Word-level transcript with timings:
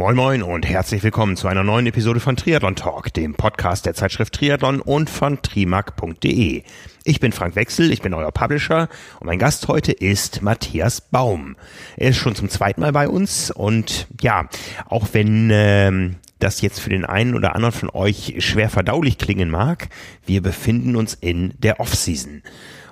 Moin 0.00 0.16
Moin 0.16 0.42
und 0.42 0.66
herzlich 0.66 1.02
willkommen 1.02 1.36
zu 1.36 1.46
einer 1.46 1.62
neuen 1.62 1.84
Episode 1.84 2.20
von 2.20 2.34
Triathlon 2.34 2.74
Talk, 2.74 3.12
dem 3.12 3.34
Podcast 3.34 3.84
der 3.84 3.92
Zeitschrift 3.92 4.32
Triathlon 4.32 4.80
und 4.80 5.10
von 5.10 5.42
trimark.de. 5.42 6.62
Ich 7.04 7.20
bin 7.20 7.32
Frank 7.32 7.54
Wechsel, 7.54 7.92
ich 7.92 8.00
bin 8.00 8.14
euer 8.14 8.32
Publisher 8.32 8.88
und 9.20 9.26
mein 9.26 9.38
Gast 9.38 9.68
heute 9.68 9.92
ist 9.92 10.40
Matthias 10.40 11.02
Baum. 11.02 11.54
Er 11.98 12.08
ist 12.08 12.16
schon 12.16 12.34
zum 12.34 12.48
zweiten 12.48 12.80
Mal 12.80 12.92
bei 12.92 13.10
uns 13.10 13.50
und 13.50 14.08
ja, 14.22 14.48
auch 14.86 15.08
wenn 15.12 15.50
ähm, 15.52 16.16
das 16.38 16.62
jetzt 16.62 16.80
für 16.80 16.88
den 16.88 17.04
einen 17.04 17.34
oder 17.34 17.54
anderen 17.54 17.74
von 17.74 17.90
euch 17.90 18.36
schwer 18.38 18.70
verdaulich 18.70 19.18
klingen 19.18 19.50
mag, 19.50 19.90
wir 20.24 20.40
befinden 20.40 20.96
uns 20.96 21.12
in 21.12 21.52
der 21.58 21.78
Offseason. 21.78 22.42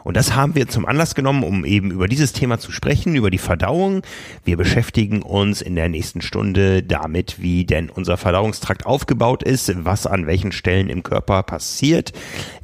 Und 0.08 0.16
das 0.16 0.34
haben 0.34 0.54
wir 0.54 0.66
zum 0.68 0.86
Anlass 0.86 1.14
genommen, 1.14 1.44
um 1.44 1.66
eben 1.66 1.90
über 1.90 2.08
dieses 2.08 2.32
Thema 2.32 2.58
zu 2.58 2.72
sprechen, 2.72 3.14
über 3.14 3.30
die 3.30 3.36
Verdauung. 3.36 4.00
Wir 4.42 4.56
beschäftigen 4.56 5.20
uns 5.20 5.60
in 5.60 5.74
der 5.74 5.90
nächsten 5.90 6.22
Stunde 6.22 6.82
damit, 6.82 7.42
wie 7.42 7.66
denn 7.66 7.90
unser 7.90 8.16
Verdauungstrakt 8.16 8.86
aufgebaut 8.86 9.42
ist, 9.42 9.70
was 9.84 10.06
an 10.06 10.26
welchen 10.26 10.50
Stellen 10.50 10.88
im 10.88 11.02
Körper 11.02 11.42
passiert, 11.42 12.14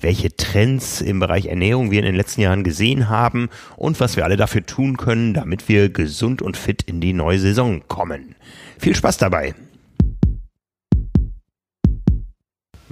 welche 0.00 0.34
Trends 0.34 1.02
im 1.02 1.20
Bereich 1.20 1.44
Ernährung 1.44 1.90
wir 1.90 1.98
in 1.98 2.06
den 2.06 2.14
letzten 2.14 2.40
Jahren 2.40 2.64
gesehen 2.64 3.10
haben 3.10 3.50
und 3.76 4.00
was 4.00 4.16
wir 4.16 4.24
alle 4.24 4.38
dafür 4.38 4.64
tun 4.64 4.96
können, 4.96 5.34
damit 5.34 5.68
wir 5.68 5.90
gesund 5.90 6.40
und 6.40 6.56
fit 6.56 6.84
in 6.84 7.02
die 7.02 7.12
neue 7.12 7.40
Saison 7.40 7.82
kommen. 7.88 8.36
Viel 8.78 8.96
Spaß 8.96 9.18
dabei! 9.18 9.54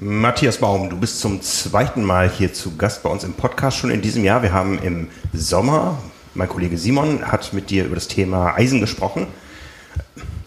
Matthias 0.04 0.58
Baum, 0.58 0.90
du 0.90 0.96
bist 0.96 1.20
zum 1.20 1.40
zweiten 1.42 2.02
Mal 2.02 2.28
hier 2.28 2.52
zu 2.52 2.76
Gast 2.76 3.04
bei 3.04 3.08
uns 3.08 3.22
im 3.22 3.34
Podcast 3.34 3.76
schon 3.76 3.92
in 3.92 4.02
diesem 4.02 4.24
Jahr. 4.24 4.42
Wir 4.42 4.52
haben 4.52 4.80
im 4.82 5.06
Sommer, 5.32 5.96
mein 6.34 6.48
Kollege 6.48 6.76
Simon 6.76 7.30
hat 7.30 7.52
mit 7.52 7.70
dir 7.70 7.84
über 7.84 7.94
das 7.94 8.08
Thema 8.08 8.56
Eisen 8.56 8.80
gesprochen. 8.80 9.28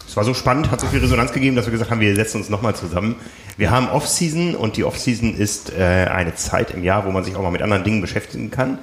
Es 0.06 0.14
war 0.14 0.24
so 0.24 0.34
spannend, 0.34 0.70
hat 0.70 0.82
so 0.82 0.86
viel 0.88 1.00
Resonanz 1.00 1.32
gegeben, 1.32 1.56
dass 1.56 1.64
wir 1.64 1.70
gesagt 1.70 1.90
haben, 1.90 2.00
wir 2.00 2.14
setzen 2.14 2.36
uns 2.36 2.50
nochmal 2.50 2.76
zusammen. 2.76 3.16
Wir 3.56 3.70
haben 3.70 3.88
Off-Season 3.88 4.54
und 4.54 4.76
die 4.76 4.84
Off-Season 4.84 5.34
ist 5.34 5.72
äh, 5.72 6.06
eine 6.12 6.34
Zeit 6.34 6.72
im 6.72 6.84
Jahr, 6.84 7.06
wo 7.06 7.10
man 7.10 7.24
sich 7.24 7.34
auch 7.34 7.42
mal 7.42 7.50
mit 7.50 7.62
anderen 7.62 7.82
Dingen 7.82 8.02
beschäftigen 8.02 8.50
kann. 8.50 8.76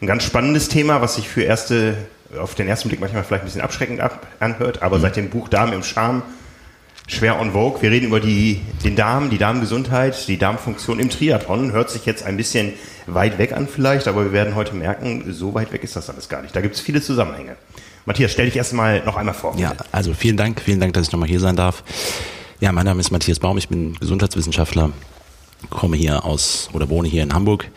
Ein 0.00 0.06
ganz 0.06 0.22
spannendes 0.22 0.68
Thema, 0.68 1.00
was 1.00 1.16
sich 1.16 1.28
für 1.28 1.42
erste, 1.42 1.96
auf 2.40 2.54
den 2.54 2.68
ersten 2.68 2.88
Blick 2.90 3.00
manchmal 3.00 3.24
vielleicht 3.24 3.42
ein 3.42 3.46
bisschen 3.46 3.62
abschreckend 3.62 3.98
ab, 4.00 4.24
anhört, 4.38 4.82
aber 4.82 4.98
mhm. 4.98 5.02
seit 5.02 5.16
dem 5.16 5.30
Buch 5.30 5.48
Damen 5.48 5.72
im 5.72 5.82
Charme 5.82 6.22
schwer 7.06 7.40
on 7.40 7.52
vogue. 7.52 7.82
Wir 7.82 7.90
reden 7.90 8.06
über 8.06 8.20
die, 8.20 8.60
den 8.84 8.96
Darm, 8.96 9.30
die 9.30 9.38
Darmgesundheit, 9.38 10.28
die 10.28 10.38
Darmfunktion 10.38 10.98
im 10.98 11.10
Triathlon. 11.10 11.72
Hört 11.72 11.90
sich 11.90 12.06
jetzt 12.06 12.24
ein 12.24 12.36
bisschen 12.36 12.72
weit 13.06 13.38
weg 13.38 13.52
an 13.52 13.68
vielleicht, 13.68 14.08
aber 14.08 14.24
wir 14.24 14.32
werden 14.32 14.54
heute 14.54 14.74
merken, 14.74 15.24
so 15.32 15.54
weit 15.54 15.72
weg 15.72 15.82
ist 15.84 15.96
das 15.96 16.08
alles 16.08 16.28
gar 16.28 16.42
nicht. 16.42 16.54
Da 16.54 16.60
gibt 16.60 16.74
es 16.74 16.80
viele 16.80 17.02
Zusammenhänge. 17.02 17.56
Matthias, 18.04 18.32
stell 18.32 18.46
dich 18.46 18.56
erst 18.56 18.72
mal 18.72 19.04
noch 19.04 19.16
einmal 19.16 19.34
vor. 19.34 19.56
Ja, 19.56 19.74
also 19.92 20.12
vielen 20.14 20.36
Dank, 20.36 20.60
vielen 20.60 20.80
Dank, 20.80 20.94
dass 20.94 21.06
ich 21.06 21.12
nochmal 21.12 21.28
hier 21.28 21.40
sein 21.40 21.56
darf. 21.56 21.84
Ja, 22.60 22.72
mein 22.72 22.84
Name 22.84 23.00
ist 23.00 23.10
Matthias 23.10 23.38
Baum, 23.38 23.58
ich 23.58 23.68
bin 23.68 23.94
Gesundheitswissenschaftler, 23.96 24.90
komme 25.70 25.96
hier 25.96 26.24
aus 26.24 26.68
oder 26.72 26.88
wohne 26.88 27.08
hier 27.08 27.22
in 27.22 27.34
Hamburg 27.34 27.68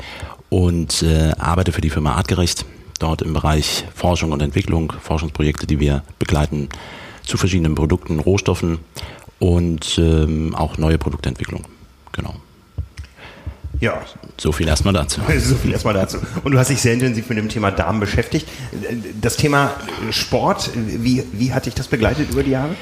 und 0.50 1.04
äh, 1.04 1.32
arbeite 1.38 1.72
für 1.72 1.82
die 1.82 1.90
Firma 1.90 2.14
Artgerecht, 2.14 2.66
dort 3.00 3.22
im 3.22 3.34
Bereich 3.34 3.86
Forschung 3.94 4.32
und 4.32 4.42
Entwicklung, 4.42 4.94
Forschungsprojekte, 5.02 5.68
die 5.68 5.80
wir 5.80 6.04
begleiten 6.20 6.70
zu 7.24 7.38
verschiedenen 7.38 7.76
Produkten, 7.76 8.20
Rohstoffen 8.20 8.80
und 9.40 9.98
ähm, 9.98 10.56
auch 10.56 10.78
neue 10.78 10.98
Produktentwicklung. 10.98 11.66
Genau. 12.12 12.36
Ja. 13.80 14.02
So 14.38 14.52
viel 14.52 14.68
erstmal 14.68 14.94
dazu. 14.94 15.22
So 15.40 15.56
viel 15.56 15.72
erstmal 15.72 15.94
dazu. 15.94 16.18
Und 16.44 16.52
du 16.52 16.60
hast 16.60 16.70
dich 16.70 16.82
sehr 16.82 16.94
intensiv 16.94 17.30
mit 17.30 17.38
dem 17.38 17.50
Thema 17.50 17.72
Darm 17.72 18.00
beschäftigt. 18.00 18.48
Das 19.22 19.38
Thema 19.38 19.72
Sport, 20.12 20.72
wie, 20.76 21.24
wie 21.34 21.54
hat 21.54 21.66
dich 21.66 21.76
das 21.76 21.88
begleitet 21.88 22.32
über 22.32 22.44
die 22.44 22.52
Jahre? 22.52 22.76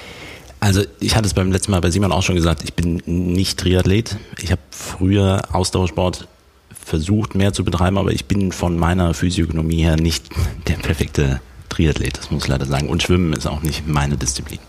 Also 0.59 0.81
ich 1.00 1.16
hatte 1.16 1.25
es 1.25 1.34
beim 1.34 1.52
letzten 1.52 1.72
Mal 1.72 1.81
bei 1.81 1.92
Simon 1.92 2.12
auch 2.12 2.24
schon 2.24 2.36
gesagt, 2.36 2.63
ich 2.63 2.74
bin 2.74 3.02
nicht 3.06 3.59
Triathlet. 3.59 4.16
Ich 4.42 4.52
habe 4.52 4.62
früher 4.72 5.42
Ausdauersport 5.52 6.28
versucht 6.86 7.36
mehr 7.36 7.53
zu 7.53 7.63
betreiben, 7.63 7.97
aber 7.97 8.12
ich 8.12 8.25
bin 8.25 8.52
von 8.52 8.78
meiner 8.78 9.13
Physiognomie 9.13 9.84
her 9.84 9.97
nicht 9.97 10.25
der 10.68 10.75
perfekte 10.75 11.42
Triathlet, 11.69 12.18
das 12.18 12.31
muss 12.31 12.44
ich 12.44 12.50
leider 12.50 12.66
sagen. 12.66 12.88
Und 12.88 13.03
Schwimmen 13.03 13.34
ist 13.34 13.47
auch 13.47 13.62
nicht 13.62 13.88
meine 13.88 14.16
Disziplin. 14.16 14.59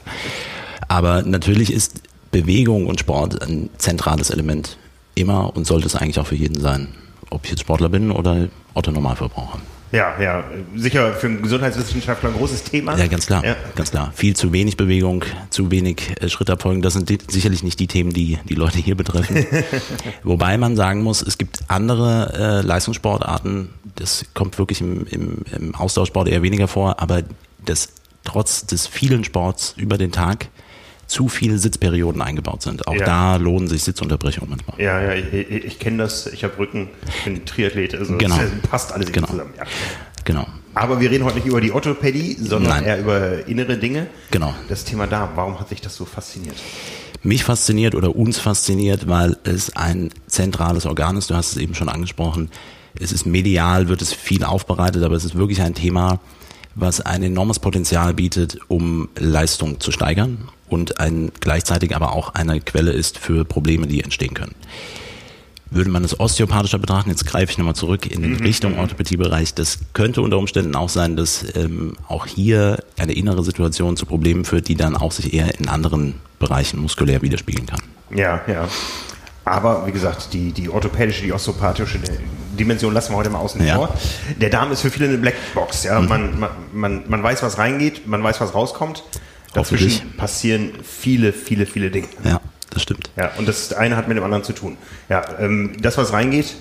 Aber 0.88 1.22
natürlich 1.22 1.72
ist 1.72 2.02
Bewegung 2.30 2.86
und 2.86 3.00
Sport 3.00 3.42
ein 3.42 3.70
zentrales 3.78 4.30
Element 4.30 4.76
immer 5.14 5.56
und 5.56 5.66
sollte 5.66 5.86
es 5.86 5.94
eigentlich 5.94 6.18
auch 6.18 6.26
für 6.26 6.34
jeden 6.34 6.60
sein. 6.60 6.88
Ob 7.30 7.44
ich 7.44 7.50
jetzt 7.50 7.60
Sportler 7.60 7.88
bin 7.88 8.10
oder 8.10 8.48
Otto 8.74 8.90
Normalverbraucher. 8.90 9.60
Ja, 9.94 10.20
ja, 10.20 10.42
sicher 10.74 11.12
für 11.12 11.28
einen 11.28 11.42
Gesundheitswissenschaftler 11.42 12.30
ein 12.30 12.34
großes 12.34 12.64
Thema. 12.64 12.98
Ja, 12.98 13.06
ganz 13.06 13.26
klar, 13.26 13.44
ja. 13.44 13.54
ganz 13.76 13.92
klar. 13.92 14.12
Viel 14.12 14.34
zu 14.34 14.52
wenig 14.52 14.76
Bewegung, 14.76 15.24
zu 15.50 15.70
wenig 15.70 16.20
äh, 16.20 16.28
Schrittabfolgen, 16.28 16.82
das 16.82 16.94
sind 16.94 17.08
die, 17.08 17.18
sicherlich 17.28 17.62
nicht 17.62 17.78
die 17.78 17.86
Themen, 17.86 18.12
die 18.12 18.40
die 18.48 18.56
Leute 18.56 18.78
hier 18.78 18.96
betreffen. 18.96 19.46
Wobei 20.24 20.58
man 20.58 20.74
sagen 20.74 21.02
muss, 21.02 21.22
es 21.22 21.38
gibt 21.38 21.60
andere 21.68 22.32
äh, 22.36 22.66
Leistungssportarten, 22.66 23.70
das 23.94 24.24
kommt 24.34 24.58
wirklich 24.58 24.80
im, 24.80 25.06
im, 25.06 25.44
im 25.56 25.74
Austauschsport 25.76 26.26
eher 26.26 26.42
weniger 26.42 26.66
vor, 26.66 27.00
aber 27.00 27.22
das 27.64 27.90
trotz 28.24 28.66
des 28.66 28.88
vielen 28.88 29.22
Sports 29.22 29.74
über 29.76 29.96
den 29.96 30.10
Tag 30.10 30.48
zu 31.14 31.28
viele 31.28 31.58
Sitzperioden 31.58 32.20
eingebaut 32.20 32.62
sind. 32.62 32.88
Auch 32.88 32.96
ja. 32.96 33.06
da 33.06 33.36
lohnen 33.36 33.68
sich 33.68 33.84
Sitzunterbrechungen 33.84 34.50
manchmal. 34.50 34.80
Ja, 34.80 35.00
ja, 35.00 35.14
ich, 35.14 35.32
ich 35.32 35.78
kenne 35.78 35.98
das. 35.98 36.26
Ich 36.26 36.42
habe 36.42 36.58
Rücken, 36.58 36.88
ich 37.06 37.24
bin 37.24 37.44
Triathlet, 37.44 37.94
also 37.94 38.18
genau. 38.18 38.36
passt 38.70 38.92
alles 38.92 39.12
genau. 39.12 39.28
zusammen. 39.28 39.54
Ja. 39.56 39.62
Genau. 40.24 40.46
Aber 40.74 41.00
wir 41.00 41.08
reden 41.12 41.24
heute 41.24 41.36
nicht 41.36 41.46
über 41.46 41.60
die 41.60 41.70
Orthopädie, 41.70 42.36
sondern 42.40 42.72
Nein. 42.72 42.84
eher 42.84 42.98
über 42.98 43.46
innere 43.46 43.76
Dinge. 43.76 44.08
Genau. 44.32 44.52
Das 44.68 44.84
Thema 44.84 45.06
Darm, 45.06 45.30
warum 45.36 45.60
hat 45.60 45.68
sich 45.68 45.80
das 45.80 45.94
so 45.94 46.04
fasziniert? 46.04 46.56
Mich 47.22 47.44
fasziniert 47.44 47.94
oder 47.94 48.16
uns 48.16 48.40
fasziniert, 48.40 49.06
weil 49.06 49.36
es 49.44 49.76
ein 49.76 50.10
zentrales 50.26 50.84
Organ 50.84 51.16
ist. 51.16 51.30
Du 51.30 51.36
hast 51.36 51.52
es 51.52 51.58
eben 51.58 51.76
schon 51.76 51.88
angesprochen. 51.88 52.50
Es 52.98 53.12
ist 53.12 53.24
medial, 53.24 53.88
wird 53.88 54.02
es 54.02 54.12
viel 54.12 54.42
aufbereitet, 54.42 55.04
aber 55.04 55.14
es 55.14 55.24
ist 55.24 55.36
wirklich 55.36 55.62
ein 55.62 55.74
Thema, 55.74 56.18
was 56.74 57.00
ein 57.00 57.22
enormes 57.22 57.60
Potenzial 57.60 58.14
bietet, 58.14 58.58
um 58.66 59.08
Leistung 59.16 59.78
zu 59.78 59.92
steigern 59.92 60.48
und 60.74 61.00
ein, 61.00 61.30
gleichzeitig 61.40 61.94
aber 61.96 62.12
auch 62.12 62.34
eine 62.34 62.60
Quelle 62.60 62.92
ist 62.92 63.18
für 63.18 63.44
Probleme, 63.44 63.86
die 63.86 64.02
entstehen 64.02 64.34
können. 64.34 64.54
Würde 65.70 65.90
man 65.90 66.04
es 66.04 66.20
osteopathischer 66.20 66.78
betrachten, 66.78 67.10
jetzt 67.10 67.26
greife 67.26 67.52
ich 67.52 67.58
nochmal 67.58 67.74
zurück 67.74 68.06
in 68.06 68.32
mhm. 68.32 68.36
Richtung 68.36 68.78
Orthopädiebereich, 68.78 69.54
das 69.54 69.78
könnte 69.92 70.20
unter 70.20 70.38
Umständen 70.38 70.76
auch 70.76 70.88
sein, 70.88 71.16
dass 71.16 71.44
ähm, 71.56 71.96
auch 72.06 72.26
hier 72.26 72.84
eine 72.98 73.12
innere 73.12 73.42
Situation 73.42 73.96
zu 73.96 74.04
Problemen 74.04 74.44
führt, 74.44 74.68
die 74.68 74.76
dann 74.76 74.96
auch 74.96 75.12
sich 75.12 75.32
eher 75.32 75.58
in 75.58 75.68
anderen 75.68 76.14
Bereichen 76.38 76.80
muskulär 76.80 77.22
widerspiegeln 77.22 77.66
kann. 77.66 77.80
Ja, 78.14 78.42
ja. 78.46 78.68
Aber 79.44 79.86
wie 79.86 79.92
gesagt, 79.92 80.32
die, 80.32 80.52
die 80.52 80.70
orthopädische, 80.70 81.22
die 81.22 81.32
osteopathische 81.32 81.98
Dimension 82.58 82.94
lassen 82.94 83.12
wir 83.12 83.16
heute 83.16 83.30
mal 83.30 83.40
außen 83.40 83.64
ja. 83.66 83.76
vor. 83.76 83.94
Der 84.40 84.48
Darm 84.48 84.72
ist 84.72 84.80
für 84.80 84.90
viele 84.90 85.08
eine 85.08 85.18
Blackbox. 85.18 85.84
Ja? 85.84 86.00
Mhm. 86.00 86.08
Man, 86.08 86.40
man, 86.40 86.50
man, 86.72 87.02
man 87.08 87.22
weiß, 87.22 87.42
was 87.42 87.58
reingeht, 87.58 88.06
man 88.06 88.22
weiß, 88.22 88.40
was 88.40 88.54
rauskommt. 88.54 89.02
Dazwischen 89.54 90.16
passieren 90.16 90.72
viele, 90.82 91.32
viele, 91.32 91.64
viele 91.64 91.90
Dinge. 91.90 92.08
Ja, 92.24 92.40
das 92.70 92.82
stimmt. 92.82 93.10
Ja, 93.16 93.30
und 93.38 93.48
das 93.48 93.72
eine 93.72 93.96
hat 93.96 94.08
mit 94.08 94.16
dem 94.16 94.24
anderen 94.24 94.44
zu 94.44 94.52
tun. 94.52 94.76
Ja, 95.08 95.22
ähm, 95.38 95.76
das, 95.80 95.96
was 95.96 96.12
reingeht, 96.12 96.56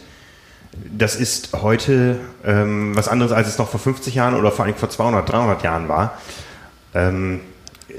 das 0.96 1.16
ist 1.16 1.54
heute 1.54 2.20
ähm, 2.46 2.96
was 2.96 3.08
anderes, 3.08 3.32
als 3.32 3.48
es 3.48 3.58
noch 3.58 3.70
vor 3.70 3.80
50 3.80 4.16
Jahren 4.16 4.36
oder 4.36 4.52
vor 4.52 4.66
allem 4.66 4.76
vor 4.76 4.90
200, 4.90 5.30
300 5.30 5.64
Jahren 5.64 5.88
war. 5.90 6.18
Ähm, 6.94 7.42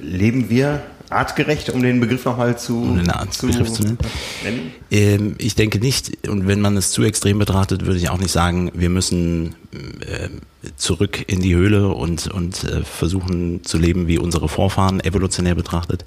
leben 0.00 0.48
wir 0.48 0.82
artgerecht, 1.10 1.70
um 1.70 1.82
den 1.82 2.00
Begriff 2.00 2.24
nochmal 2.24 2.58
zu, 2.58 2.82
um 2.82 2.96
den 2.96 3.10
zu, 3.30 3.46
Begriff 3.46 3.72
zu 3.72 3.82
nennen? 3.82 3.98
nennen? 4.42 4.72
Ähm, 4.90 5.34
ich 5.38 5.54
denke 5.54 5.78
nicht. 5.78 6.28
Und 6.28 6.46
wenn 6.46 6.60
man 6.60 6.76
es 6.76 6.90
zu 6.90 7.02
extrem 7.02 7.38
betrachtet, 7.38 7.86
würde 7.86 7.98
ich 7.98 8.08
auch 8.10 8.18
nicht 8.18 8.32
sagen, 8.32 8.70
wir 8.74 8.88
müssen 8.88 9.54
äh, 10.00 10.28
zurück 10.76 11.24
in 11.26 11.40
die 11.40 11.54
Höhle 11.54 11.88
und, 11.88 12.28
und 12.28 12.64
äh, 12.64 12.82
versuchen 12.84 13.64
zu 13.64 13.78
leben 13.78 14.06
wie 14.06 14.18
unsere 14.18 14.48
Vorfahren, 14.48 15.00
evolutionär 15.00 15.54
betrachtet. 15.54 16.04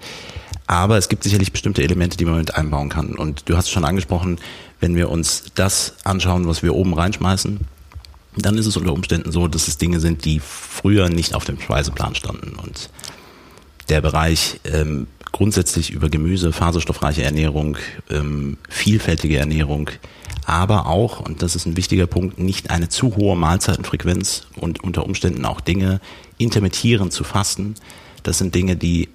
Aber 0.67 0.97
es 0.97 1.07
gibt 1.07 1.23
sicherlich 1.23 1.51
bestimmte 1.51 1.81
Elemente, 1.81 2.17
die 2.17 2.25
man 2.25 2.37
mit 2.37 2.55
einbauen 2.55 2.89
kann. 2.89 3.15
Und 3.15 3.49
du 3.49 3.55
hast 3.55 3.65
es 3.65 3.71
schon 3.71 3.85
angesprochen, 3.85 4.39
wenn 4.79 4.95
wir 4.95 5.09
uns 5.09 5.45
das 5.55 5.95
anschauen, 6.03 6.47
was 6.47 6.61
wir 6.61 6.75
oben 6.75 6.93
reinschmeißen, 6.93 7.59
dann 8.37 8.57
ist 8.57 8.65
es 8.65 8.77
unter 8.77 8.93
Umständen 8.93 9.31
so, 9.31 9.47
dass 9.47 9.67
es 9.67 9.77
Dinge 9.77 9.99
sind, 9.99 10.25
die 10.25 10.39
früher 10.39 11.09
nicht 11.09 11.33
auf 11.33 11.45
dem 11.45 11.59
Speiseplan 11.59 12.15
standen. 12.15 12.55
Und 12.59 12.89
der 13.89 14.01
Bereich 14.01 14.59
ähm, 14.65 15.07
grundsätzlich 15.31 15.91
über 15.91 16.09
Gemüse, 16.09 16.51
faserstoffreiche 16.51 17.23
Ernährung, 17.23 17.77
ähm, 18.09 18.57
vielfältige 18.69 19.37
Ernährung, 19.37 19.89
aber 20.47 20.87
auch, 20.87 21.19
und 21.19 21.41
das 21.41 21.55
ist 21.55 21.65
ein 21.65 21.75
wichtiger 21.75 22.07
Punkt, 22.07 22.39
nicht 22.39 22.71
eine 22.71 22.87
zu 22.87 23.17
hohe 23.17 23.35
Mahlzeitenfrequenz 23.35 24.47
und 24.55 24.81
unter 24.81 25.05
Umständen 25.05 25.43
auch 25.43 25.59
Dinge 25.59 25.99
intermittierend 26.37 27.11
zu 27.11 27.25
fasten. 27.25 27.75
Das 28.23 28.37
sind 28.37 28.55
Dinge, 28.55 28.77
die 28.77 29.09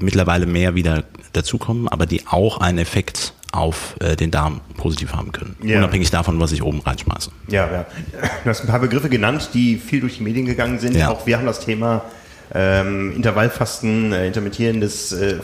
mittlerweile 0.00 0.44
mehr 0.46 0.74
wieder 0.74 1.04
dazukommen, 1.32 1.86
aber 1.86 2.06
die 2.06 2.26
auch 2.26 2.58
einen 2.58 2.78
Effekt 2.78 3.32
auf 3.52 3.94
äh, 4.00 4.16
den 4.16 4.32
Darm 4.32 4.60
positiv 4.76 5.12
haben 5.12 5.30
können. 5.30 5.56
Ja. 5.62 5.78
Unabhängig 5.78 6.10
davon, 6.10 6.40
was 6.40 6.50
ich 6.50 6.62
oben 6.62 6.80
reinschmeiße. 6.80 7.30
Ja, 7.48 7.70
ja. 7.70 7.86
Du 8.42 8.50
hast 8.50 8.62
ein 8.62 8.66
paar 8.66 8.80
Begriffe 8.80 9.08
genannt, 9.08 9.50
die 9.54 9.76
viel 9.76 10.00
durch 10.00 10.16
die 10.16 10.24
Medien 10.24 10.46
gegangen 10.46 10.80
sind. 10.80 10.96
Ja. 10.96 11.10
Auch 11.10 11.26
wir 11.26 11.38
haben 11.38 11.46
das 11.46 11.60
Thema 11.60 12.02
ähm, 12.54 13.16
Intervallfasten, 13.16 14.12
äh, 14.12 14.26
intermittierendes 14.26 15.12
äh, 15.12 15.38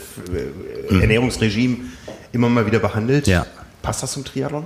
mhm. 0.89 1.01
Ernährungsregime 1.01 1.77
immer 2.31 2.49
mal 2.49 2.65
wieder 2.65 2.79
behandelt. 2.79 3.27
Ja. 3.27 3.45
Passt 3.81 4.03
das 4.03 4.13
zum 4.13 4.25
Triathlon? 4.25 4.65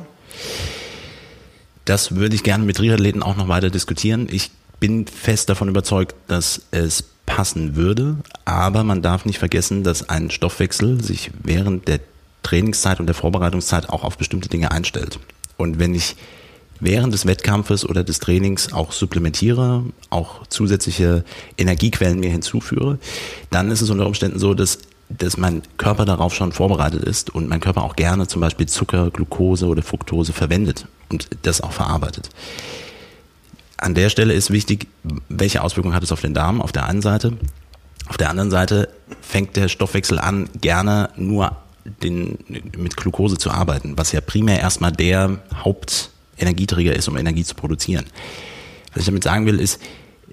Das 1.85 2.15
würde 2.15 2.35
ich 2.35 2.43
gerne 2.43 2.63
mit 2.63 2.77
Triathleten 2.77 3.23
auch 3.23 3.35
noch 3.35 3.47
weiter 3.47 3.69
diskutieren. 3.69 4.27
Ich 4.29 4.51
bin 4.79 5.05
fest 5.07 5.49
davon 5.49 5.69
überzeugt, 5.69 6.15
dass 6.27 6.61
es 6.71 7.05
passen 7.25 7.75
würde, 7.75 8.17
aber 8.43 8.83
man 8.83 9.01
darf 9.01 9.25
nicht 9.25 9.39
vergessen, 9.39 9.83
dass 9.83 10.09
ein 10.09 10.29
Stoffwechsel 10.29 11.01
sich 11.01 11.31
während 11.41 11.87
der 11.87 11.99
Trainingszeit 12.41 12.99
und 12.99 13.07
der 13.07 13.15
Vorbereitungszeit 13.15 13.89
auch 13.89 14.03
auf 14.03 14.17
bestimmte 14.17 14.49
Dinge 14.49 14.71
einstellt. 14.71 15.19
Und 15.57 15.79
wenn 15.79 15.95
ich 15.95 16.17
während 16.79 17.13
des 17.13 17.25
Wettkampfes 17.25 17.87
oder 17.87 18.03
des 18.03 18.19
Trainings 18.19 18.73
auch 18.73 18.91
supplementiere, 18.91 19.83
auch 20.09 20.45
zusätzliche 20.47 21.23
Energiequellen 21.57 22.19
mir 22.19 22.29
hinzuführe, 22.29 22.99
dann 23.49 23.71
ist 23.71 23.81
es 23.81 23.89
unter 23.89 24.05
Umständen 24.05 24.39
so, 24.39 24.53
dass 24.53 24.79
dass 25.09 25.37
mein 25.37 25.61
Körper 25.77 26.05
darauf 26.05 26.33
schon 26.33 26.51
vorbereitet 26.51 27.03
ist 27.03 27.29
und 27.29 27.47
mein 27.47 27.59
Körper 27.59 27.83
auch 27.83 27.95
gerne 27.95 28.27
zum 28.27 28.41
Beispiel 28.41 28.67
Zucker, 28.67 29.11
Glucose 29.11 29.67
oder 29.67 29.83
Fructose 29.83 30.33
verwendet 30.33 30.87
und 31.09 31.27
das 31.43 31.61
auch 31.61 31.71
verarbeitet. 31.71 32.29
An 33.77 33.93
der 33.93 34.09
Stelle 34.09 34.33
ist 34.33 34.51
wichtig, 34.51 34.87
welche 35.29 35.61
Auswirkungen 35.61 35.95
hat 35.95 36.03
es 36.03 36.11
auf 36.11 36.21
den 36.21 36.33
Darm 36.33 36.61
auf 36.61 36.71
der 36.71 36.85
einen 36.85 37.01
Seite. 37.01 37.33
Auf 38.07 38.17
der 38.17 38.29
anderen 38.29 38.49
Seite 38.49 38.89
fängt 39.21 39.55
der 39.55 39.67
Stoffwechsel 39.67 40.19
an, 40.19 40.49
gerne 40.59 41.09
nur 41.15 41.57
den, 42.01 42.37
mit 42.77 42.95
Glucose 42.95 43.37
zu 43.37 43.51
arbeiten, 43.51 43.97
was 43.97 44.13
ja 44.13 44.21
primär 44.21 44.59
erstmal 44.59 44.91
der 44.91 45.39
Hauptenergieträger 46.43 46.95
ist, 46.95 47.07
um 47.07 47.17
Energie 47.17 47.43
zu 47.43 47.55
produzieren. 47.55 48.05
Was 48.93 49.01
ich 49.01 49.05
damit 49.05 49.23
sagen 49.23 49.45
will, 49.45 49.59
ist, 49.59 49.79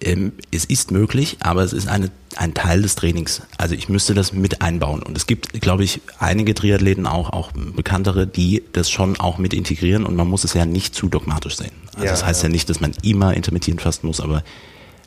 ähm, 0.02 0.32
es 0.50 0.64
ist 0.64 0.90
möglich, 0.90 1.36
aber 1.40 1.62
es 1.62 1.72
ist 1.72 1.88
eine, 1.88 2.10
ein 2.36 2.54
Teil 2.54 2.82
des 2.82 2.94
Trainings. 2.94 3.42
Also 3.58 3.74
ich 3.74 3.88
müsste 3.88 4.14
das 4.14 4.32
mit 4.32 4.62
einbauen. 4.62 5.02
Und 5.02 5.16
es 5.16 5.26
gibt, 5.26 5.60
glaube 5.60 5.84
ich, 5.84 6.00
einige 6.18 6.54
Triathleten 6.54 7.06
auch, 7.06 7.30
auch 7.30 7.52
bekanntere, 7.52 8.26
die 8.26 8.62
das 8.72 8.90
schon 8.90 9.20
auch 9.20 9.38
mit 9.38 9.52
integrieren 9.52 10.04
und 10.04 10.16
man 10.16 10.26
muss 10.26 10.44
es 10.44 10.54
ja 10.54 10.64
nicht 10.64 10.94
zu 10.94 11.08
dogmatisch 11.08 11.56
sehen. 11.56 11.72
Also 11.94 12.06
ja, 12.06 12.10
das 12.10 12.24
heißt 12.24 12.42
ja. 12.42 12.48
ja 12.48 12.52
nicht, 12.52 12.68
dass 12.70 12.80
man 12.80 12.92
immer 13.02 13.34
intermittierend 13.34 13.82
fasten 13.82 14.06
muss, 14.06 14.20
aber 14.20 14.42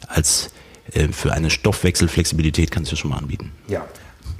als 0.07 0.51
äh, 0.94 1.07
für 1.07 1.33
eine 1.33 1.50
Stoffwechselflexibilität 1.50 2.69
kann 2.69 2.83
es 2.83 2.91
ja 2.91 2.97
schon 2.97 3.11
mal 3.11 3.17
anbieten. 3.17 3.51
Ja. 3.67 3.85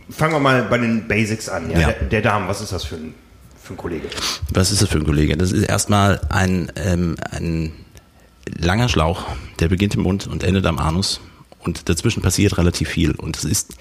Fangen 0.10 0.34
wir 0.34 0.40
mal 0.40 0.64
bei 0.64 0.78
den 0.78 1.08
Basics 1.08 1.50
an. 1.50 1.72
Ja. 1.72 1.78
Der, 1.80 1.94
der 1.94 2.22
Darm, 2.22 2.48
was 2.48 2.62
ist 2.62 2.72
das 2.72 2.84
für 2.84 2.96
ein, 2.96 3.16
für 3.64 3.74
ein 3.74 3.78
Kollege? 3.78 4.10
Was 4.52 4.72
ist 4.72 4.82
das 4.82 4.90
für 4.90 4.98
ein 4.98 5.06
Kollege? 5.06 5.38
Das 5.38 5.52
ist 5.52 5.64
erstmal 5.64 6.20
ein, 6.30 6.72
ähm, 6.76 7.16
ein 7.32 7.72
langer 8.46 8.90
Schlauch, 8.90 9.26
der 9.60 9.70
beginnt 9.70 9.96
im 9.96 10.02
Mund 10.02 10.28
und 10.28 10.44
endet 10.44 10.66
am 10.66 10.80
Anus. 10.80 11.22
Und 11.60 11.88
dazwischen 11.88 12.22
passiert 12.22 12.58
relativ 12.58 12.90
viel. 12.90 13.12
Und 13.12 13.38
es 13.38 13.46
ist 13.46 13.76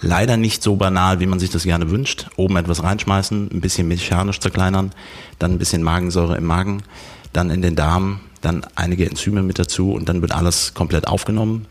leider 0.00 0.36
nicht 0.36 0.64
so 0.64 0.74
banal, 0.74 1.20
wie 1.20 1.26
man 1.26 1.38
sich 1.38 1.50
das 1.50 1.62
gerne 1.62 1.90
wünscht. 1.90 2.26
Oben 2.36 2.56
etwas 2.56 2.82
reinschmeißen, 2.82 3.50
ein 3.52 3.60
bisschen 3.60 3.86
mechanisch 3.86 4.40
zerkleinern, 4.40 4.90
dann 5.38 5.52
ein 5.52 5.58
bisschen 5.58 5.84
Magensäure 5.84 6.36
im 6.36 6.44
Magen, 6.44 6.82
dann 7.32 7.50
in 7.50 7.62
den 7.62 7.76
Darm, 7.76 8.20
dann 8.40 8.66
einige 8.74 9.08
Enzyme 9.08 9.42
mit 9.42 9.60
dazu 9.60 9.92
und 9.92 10.08
dann 10.08 10.22
wird 10.22 10.32
alles 10.32 10.74
komplett 10.74 11.06
aufgenommen. 11.06 11.66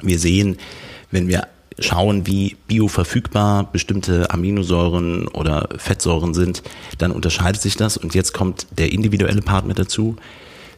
Wir 0.00 0.20
sehen, 0.20 0.58
wenn 1.10 1.26
wir 1.26 1.48
schauen, 1.78 2.26
wie 2.26 2.56
bioverfügbar 2.68 3.70
bestimmte 3.72 4.30
Aminosäuren 4.30 5.28
oder 5.28 5.68
Fettsäuren 5.76 6.34
sind, 6.34 6.62
dann 6.98 7.10
unterscheidet 7.10 7.60
sich 7.60 7.76
das. 7.76 7.96
Und 7.96 8.14
jetzt 8.14 8.32
kommt 8.32 8.66
der 8.78 8.92
individuelle 8.92 9.42
Part 9.42 9.66
mit 9.66 9.78
dazu. 9.78 10.16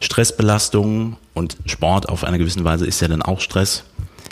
Stressbelastungen 0.01 1.17
und 1.35 1.57
Sport 1.67 2.09
auf 2.09 2.25
eine 2.25 2.39
gewisse 2.39 2.65
Weise 2.65 2.87
ist 2.87 3.01
ja 3.01 3.09
dann 3.09 3.23
auch 3.23 3.41
Stress, 3.41 3.85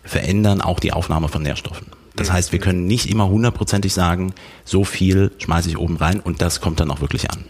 verändern 0.05 0.61
auch 0.61 0.81
die 0.81 0.93
Aufnahme 0.93 1.29
von 1.29 1.43
Nährstoffen. 1.43 1.87
Das 2.17 2.31
heißt, 2.31 2.53
wir 2.53 2.61
können 2.61 2.87
nicht 2.87 3.11
immer 3.11 3.29
hundertprozentig 3.29 3.93
sagen, 3.93 4.35
so 4.65 4.85
viel 4.85 5.33
schmeiße 5.39 5.69
ich 5.69 5.79
oben 5.79 5.97
rein 5.97 6.21
und 6.21 6.43
das 6.43 6.61
kommt 6.61 6.81
dann 6.81 6.91
auch 6.91 7.01
wirklich 7.01 7.31
an. 7.31 7.45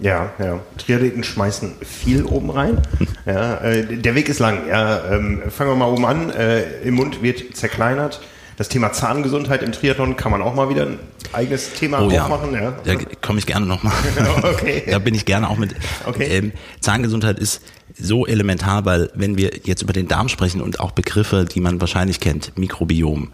Ja, 0.00 0.32
ja. 0.40 0.58
Triathleten 0.76 1.22
schmeißen 1.22 1.72
viel 1.82 2.24
oben 2.24 2.50
rein. 2.50 2.82
Ja, 3.26 3.58
äh, 3.58 3.96
der 3.96 4.14
Weg 4.16 4.28
ist 4.28 4.40
lang. 4.40 4.66
Ja, 4.68 5.12
ähm, 5.12 5.42
fangen 5.48 5.70
wir 5.70 5.76
mal 5.76 5.90
oben 5.90 6.04
an. 6.04 6.30
Äh, 6.30 6.80
Im 6.82 6.94
Mund 6.94 7.22
wird 7.22 7.56
zerkleinert. 7.56 8.20
Das 8.56 8.68
Thema 8.68 8.92
Zahngesundheit 8.92 9.62
im 9.62 9.72
Triathlon 9.72 10.16
kann 10.16 10.30
man 10.30 10.40
auch 10.40 10.54
mal 10.54 10.68
wieder 10.68 10.86
ein 10.86 10.98
eigenes 11.32 11.74
Thema 11.74 12.00
oh, 12.00 12.10
aufmachen. 12.10 12.54
Ja. 12.54 12.74
Da 12.84 12.94
komme 13.20 13.38
ich 13.38 13.46
gerne 13.46 13.66
nochmal. 13.66 13.92
okay. 14.42 14.84
Da 14.88 14.98
bin 14.98 15.14
ich 15.14 15.24
gerne 15.24 15.48
auch 15.48 15.56
mit. 15.56 15.74
Okay. 16.06 16.24
Ähm, 16.24 16.52
Zahngesundheit 16.80 17.38
ist 17.38 17.62
so 17.98 18.26
elementar, 18.26 18.84
weil 18.84 19.10
wenn 19.14 19.36
wir 19.36 19.52
jetzt 19.64 19.82
über 19.82 19.92
den 19.92 20.08
Darm 20.08 20.28
sprechen 20.28 20.60
und 20.60 20.80
auch 20.80 20.92
Begriffe, 20.92 21.44
die 21.44 21.60
man 21.60 21.80
wahrscheinlich 21.80 22.20
kennt, 22.20 22.56
Mikrobiom, 22.56 23.30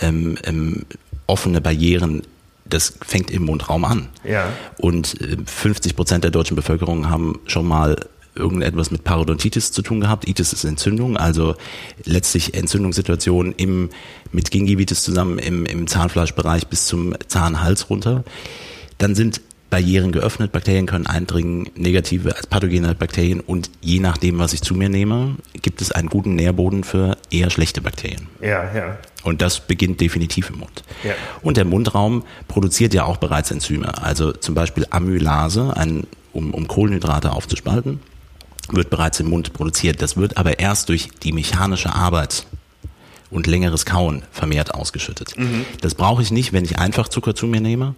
ähm, 0.00 0.38
ähm, 0.44 0.84
offene 1.26 1.60
Barrieren, 1.60 2.22
das 2.64 2.94
fängt 3.04 3.30
im 3.30 3.44
Mundraum 3.44 3.84
an. 3.84 4.08
Ja. 4.24 4.48
Und 4.78 5.16
50 5.46 5.92
äh, 5.92 5.94
Prozent 5.94 6.24
der 6.24 6.30
deutschen 6.30 6.56
Bevölkerung 6.56 7.10
haben 7.10 7.40
schon 7.46 7.66
mal 7.66 7.96
irgendetwas 8.34 8.90
mit 8.90 9.04
Parodontitis 9.04 9.72
zu 9.72 9.82
tun 9.82 10.00
gehabt. 10.00 10.28
Itis 10.28 10.52
ist 10.52 10.64
Entzündung, 10.64 11.16
also 11.16 11.54
letztlich 12.04 12.54
Entzündungssituation 12.54 13.52
im, 13.56 13.90
mit 14.32 14.50
Gingivitis 14.50 15.02
zusammen 15.02 15.38
im, 15.38 15.66
im 15.66 15.86
Zahnfleischbereich 15.86 16.68
bis 16.68 16.86
zum 16.86 17.14
Zahnhals 17.28 17.90
runter. 17.90 18.24
Dann 18.98 19.14
sind 19.14 19.40
Barrieren 19.70 20.10
geöffnet, 20.10 20.50
Bakterien 20.50 20.86
können 20.86 21.06
eindringen, 21.06 21.70
negative 21.76 22.34
als 22.36 22.48
pathogene 22.48 22.92
Bakterien 22.96 23.38
und 23.38 23.70
je 23.80 24.00
nachdem, 24.00 24.40
was 24.40 24.52
ich 24.52 24.62
zu 24.62 24.74
mir 24.74 24.88
nehme, 24.88 25.36
gibt 25.62 25.80
es 25.80 25.92
einen 25.92 26.08
guten 26.08 26.34
Nährboden 26.34 26.82
für 26.82 27.16
eher 27.30 27.50
schlechte 27.50 27.80
Bakterien. 27.80 28.26
Ja, 28.40 28.74
ja. 28.74 28.98
Und 29.22 29.42
das 29.42 29.60
beginnt 29.60 30.00
definitiv 30.00 30.50
im 30.50 30.58
Mund. 30.58 30.82
Ja. 31.04 31.12
Und 31.42 31.56
der 31.56 31.64
Mundraum 31.64 32.24
produziert 32.48 32.94
ja 32.94 33.04
auch 33.04 33.18
bereits 33.18 33.52
Enzyme, 33.52 34.02
also 34.02 34.32
zum 34.32 34.56
Beispiel 34.56 34.86
Amylase, 34.90 35.76
ein, 35.76 36.04
um, 36.32 36.52
um 36.52 36.66
Kohlenhydrate 36.66 37.30
aufzuspalten 37.30 38.00
wird 38.74 38.90
bereits 38.90 39.20
im 39.20 39.28
Mund 39.28 39.52
produziert. 39.52 40.02
Das 40.02 40.16
wird 40.16 40.36
aber 40.36 40.58
erst 40.58 40.88
durch 40.88 41.08
die 41.22 41.32
mechanische 41.32 41.94
Arbeit 41.94 42.46
und 43.30 43.46
längeres 43.46 43.86
Kauen 43.86 44.22
vermehrt 44.32 44.74
ausgeschüttet. 44.74 45.36
Mhm. 45.36 45.64
Das 45.80 45.94
brauche 45.94 46.22
ich 46.22 46.30
nicht, 46.30 46.52
wenn 46.52 46.64
ich 46.64 46.78
einfach 46.78 47.08
Zucker 47.08 47.34
zu 47.34 47.46
mir 47.46 47.60
nehme. 47.60 47.94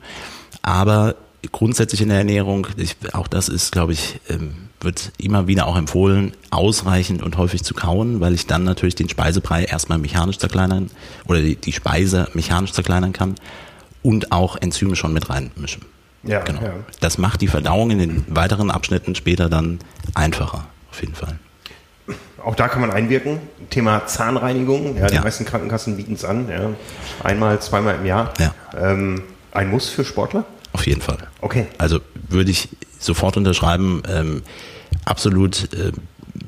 Aber 0.63 1.17
grundsätzlich 1.51 2.01
in 2.01 2.09
der 2.09 2.19
Ernährung, 2.19 2.67
ich, 2.77 2.97
auch 3.13 3.27
das 3.27 3.49
ist, 3.49 3.73
glaube 3.73 3.93
ich, 3.93 4.21
ähm, 4.29 4.69
wird 4.81 5.13
immer 5.19 5.47
wieder 5.47 5.67
auch 5.67 5.77
empfohlen, 5.77 6.33
ausreichend 6.51 7.23
und 7.23 7.37
häufig 7.37 7.63
zu 7.63 7.75
kauen, 7.75 8.21
weil 8.21 8.35
ich 8.35 8.47
dann 8.47 8.65
natürlich 8.65 8.95
den 8.95 9.09
Speisebrei 9.09 9.65
erstmal 9.65 9.99
mechanisch 9.99 10.39
zerkleinern 10.39 10.91
oder 11.27 11.41
die, 11.41 11.57
die 11.57 11.73
Speise 11.73 12.29
mechanisch 12.35 12.73
zerkleinern 12.73 13.13
kann 13.13 13.37
und 14.03 14.33
auch 14.33 14.57
Enzyme 14.57 14.97
schon 14.97 15.13
mit 15.13 15.31
reinmischen. 15.31 15.83
Ja, 16.25 16.41
genau. 16.41 16.63
Ja. 16.63 16.75
Das 17.01 17.19
macht 17.19 17.41
die 17.41 17.49
Verdauung 17.49 17.91
in 17.91 17.99
den 17.99 18.25
weiteren 18.29 18.71
Abschnitten 18.71 19.15
später 19.15 19.49
dann 19.49 19.81
einfacher, 20.15 20.67
auf 20.91 21.01
jeden 21.01 21.15
Fall. 21.15 21.39
Auch 22.45 22.55
da 22.55 22.69
kann 22.69 22.81
man 22.81 22.91
einwirken. 22.91 23.39
Thema 23.71 24.07
Zahnreinigung. 24.07 24.97
Ja, 24.97 25.07
die 25.07 25.15
ja. 25.15 25.23
meisten 25.23 25.45
Krankenkassen 25.45 25.97
bieten 25.97 26.15
es 26.15 26.25
an. 26.25 26.49
Ja. 26.49 26.71
Einmal, 27.23 27.61
zweimal 27.61 27.97
im 27.97 28.07
Jahr. 28.07 28.33
Ja. 28.39 28.55
Ähm, 28.77 29.23
ein 29.53 29.71
Muss 29.71 29.89
für 29.89 30.05
Sportler? 30.05 30.45
Auf 30.73 30.87
jeden 30.87 31.01
Fall. 31.01 31.19
Okay. 31.41 31.67
Also 31.79 32.01
würde 32.29 32.51
ich 32.51 32.69
sofort 32.99 33.37
unterschreiben. 33.37 34.03
Ähm, 34.09 34.43
absolut 35.05 35.73
äh, 35.73 35.93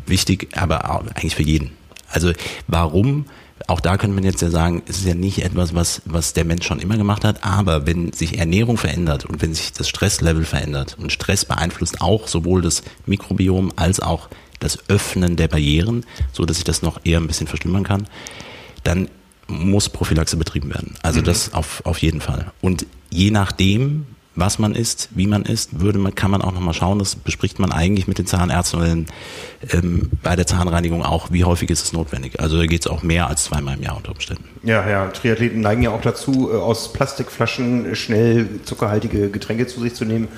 wichtig, 0.06 0.48
aber 0.56 0.90
eigentlich 1.14 1.36
für 1.36 1.42
jeden. 1.42 1.72
Also 2.10 2.32
warum 2.66 3.26
auch 3.66 3.80
da 3.80 3.96
könnte 3.96 4.14
man 4.14 4.24
jetzt 4.24 4.42
ja 4.42 4.50
sagen, 4.50 4.82
es 4.86 4.98
ist 4.98 5.06
ja 5.06 5.14
nicht 5.14 5.42
etwas, 5.42 5.74
was, 5.74 6.02
was 6.04 6.34
der 6.34 6.44
Mensch 6.44 6.66
schon 6.66 6.80
immer 6.80 6.96
gemacht 6.96 7.24
hat, 7.24 7.44
aber 7.44 7.86
wenn 7.86 8.12
sich 8.12 8.38
Ernährung 8.38 8.76
verändert 8.76 9.24
und 9.24 9.40
wenn 9.40 9.54
sich 9.54 9.72
das 9.72 9.88
Stresslevel 9.88 10.44
verändert 10.44 10.96
und 10.98 11.12
Stress 11.12 11.44
beeinflusst 11.44 12.00
auch 12.00 12.28
sowohl 12.28 12.62
das 12.62 12.82
Mikrobiom 13.06 13.72
als 13.76 14.00
auch 14.00 14.28
das 14.60 14.78
Öffnen 14.88 15.36
der 15.36 15.48
Barrieren, 15.48 16.04
so 16.32 16.44
dass 16.44 16.56
sich 16.56 16.64
das 16.64 16.82
noch 16.82 17.00
eher 17.04 17.20
ein 17.20 17.26
bisschen 17.26 17.46
verschlimmern 17.46 17.84
kann, 17.84 18.06
dann 18.82 19.08
muss 19.46 19.88
Prophylaxe 19.88 20.36
betrieben 20.36 20.70
werden. 20.70 20.94
Also 21.02 21.20
mhm. 21.20 21.24
das 21.24 21.52
auf, 21.54 21.82
auf 21.84 21.98
jeden 21.98 22.20
Fall. 22.20 22.52
Und 22.60 22.86
je 23.10 23.30
nachdem, 23.30 24.06
was 24.36 24.58
man 24.58 24.74
isst, 24.74 25.08
wie 25.14 25.26
man 25.26 25.44
isst, 25.44 25.80
würde 25.80 25.98
man, 25.98 26.14
kann 26.14 26.30
man 26.30 26.42
auch 26.42 26.52
nochmal 26.52 26.74
schauen, 26.74 26.98
das 26.98 27.14
bespricht 27.14 27.58
man 27.58 27.72
eigentlich 27.72 28.08
mit 28.08 28.18
den 28.18 28.26
Zahnärzten 28.26 28.80
oder 28.80 28.88
den, 28.88 29.06
ähm, 29.70 30.10
bei 30.22 30.34
der 30.34 30.46
Zahnreinigung 30.46 31.04
auch, 31.04 31.30
wie 31.30 31.44
häufig 31.44 31.70
ist 31.70 31.84
es 31.84 31.92
notwendig. 31.92 32.40
Also 32.40 32.58
da 32.58 32.66
geht 32.66 32.80
es 32.80 32.86
auch 32.86 33.02
mehr 33.02 33.28
als 33.28 33.44
zweimal 33.44 33.76
im 33.76 33.82
Jahr 33.82 33.96
unter 33.96 34.10
Umständen. 34.12 34.44
Ja, 34.64 34.88
ja, 34.88 35.06
Triathleten 35.08 35.60
neigen 35.60 35.82
ja 35.82 35.90
auch 35.90 36.00
dazu, 36.00 36.50
äh, 36.52 36.56
aus 36.56 36.92
Plastikflaschen 36.92 37.94
schnell 37.94 38.60
zuckerhaltige 38.64 39.30
Getränke 39.30 39.66
zu 39.66 39.80
sich 39.80 39.94
zu 39.94 40.04
nehmen. 40.04 40.28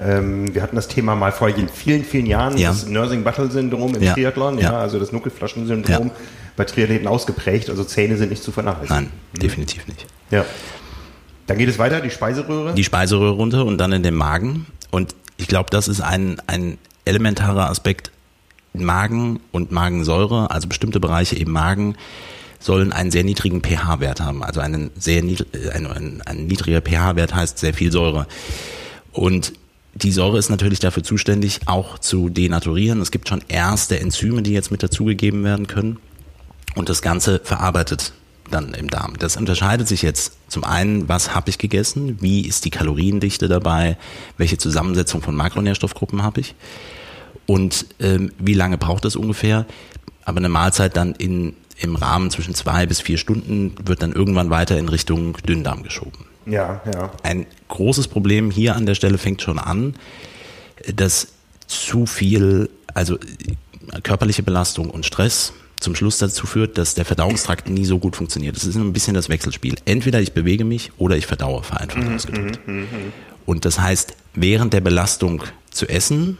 Ähm, 0.00 0.54
wir 0.54 0.62
hatten 0.62 0.76
das 0.76 0.88
Thema 0.88 1.14
mal 1.14 1.32
vor 1.32 1.50
vielen, 1.72 2.04
vielen 2.04 2.26
Jahren, 2.26 2.56
ja. 2.56 2.70
das 2.70 2.86
Nursing-Battle-Syndrom 2.86 3.94
im 3.96 4.02
ja. 4.02 4.14
Triathlon, 4.14 4.58
ja, 4.58 4.78
also 4.78 4.98
das 4.98 5.12
Nuckelflaschen-Syndrom 5.12 6.10
bei 6.56 6.64
Triathleten 6.64 7.06
ausgeprägt, 7.06 7.70
also 7.70 7.84
Zähne 7.84 8.16
sind 8.16 8.30
nicht 8.30 8.42
zu 8.42 8.52
vernachlässigen. 8.52 9.10
Nein, 9.34 9.40
definitiv 9.40 9.86
nicht. 9.86 10.06
Ja. 10.30 10.44
Dann 11.46 11.58
geht 11.58 11.68
es 11.68 11.78
weiter, 11.78 12.00
die 12.00 12.10
Speiseröhre? 12.10 12.74
Die 12.74 12.84
Speiseröhre 12.84 13.32
runter 13.32 13.64
und 13.64 13.78
dann 13.78 13.92
in 13.92 14.02
den 14.02 14.14
Magen. 14.14 14.66
Und 14.90 15.14
ich 15.36 15.48
glaube, 15.48 15.70
das 15.70 15.88
ist 15.88 16.00
ein, 16.00 16.40
ein 16.46 16.78
elementarer 17.04 17.68
Aspekt. 17.68 18.10
Magen 18.74 19.40
und 19.50 19.70
Magensäure, 19.70 20.50
also 20.50 20.66
bestimmte 20.66 20.98
Bereiche 20.98 21.36
im 21.36 21.50
Magen, 21.50 21.96
sollen 22.58 22.92
einen 22.92 23.10
sehr 23.10 23.24
niedrigen 23.24 23.60
pH-Wert 23.60 24.20
haben. 24.20 24.42
Also 24.42 24.60
einen 24.60 24.90
sehr 24.96 25.22
äh, 25.22 25.44
ein, 25.74 25.86
ein, 25.86 26.22
ein 26.24 26.46
niedriger 26.46 26.80
pH-Wert 26.80 27.34
heißt 27.34 27.58
sehr 27.58 27.74
viel 27.74 27.92
Säure. 27.92 28.26
Und 29.12 29.52
die 29.94 30.12
Säure 30.12 30.38
ist 30.38 30.48
natürlich 30.48 30.78
dafür 30.78 31.02
zuständig, 31.02 31.60
auch 31.66 31.98
zu 31.98 32.30
denaturieren. 32.30 33.00
Es 33.02 33.10
gibt 33.10 33.28
schon 33.28 33.42
erste 33.48 34.00
Enzyme, 34.00 34.42
die 34.42 34.52
jetzt 34.52 34.70
mit 34.70 34.82
dazugegeben 34.82 35.44
werden 35.44 35.66
können. 35.66 35.98
Und 36.74 36.88
das 36.88 37.02
Ganze 37.02 37.40
verarbeitet 37.44 38.14
dann 38.50 38.74
im 38.74 38.88
Darm. 38.88 39.18
Das 39.18 39.36
unterscheidet 39.36 39.88
sich 39.88 40.02
jetzt 40.02 40.36
zum 40.48 40.64
einen, 40.64 41.08
was 41.08 41.34
habe 41.34 41.50
ich 41.50 41.58
gegessen, 41.58 42.18
wie 42.20 42.46
ist 42.46 42.64
die 42.64 42.70
Kaloriendichte 42.70 43.48
dabei, 43.48 43.96
welche 44.36 44.58
Zusammensetzung 44.58 45.22
von 45.22 45.34
Makronährstoffgruppen 45.34 46.22
habe 46.22 46.40
ich 46.40 46.54
und 47.46 47.86
ähm, 48.00 48.32
wie 48.38 48.54
lange 48.54 48.78
braucht 48.78 49.04
das 49.04 49.16
ungefähr. 49.16 49.66
Aber 50.24 50.38
eine 50.38 50.48
Mahlzeit 50.48 50.96
dann 50.96 51.14
in, 51.14 51.54
im 51.78 51.96
Rahmen 51.96 52.30
zwischen 52.30 52.54
zwei 52.54 52.86
bis 52.86 53.00
vier 53.00 53.18
Stunden 53.18 53.74
wird 53.84 54.02
dann 54.02 54.12
irgendwann 54.12 54.50
weiter 54.50 54.78
in 54.78 54.88
Richtung 54.88 55.36
Dünndarm 55.48 55.82
geschoben. 55.82 56.26
Ja, 56.46 56.80
ja. 56.92 57.10
Ein 57.22 57.46
großes 57.68 58.08
Problem 58.08 58.50
hier 58.50 58.76
an 58.76 58.86
der 58.86 58.94
Stelle 58.94 59.18
fängt 59.18 59.42
schon 59.42 59.58
an, 59.58 59.94
dass 60.94 61.28
zu 61.66 62.06
viel, 62.06 62.68
also 62.94 63.18
körperliche 64.02 64.42
Belastung 64.42 64.90
und 64.90 65.06
Stress 65.06 65.52
zum 65.82 65.94
Schluss 65.94 66.18
dazu 66.18 66.46
führt, 66.46 66.78
dass 66.78 66.94
der 66.94 67.04
Verdauungstrakt 67.04 67.68
nie 67.68 67.84
so 67.84 67.98
gut 67.98 68.16
funktioniert. 68.16 68.56
Das 68.56 68.64
ist 68.64 68.76
ein 68.76 68.92
bisschen 68.92 69.14
das 69.14 69.28
Wechselspiel. 69.28 69.74
Entweder 69.84 70.20
ich 70.20 70.32
bewege 70.32 70.64
mich 70.64 70.92
oder 70.98 71.16
ich 71.16 71.26
verdaue, 71.26 71.62
vereinfacht 71.62 72.04
mhm, 72.04 72.14
ausgedrückt. 72.14 72.60
Mhm, 72.66 72.74
mhm. 72.74 73.12
Und 73.44 73.64
das 73.64 73.80
heißt, 73.80 74.16
während 74.34 74.72
der 74.72 74.80
Belastung 74.80 75.42
zu 75.70 75.88
essen, 75.88 76.38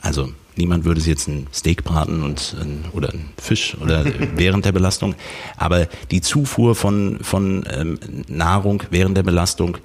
also 0.00 0.32
niemand 0.56 0.84
würde 0.84 1.00
sich 1.00 1.10
jetzt 1.10 1.28
ein 1.28 1.46
Steak 1.52 1.84
braten 1.84 2.22
und 2.22 2.56
oder 2.92 3.10
ein 3.10 3.30
Fisch 3.36 3.76
oder 3.80 4.04
während 4.36 4.64
der 4.64 4.72
Belastung, 4.72 5.14
aber 5.56 5.86
die 6.10 6.20
Zufuhr 6.20 6.74
von 6.74 7.18
von 7.22 7.64
ähm, 7.70 7.98
Nahrung 8.28 8.82
während 8.90 9.16
der 9.16 9.22
Belastung 9.22 9.78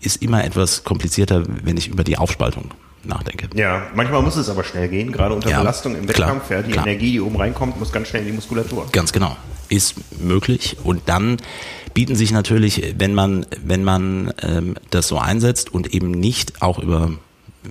ist 0.00 0.22
immer 0.22 0.44
etwas 0.44 0.84
komplizierter, 0.84 1.44
wenn 1.64 1.76
ich 1.76 1.88
über 1.88 2.04
die 2.04 2.16
Aufspaltung 2.18 2.70
nachdenke. 3.04 3.48
Ja, 3.54 3.86
manchmal 3.94 4.22
muss 4.22 4.36
es 4.36 4.48
aber 4.48 4.64
schnell 4.64 4.88
gehen, 4.88 5.12
gerade 5.12 5.34
unter 5.34 5.50
ja, 5.50 5.58
Belastung 5.58 5.96
im 5.96 6.08
Wettkampf. 6.08 6.50
Ja, 6.50 6.62
die 6.62 6.72
klar. 6.72 6.86
Energie, 6.86 7.12
die 7.12 7.20
oben 7.20 7.36
reinkommt, 7.36 7.78
muss 7.78 7.92
ganz 7.92 8.08
schnell 8.08 8.22
in 8.22 8.28
die 8.28 8.34
Muskulatur. 8.34 8.86
Ganz 8.92 9.12
genau. 9.12 9.36
Ist 9.68 9.94
möglich. 10.20 10.76
Und 10.82 11.02
dann 11.06 11.36
bieten 11.94 12.16
sich 12.16 12.32
natürlich, 12.32 12.94
wenn 12.96 13.14
man, 13.14 13.46
wenn 13.64 13.84
man 13.84 14.32
ähm, 14.42 14.76
das 14.90 15.08
so 15.08 15.18
einsetzt 15.18 15.72
und 15.72 15.94
eben 15.94 16.10
nicht 16.10 16.62
auch 16.62 16.78
über 16.78 17.12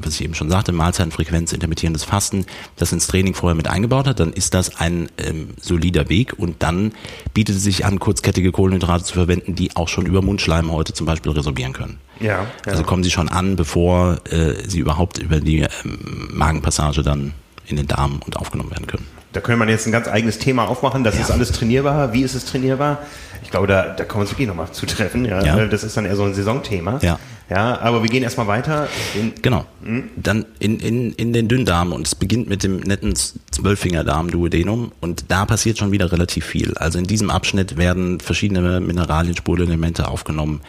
was 0.02 0.16
ich 0.16 0.24
eben 0.24 0.34
schon 0.34 0.50
sagte, 0.50 0.72
Mahlzeitenfrequenz, 0.72 1.54
intermittierendes 1.54 2.04
Fasten, 2.04 2.46
das 2.76 2.92
ins 2.92 3.08
Training 3.08 3.34
vorher 3.34 3.56
mit 3.56 3.68
eingebaut 3.68 4.08
hat, 4.08 4.20
dann 4.20 4.34
ist 4.34 4.54
das 4.54 4.78
ein 4.80 5.10
ähm, 5.18 5.50
solider 5.60 6.10
Weg 6.10 6.38
und 6.38 6.64
dann 6.64 6.94
bietet 7.34 7.58
es 7.58 7.64
sich 7.64 7.86
an, 7.86 8.00
kurzkettige 8.00 8.52
Kohlenhydrate 8.52 9.04
zu 9.04 9.14
verwenden, 9.14 9.56
die 9.56 9.76
auch 9.76 9.88
schon 9.88 10.06
über 10.06 10.22
Mundschleimhäute 10.22 10.94
zum 10.94 11.06
Beispiel 11.06 11.32
resorbieren 11.32 11.74
können. 11.74 11.98
Ja, 12.20 12.28
ja. 12.28 12.72
Also 12.72 12.84
kommen 12.84 13.04
sie 13.04 13.12
schon 13.12 13.30
an, 13.30 13.56
bevor 13.56 14.18
äh, 14.32 14.68
sie 14.68 14.80
überhaupt 14.80 15.18
über 15.18 15.40
die 15.40 15.60
ähm, 15.60 16.30
Magenpassage 16.32 17.04
dann 17.04 17.34
in 17.66 17.76
den 17.76 17.88
Darm 17.88 18.20
und 18.26 18.38
aufgenommen 18.38 18.72
werden 18.72 18.88
können. 18.88 19.06
Da 19.34 19.42
könnte 19.42 19.60
man 19.60 19.70
jetzt 19.70 19.86
ein 19.86 19.92
ganz 19.92 20.08
eigenes 20.08 20.40
Thema 20.40 20.68
aufmachen. 20.68 21.04
Das 21.04 21.16
ja. 21.16 21.22
ist 21.22 21.32
alles 21.32 21.52
trainierbar. 21.52 22.14
Wie 22.14 22.22
ist 22.22 22.34
es 22.34 22.46
trainierbar? 22.46 23.00
Ich 23.44 23.52
glaube, 23.52 23.68
da, 23.68 23.94
da 23.94 24.04
kommen 24.04 24.22
wir 24.22 24.22
uns 24.22 24.32
wirklich 24.32 24.48
nochmal 24.48 24.72
zu 24.72 24.86
treffen. 24.86 25.26
Ja? 25.26 25.44
ja. 25.44 25.66
Das 25.66 25.84
ist 25.84 25.96
dann 25.96 26.06
eher 26.06 26.16
so 26.16 26.24
ein 26.24 26.34
Saisonthema. 26.34 27.00
Ja. 27.02 27.20
Ja, 27.50 27.80
aber 27.80 28.04
wir 28.04 28.10
gehen 28.10 28.24
erstmal 28.24 28.48
weiter. 28.48 28.90
In, 29.16 29.34
genau. 29.42 29.66
Hm? 29.84 30.10
Dann 30.18 30.46
in, 30.60 30.80
in, 30.80 31.14
in 31.14 31.32
den 31.32 31.48
Dünndarm 31.48 31.94
und 31.94 32.06
es 32.06 32.16
beginnt 32.16 32.50
mit 32.50 32.64
dem 32.64 32.80
netten 32.80 33.14
Zwölffingerdarm 33.16 34.30
Duodenum 34.30 34.92
und 35.00 35.26
da 35.30 35.46
passiert 35.46 35.78
schon 35.78 35.92
wieder 35.92 36.12
relativ 36.12 36.46
viel. 36.46 36.74
Also 36.76 37.00
in 37.00 37.06
diesem 37.06 37.30
Abschnitt 37.30 37.78
werden 37.78 38.20
verschiedene 38.20 38.82
Mineralien, 38.82 39.36
Spurenelemente 39.36 40.10
aufgenommen 40.10 40.62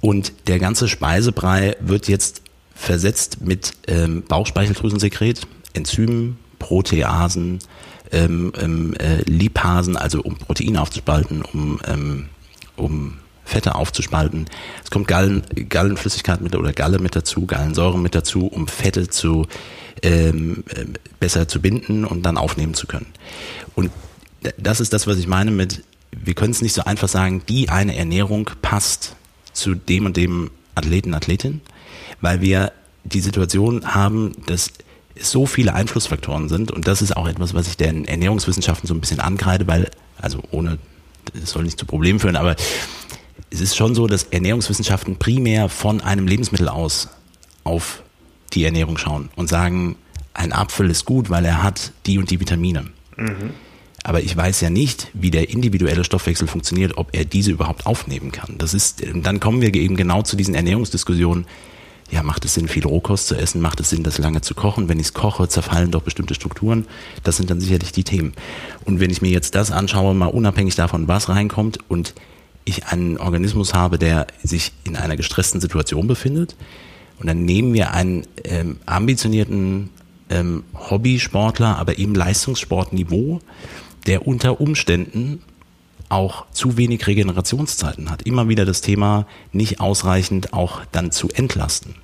und 0.00 0.32
der 0.46 0.58
ganze 0.58 0.88
Speisebrei 0.88 1.76
wird 1.80 2.08
jetzt 2.08 2.42
versetzt 2.74 3.40
mit 3.42 3.72
ähm, 3.86 4.22
Bauchspeicheldrüsensekret, 4.22 5.46
Enzymen, 5.74 6.38
Proteasen, 6.58 7.58
ähm, 8.12 8.52
ähm, 8.60 8.94
äh, 8.94 9.22
Lipasen, 9.26 9.96
also 9.96 10.22
um 10.22 10.36
Proteine 10.36 10.80
aufzuspalten, 10.80 11.42
um, 11.42 11.80
ähm, 11.86 12.28
um 12.76 13.18
Fette 13.48 13.74
aufzuspalten. 13.74 14.46
Es 14.84 14.90
kommt 14.90 15.08
Gallen, 15.08 15.42
Gallenflüssigkeit 15.68 16.40
mit 16.42 16.54
oder 16.54 16.72
Galle 16.72 16.98
mit 16.98 17.16
dazu, 17.16 17.46
Gallensäure 17.46 17.98
mit 17.98 18.14
dazu, 18.14 18.46
um 18.46 18.68
Fette 18.68 19.08
zu 19.08 19.46
ähm, 20.02 20.64
äh, 20.68 20.84
besser 21.18 21.48
zu 21.48 21.60
binden 21.60 22.04
und 22.04 22.22
dann 22.22 22.36
aufnehmen 22.36 22.74
zu 22.74 22.86
können. 22.86 23.06
Und 23.74 23.90
das 24.58 24.80
ist 24.80 24.92
das, 24.92 25.06
was 25.06 25.18
ich 25.18 25.26
meine 25.26 25.50
mit, 25.50 25.82
wir 26.12 26.34
können 26.34 26.52
es 26.52 26.62
nicht 26.62 26.74
so 26.74 26.84
einfach 26.84 27.08
sagen, 27.08 27.42
die 27.48 27.68
eine 27.70 27.96
Ernährung 27.96 28.50
passt 28.62 29.16
zu 29.52 29.74
dem 29.74 30.06
und 30.06 30.16
dem 30.16 30.50
Athleten, 30.74 31.14
Athletin, 31.14 31.60
weil 32.20 32.40
wir 32.40 32.72
die 33.04 33.20
Situation 33.20 33.94
haben, 33.94 34.32
dass 34.46 34.70
es 35.14 35.30
so 35.30 35.46
viele 35.46 35.74
Einflussfaktoren 35.74 36.48
sind 36.48 36.70
und 36.70 36.86
das 36.86 37.02
ist 37.02 37.16
auch 37.16 37.26
etwas, 37.26 37.54
was 37.54 37.66
ich 37.66 37.76
den 37.76 38.04
Ernährungswissenschaften 38.04 38.86
so 38.86 38.94
ein 38.94 39.00
bisschen 39.00 39.20
angreide, 39.20 39.66
weil, 39.66 39.90
also 40.20 40.40
ohne, 40.50 40.78
es 41.42 41.50
soll 41.50 41.64
nicht 41.64 41.78
zu 41.78 41.86
Problemen 41.86 42.20
führen, 42.20 42.36
aber 42.36 42.54
es 43.50 43.60
ist 43.60 43.76
schon 43.76 43.94
so, 43.94 44.06
dass 44.06 44.24
Ernährungswissenschaften 44.24 45.16
primär 45.16 45.68
von 45.68 46.00
einem 46.00 46.26
Lebensmittel 46.26 46.68
aus 46.68 47.08
auf 47.64 48.02
die 48.52 48.64
Ernährung 48.64 48.98
schauen 48.98 49.30
und 49.36 49.48
sagen, 49.48 49.96
ein 50.34 50.52
Apfel 50.52 50.90
ist 50.90 51.04
gut, 51.04 51.30
weil 51.30 51.44
er 51.44 51.62
hat 51.62 51.92
die 52.06 52.18
und 52.18 52.30
die 52.30 52.40
Vitamine. 52.40 52.86
Mhm. 53.16 53.50
Aber 54.04 54.22
ich 54.22 54.34
weiß 54.36 54.60
ja 54.60 54.70
nicht, 54.70 55.08
wie 55.12 55.30
der 55.30 55.50
individuelle 55.50 56.04
Stoffwechsel 56.04 56.46
funktioniert, 56.46 56.96
ob 56.96 57.08
er 57.12 57.24
diese 57.24 57.50
überhaupt 57.50 57.86
aufnehmen 57.86 58.32
kann. 58.32 58.54
Das 58.58 58.72
ist, 58.72 59.02
dann 59.14 59.40
kommen 59.40 59.60
wir 59.60 59.74
eben 59.74 59.96
genau 59.96 60.22
zu 60.22 60.36
diesen 60.36 60.54
Ernährungsdiskussionen. 60.54 61.46
Ja, 62.10 62.22
macht 62.22 62.44
es 62.46 62.54
Sinn, 62.54 62.68
viel 62.68 62.86
Rohkost 62.86 63.26
zu 63.26 63.34
essen? 63.34 63.60
Macht 63.60 63.80
es 63.80 63.90
Sinn, 63.90 64.02
das 64.02 64.16
lange 64.16 64.40
zu 64.40 64.54
kochen? 64.54 64.88
Wenn 64.88 64.98
ich 64.98 65.06
es 65.06 65.14
koche, 65.14 65.46
zerfallen 65.48 65.90
doch 65.90 66.02
bestimmte 66.02 66.34
Strukturen. 66.34 66.86
Das 67.22 67.36
sind 67.36 67.50
dann 67.50 67.60
sicherlich 67.60 67.92
die 67.92 68.04
Themen. 68.04 68.32
Und 68.86 69.00
wenn 69.00 69.10
ich 69.10 69.20
mir 69.20 69.30
jetzt 69.30 69.54
das 69.54 69.70
anschaue, 69.70 70.14
mal 70.14 70.26
unabhängig 70.26 70.74
davon, 70.74 71.06
was 71.06 71.28
reinkommt 71.28 71.78
und 71.88 72.14
ich 72.68 72.86
einen 72.86 73.18
Organismus 73.18 73.74
habe, 73.74 73.98
der 73.98 74.26
sich 74.42 74.72
in 74.84 74.96
einer 74.96 75.16
gestressten 75.16 75.60
Situation 75.60 76.06
befindet, 76.06 76.56
und 77.18 77.26
dann 77.26 77.44
nehmen 77.44 77.74
wir 77.74 77.92
einen 77.92 78.26
ähm, 78.44 78.78
ambitionierten 78.86 79.90
ähm, 80.30 80.64
Hobbysportler, 80.74 81.76
aber 81.76 81.98
eben 81.98 82.14
Leistungssportniveau, 82.14 83.40
der 84.06 84.26
unter 84.26 84.60
Umständen 84.60 85.42
auch 86.08 86.46
zu 86.52 86.76
wenig 86.76 87.06
Regenerationszeiten 87.06 88.10
hat. 88.10 88.22
Immer 88.22 88.48
wieder 88.48 88.64
das 88.64 88.80
Thema 88.80 89.26
nicht 89.52 89.80
ausreichend 89.80 90.52
auch 90.52 90.82
dann 90.92 91.10
zu 91.10 91.28
entlasten. 91.28 91.96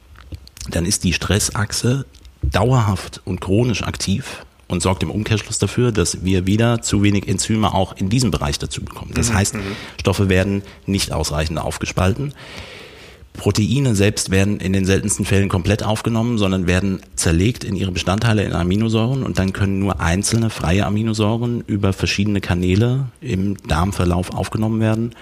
Dann 0.68 0.84
ist 0.84 1.04
die 1.04 1.12
Stressachse 1.12 2.06
dauerhaft 2.42 3.22
und 3.24 3.40
chronisch 3.40 3.82
aktiv 3.82 4.44
und 4.68 4.82
sorgt 4.82 5.02
im 5.02 5.10
Umkehrschluss 5.10 5.58
dafür, 5.58 5.92
dass 5.92 6.24
wir 6.24 6.46
wieder 6.46 6.82
zu 6.82 7.02
wenig 7.02 7.28
Enzyme 7.28 7.74
auch 7.74 7.96
in 7.96 8.08
diesem 8.08 8.30
Bereich 8.30 8.58
dazu 8.58 8.82
bekommen. 8.82 9.12
Das 9.14 9.30
mhm. 9.30 9.34
heißt. 9.34 9.54
Stoffe 10.00 10.28
werden 10.28 10.62
nicht 10.86 11.12
ausreichend 11.12 11.58
aufgespalten. 11.58 12.32
Proteine 13.34 13.96
selbst 13.96 14.30
werden 14.30 14.60
in 14.60 14.72
den 14.72 14.84
seltensten 14.84 15.24
Fällen 15.24 15.48
komplett 15.48 15.82
aufgenommen, 15.82 16.38
sondern 16.38 16.68
werden 16.68 17.00
zerlegt 17.16 17.64
in 17.64 17.74
ihre 17.74 17.90
Bestandteile 17.90 18.44
in 18.44 18.52
Aminosäuren 18.52 19.24
und 19.24 19.38
dann 19.38 19.52
können 19.52 19.80
nur 19.80 20.00
einzelne 20.00 20.50
freie 20.50 20.86
Aminosäuren 20.86 21.62
über 21.66 21.92
verschiedene 21.92 22.40
Kanäle 22.40 23.06
im 23.20 23.56
Darmverlauf 23.66 24.32
aufgenommen 24.32 24.80
werden 24.80 25.14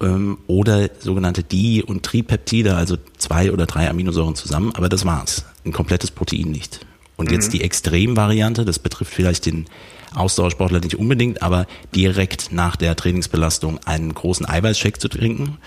ähm, 0.00 0.38
oder 0.46 0.88
sogenannte 1.00 1.42
Di- 1.42 1.82
und 1.82 2.02
Tripeptide, 2.02 2.74
also 2.74 2.96
zwei 3.18 3.52
oder 3.52 3.66
drei 3.66 3.90
Aminosäuren 3.90 4.34
zusammen, 4.34 4.72
aber 4.74 4.88
das 4.88 5.04
war's. 5.04 5.44
Ein 5.66 5.72
komplettes 5.72 6.10
Protein 6.10 6.50
nicht. 6.50 6.80
Und 7.18 7.28
mhm. 7.28 7.34
jetzt 7.34 7.52
die 7.52 7.62
Extremvariante, 7.62 8.64
das 8.64 8.78
betrifft 8.78 9.12
vielleicht 9.12 9.44
den 9.44 9.66
Ausdauersportler 10.14 10.80
nicht 10.80 10.96
unbedingt, 10.96 11.42
aber 11.42 11.66
direkt 11.94 12.50
nach 12.52 12.76
der 12.76 12.96
Trainingsbelastung 12.96 13.78
einen 13.84 14.14
großen 14.14 14.48
Eiweißshake 14.48 14.98
zu 14.98 15.08
trinken, 15.08 15.58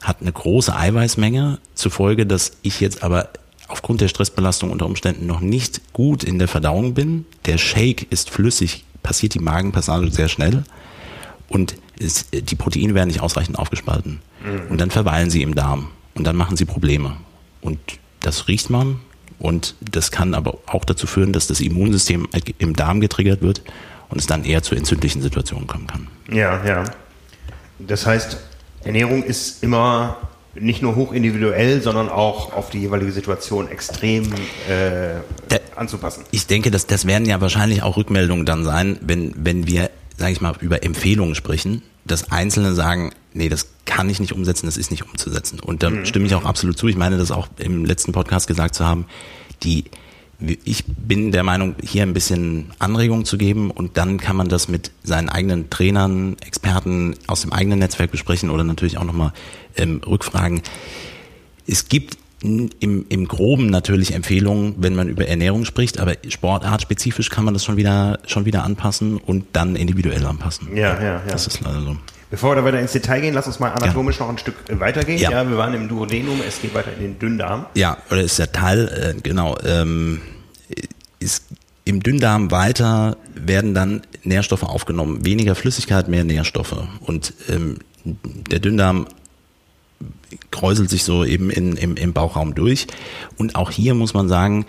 hat 0.00 0.22
eine 0.22 0.32
große 0.32 0.74
Eiweißmenge, 0.74 1.58
zufolge, 1.74 2.24
dass 2.24 2.52
ich 2.62 2.80
jetzt 2.80 3.02
aber 3.02 3.28
aufgrund 3.68 4.00
der 4.00 4.08
Stressbelastung 4.08 4.70
unter 4.70 4.86
Umständen 4.86 5.26
noch 5.26 5.40
nicht 5.40 5.92
gut 5.92 6.24
in 6.24 6.38
der 6.38 6.48
Verdauung 6.48 6.94
bin. 6.94 7.26
Der 7.46 7.58
Shake 7.58 8.06
ist 8.10 8.30
flüssig, 8.30 8.84
passiert 9.02 9.34
die 9.34 9.40
Magenpassage 9.40 10.10
sehr 10.10 10.28
schnell 10.28 10.64
und 11.48 11.74
ist, 11.98 12.28
die 12.32 12.56
Proteine 12.56 12.94
werden 12.94 13.08
nicht 13.08 13.20
ausreichend 13.20 13.58
aufgespalten. 13.58 14.20
Mhm. 14.44 14.70
Und 14.70 14.80
dann 14.80 14.90
verweilen 14.90 15.30
sie 15.30 15.42
im 15.42 15.54
Darm 15.54 15.88
und 16.14 16.24
dann 16.24 16.36
machen 16.36 16.56
sie 16.56 16.64
Probleme. 16.64 17.16
Und 17.60 17.78
das 18.20 18.48
riecht 18.48 18.70
man 18.70 19.00
und 19.42 19.74
das 19.80 20.10
kann 20.10 20.34
aber 20.34 20.58
auch 20.66 20.84
dazu 20.84 21.06
führen, 21.06 21.32
dass 21.32 21.48
das 21.48 21.60
Immunsystem 21.60 22.28
im 22.58 22.76
Darm 22.76 23.00
getriggert 23.00 23.42
wird 23.42 23.62
und 24.08 24.18
es 24.18 24.26
dann 24.26 24.44
eher 24.44 24.62
zu 24.62 24.74
entzündlichen 24.74 25.20
Situationen 25.20 25.66
kommen 25.66 25.86
kann. 25.86 26.06
Ja, 26.30 26.64
ja. 26.64 26.84
Das 27.78 28.06
heißt, 28.06 28.38
Ernährung 28.84 29.24
ist 29.24 29.62
immer 29.62 30.16
nicht 30.54 30.82
nur 30.82 30.96
hochindividuell, 30.96 31.82
sondern 31.82 32.08
auch 32.08 32.52
auf 32.52 32.70
die 32.70 32.78
jeweilige 32.80 33.10
Situation 33.10 33.68
extrem 33.68 34.32
äh, 34.68 35.20
da, 35.48 35.56
anzupassen. 35.74 36.24
Ich 36.30 36.46
denke, 36.46 36.70
dass 36.70 36.86
das 36.86 37.06
werden 37.06 37.26
ja 37.26 37.40
wahrscheinlich 37.40 37.82
auch 37.82 37.96
Rückmeldungen 37.96 38.46
dann 38.46 38.64
sein, 38.64 38.98
wenn 39.00 39.32
wenn 39.36 39.66
wir 39.66 39.90
sage 40.22 40.32
ich 40.32 40.40
mal, 40.40 40.54
über 40.60 40.82
Empfehlungen 40.84 41.34
sprechen, 41.34 41.82
dass 42.04 42.30
Einzelne 42.30 42.74
sagen, 42.74 43.12
nee, 43.32 43.48
das 43.48 43.66
kann 43.84 44.08
ich 44.08 44.20
nicht 44.20 44.32
umsetzen, 44.32 44.66
das 44.66 44.76
ist 44.76 44.90
nicht 44.90 45.04
umzusetzen. 45.04 45.60
Und 45.60 45.82
da 45.82 45.90
mhm. 45.90 46.06
stimme 46.06 46.26
ich 46.26 46.34
auch 46.34 46.44
absolut 46.44 46.78
zu. 46.78 46.88
Ich 46.88 46.96
meine, 46.96 47.18
das 47.18 47.30
auch 47.30 47.48
im 47.58 47.84
letzten 47.84 48.12
Podcast 48.12 48.46
gesagt 48.46 48.74
zu 48.74 48.86
haben, 48.86 49.06
die 49.62 49.84
ich 50.64 50.84
bin 50.86 51.30
der 51.30 51.44
Meinung, 51.44 51.76
hier 51.82 52.02
ein 52.02 52.14
bisschen 52.14 52.72
Anregung 52.78 53.24
zu 53.24 53.38
geben 53.38 53.70
und 53.70 53.96
dann 53.96 54.18
kann 54.18 54.36
man 54.36 54.48
das 54.48 54.68
mit 54.68 54.90
seinen 55.04 55.28
eigenen 55.28 55.70
Trainern, 55.70 56.36
Experten 56.44 57.14
aus 57.26 57.42
dem 57.42 57.52
eigenen 57.52 57.78
Netzwerk 57.78 58.10
besprechen 58.10 58.50
oder 58.50 58.64
natürlich 58.64 58.98
auch 58.98 59.04
nochmal 59.04 59.32
ähm, 59.76 60.00
rückfragen. 60.04 60.62
Es 61.66 61.88
gibt 61.88 62.18
im, 62.42 63.06
im 63.08 63.28
Groben 63.28 63.66
natürlich 63.66 64.14
Empfehlungen, 64.14 64.74
wenn 64.78 64.96
man 64.96 65.08
über 65.08 65.28
Ernährung 65.28 65.64
spricht, 65.64 66.00
aber 66.00 66.16
sportartspezifisch 66.28 67.30
kann 67.30 67.44
man 67.44 67.54
das 67.54 67.64
schon 67.64 67.76
wieder, 67.76 68.18
schon 68.26 68.44
wieder 68.44 68.64
anpassen 68.64 69.18
und 69.18 69.44
dann 69.52 69.76
individuell 69.76 70.26
anpassen. 70.26 70.76
Ja, 70.76 71.00
ja, 71.00 71.04
ja. 71.04 71.22
Das 71.28 71.46
ist 71.46 71.60
leider 71.60 71.82
so. 71.82 71.96
Bevor 72.32 72.52
wir 72.52 72.62
da 72.62 72.64
weiter 72.64 72.80
ist 72.80 72.94
Detail 72.94 73.20
gehen, 73.20 73.34
lass 73.34 73.46
uns 73.46 73.60
mal 73.60 73.72
anatomisch 73.72 74.18
ja. 74.18 74.24
noch 74.24 74.32
ein 74.32 74.38
Stück 74.38 74.54
äh, 74.68 74.80
weitergehen. 74.80 75.18
Ja. 75.18 75.30
ja. 75.30 75.48
wir 75.50 75.58
waren 75.58 75.74
im 75.74 75.86
Duodenum, 75.86 76.40
es 76.48 76.62
geht 76.62 76.74
weiter 76.74 76.90
in 76.94 77.00
den 77.00 77.18
Dünndarm. 77.18 77.66
Ja, 77.74 77.98
oder 78.10 78.22
ist 78.22 78.38
der 78.38 78.50
Teil, 78.50 78.88
äh, 78.88 79.20
genau, 79.20 79.58
ähm, 79.66 80.22
ist 81.18 81.44
im 81.84 82.02
Dünndarm 82.02 82.50
weiter 82.50 83.18
werden 83.34 83.74
dann 83.74 84.00
Nährstoffe 84.22 84.62
aufgenommen. 84.62 85.26
Weniger 85.26 85.54
Flüssigkeit, 85.54 86.08
mehr 86.08 86.24
Nährstoffe. 86.24 86.74
Und 87.00 87.34
ähm, 87.50 87.80
der 88.04 88.60
Dünndarm 88.60 89.08
kräuselt 90.50 90.88
sich 90.88 91.04
so 91.04 91.26
eben 91.26 91.50
in, 91.50 91.76
im, 91.76 91.96
im 91.96 92.14
Bauchraum 92.14 92.54
durch. 92.54 92.86
Und 93.36 93.56
auch 93.56 93.70
hier 93.70 93.92
muss 93.92 94.14
man 94.14 94.30
sagen, 94.30 94.64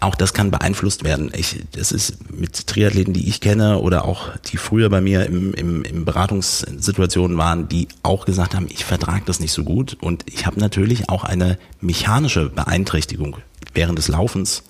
auch 0.00 0.14
das 0.14 0.32
kann 0.32 0.50
beeinflusst 0.50 1.04
werden. 1.04 1.30
Ich, 1.34 1.64
das 1.72 1.92
ist 1.92 2.30
mit 2.30 2.66
Triathleten, 2.66 3.14
die 3.14 3.28
ich 3.28 3.40
kenne 3.40 3.78
oder 3.78 4.04
auch 4.04 4.36
die 4.36 4.56
früher 4.56 4.90
bei 4.90 5.00
mir 5.00 5.26
im, 5.26 5.54
im, 5.54 5.82
im 5.82 6.04
Beratungssituationen 6.04 7.36
waren, 7.36 7.68
die 7.68 7.88
auch 8.02 8.24
gesagt 8.24 8.54
haben, 8.54 8.66
ich 8.68 8.84
vertrage 8.84 9.22
das 9.26 9.40
nicht 9.40 9.52
so 9.52 9.64
gut 9.64 9.96
und 10.00 10.24
ich 10.26 10.46
habe 10.46 10.60
natürlich 10.60 11.08
auch 11.08 11.24
eine 11.24 11.58
mechanische 11.80 12.48
Beeinträchtigung 12.48 13.38
während 13.74 13.98
des 13.98 14.08
Laufens 14.08 14.62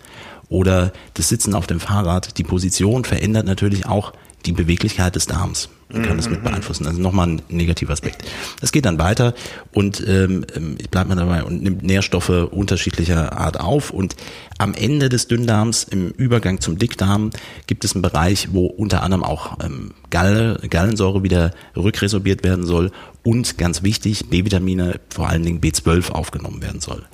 oder 0.49 0.93
das 1.15 1.29
Sitzen 1.29 1.55
auf 1.55 1.67
dem 1.67 1.81
Fahrrad. 1.81 2.39
Die 2.39 2.45
Position 2.45 3.05
verändert 3.05 3.47
natürlich 3.47 3.87
auch 3.87 4.13
die 4.47 4.53
Beweglichkeit 4.53 5.15
des 5.15 5.27
Darms. 5.27 5.69
Man 5.91 6.03
kann 6.03 6.17
das 6.19 6.29
mit 6.29 6.43
beeinflussen. 6.43 6.87
Also 6.87 7.01
nochmal 7.01 7.29
ein 7.29 7.43
negativer 7.49 7.95
Aspekt. 7.95 8.23
Es 8.61 8.73
geht 8.73 8.85
dann 8.85 8.99
weiter 8.99 9.35
und 9.73 10.05
ähm, 10.07 10.45
ähm 10.55 10.77
bleibt 10.91 11.09
man 11.09 11.17
dabei 11.17 11.43
und 11.45 11.63
nimmt 11.63 11.83
Nährstoffe 11.83 12.29
unterschiedlicher 12.29 13.39
Art 13.39 13.59
auf. 13.59 13.91
Und 13.91 14.15
am 14.59 14.75
Ende 14.75 15.09
des 15.09 15.29
Dünndarms, 15.29 15.85
im 15.85 16.11
Übergang 16.11 16.61
zum 16.61 16.79
Dickdarm, 16.79 17.31
gibt 17.67 17.85
es 17.85 17.95
einen 17.95 18.03
Bereich, 18.03 18.49
wo 18.53 18.67
unter 18.67 19.03
anderem 19.03 19.25
auch 19.25 19.59
ähm, 19.65 19.93
Galle, 20.11 20.61
Gallensäure 20.69 21.23
wieder 21.23 21.53
rückresorbiert 21.75 22.45
werden 22.45 22.67
soll 22.67 22.91
und 23.23 23.57
ganz 23.57 23.83
wichtig, 23.83 24.29
B-Vitamine, 24.29 25.01
vor 25.09 25.29
allen 25.29 25.43
Dingen 25.43 25.61
B12 25.61 26.11
aufgenommen 26.11 26.63
werden 26.63 26.81
soll. 26.81 27.05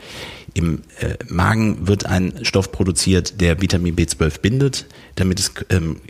Im 0.52 0.82
äh, 1.00 1.14
Magen 1.28 1.86
wird 1.86 2.06
ein 2.06 2.44
Stoff 2.44 2.72
produziert, 2.72 3.40
der 3.40 3.60
Vitamin 3.60 3.96
B12 3.96 4.40
bindet, 4.40 4.86
damit 5.16 5.40
es 5.40 5.52
ähm, 5.70 6.00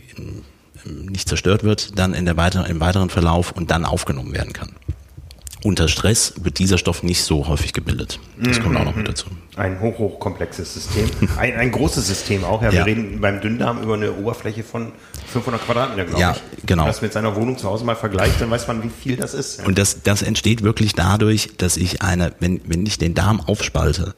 nicht 0.85 1.27
zerstört 1.27 1.63
wird, 1.63 1.97
dann 1.97 2.13
in 2.13 2.25
der 2.25 2.37
weiteren, 2.37 2.65
im 2.65 2.79
weiteren 2.79 3.09
Verlauf 3.09 3.51
und 3.51 3.71
dann 3.71 3.85
aufgenommen 3.85 4.33
werden 4.33 4.53
kann. 4.53 4.71
Unter 5.63 5.87
Stress 5.87 6.33
wird 6.43 6.59
dieser 6.59 6.77
Stoff 6.77 7.01
nicht 7.01 7.23
so 7.23 7.47
häufig 7.47 7.73
gebildet. 7.73 8.19
Das 8.39 8.61
kommt 8.61 8.77
auch 8.77 8.85
noch 8.85 8.95
mit 8.95 9.07
dazu. 9.07 9.25
Ein 9.55 9.79
hoch, 9.79 9.97
hochkomplexes 9.97 10.75
System. 10.75 11.09
Ein, 11.37 11.55
ein 11.55 11.71
großes 11.71 12.05
System 12.05 12.43
auch. 12.43 12.61
Ja, 12.61 12.71
wir 12.71 12.79
ja. 12.79 12.83
reden 12.83 13.19
beim 13.19 13.41
Dünndarm 13.41 13.81
über 13.81 13.95
eine 13.95 14.13
Oberfläche 14.13 14.63
von 14.63 14.91
500 15.27 15.65
Quadratmeter, 15.65 16.05
glaube 16.05 16.21
ja, 16.21 16.35
ich. 16.35 16.67
genau. 16.67 16.69
Wenn 16.69 16.77
man 16.77 16.87
das 16.87 17.01
mit 17.01 17.13
seiner 17.13 17.35
Wohnung 17.35 17.57
zu 17.57 17.67
Hause 17.67 17.83
mal 17.83 17.95
vergleicht, 17.95 18.39
dann 18.39 18.51
weiß 18.51 18.67
man, 18.67 18.83
wie 18.83 18.89
viel 18.89 19.15
das 19.15 19.33
ist. 19.33 19.61
Ja. 19.61 19.65
Und 19.65 19.79
das, 19.79 20.03
das 20.03 20.21
entsteht 20.21 20.61
wirklich 20.61 20.93
dadurch, 20.93 21.57
dass 21.57 21.77
ich 21.77 22.03
eine, 22.03 22.33
wenn, 22.39 22.61
wenn 22.65 22.85
ich 22.85 22.99
den 22.99 23.15
Darm 23.15 23.41
aufspalte, 23.41 24.13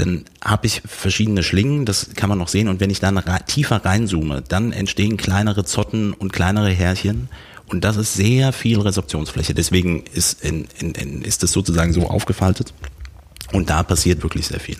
dann 0.00 0.24
habe 0.42 0.66
ich 0.66 0.82
verschiedene 0.86 1.42
Schlingen, 1.42 1.84
das 1.84 2.10
kann 2.14 2.28
man 2.28 2.38
noch 2.38 2.48
sehen. 2.48 2.68
Und 2.68 2.80
wenn 2.80 2.90
ich 2.90 3.00
dann 3.00 3.22
tiefer 3.46 3.84
reinzoome, 3.84 4.42
dann 4.48 4.72
entstehen 4.72 5.16
kleinere 5.16 5.64
Zotten 5.64 6.12
und 6.14 6.32
kleinere 6.32 6.70
Härchen. 6.70 7.28
Und 7.66 7.84
das 7.84 7.96
ist 7.96 8.14
sehr 8.14 8.52
viel 8.52 8.80
Resorptionsfläche. 8.80 9.54
Deswegen 9.54 10.04
ist, 10.12 10.42
in, 10.42 10.66
in, 10.78 10.92
in, 10.92 11.22
ist 11.22 11.42
das 11.42 11.52
sozusagen 11.52 11.92
so 11.92 12.08
aufgefaltet. 12.08 12.72
Und 13.52 13.70
da 13.70 13.82
passiert 13.82 14.22
wirklich 14.22 14.46
sehr 14.46 14.60
viel. 14.60 14.78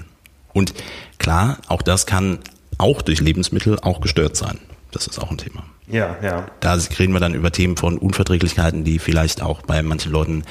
Und 0.52 0.74
klar, 1.18 1.58
auch 1.68 1.82
das 1.82 2.06
kann 2.06 2.38
auch 2.78 3.02
durch 3.02 3.20
Lebensmittel 3.20 3.78
auch 3.80 4.00
gestört 4.00 4.36
sein. 4.36 4.58
Das 4.90 5.06
ist 5.06 5.18
auch 5.18 5.30
ein 5.30 5.38
Thema. 5.38 5.64
Ja, 5.86 6.16
ja. 6.22 6.46
Da 6.60 6.74
reden 6.98 7.12
wir 7.12 7.20
dann 7.20 7.34
über 7.34 7.52
Themen 7.52 7.76
von 7.76 7.98
Unverträglichkeiten, 7.98 8.84
die 8.84 8.98
vielleicht 8.98 9.42
auch 9.42 9.62
bei 9.62 9.82
manchen 9.82 10.12
Leuten 10.12 10.44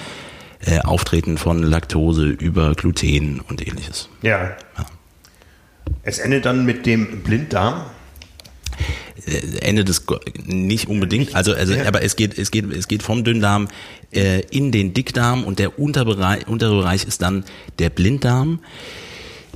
äh, 0.66 0.80
Auftreten 0.80 1.38
von 1.38 1.64
Laktose 1.64 2.28
über 2.28 2.74
Gluten 2.76 3.42
und 3.48 3.66
ähnliches. 3.66 4.10
Ja. 4.22 4.58
ja. 4.78 4.86
Es 6.04 6.20
endet 6.20 6.46
dann 6.46 6.66
mit 6.66 6.86
dem 6.86 7.24
Blinddarm. 7.24 7.86
Äh, 9.26 9.60
endet 9.60 9.90
es 9.90 10.04
nicht 10.46 10.88
unbedingt, 10.88 11.36
also, 11.36 11.54
also 11.54 11.74
ja. 11.74 11.86
aber 11.86 12.04
es 12.04 12.16
geht, 12.16 12.38
es 12.38 12.52
geht, 12.52 12.72
es 12.72 12.88
geht 12.88 13.04
vom 13.04 13.24
Dünndarm 13.24 13.68
äh, 14.12 14.42
in 14.52 14.72
den 14.72 14.94
Dickdarm 14.94 15.44
und 15.44 15.60
der 15.60 15.80
Unterbereich, 15.80 16.48
untere 16.48 16.76
Bereich 16.76 17.06
ist 17.06 17.22
dann 17.22 17.44
der 17.80 17.90
Blinddarm. 17.90 18.60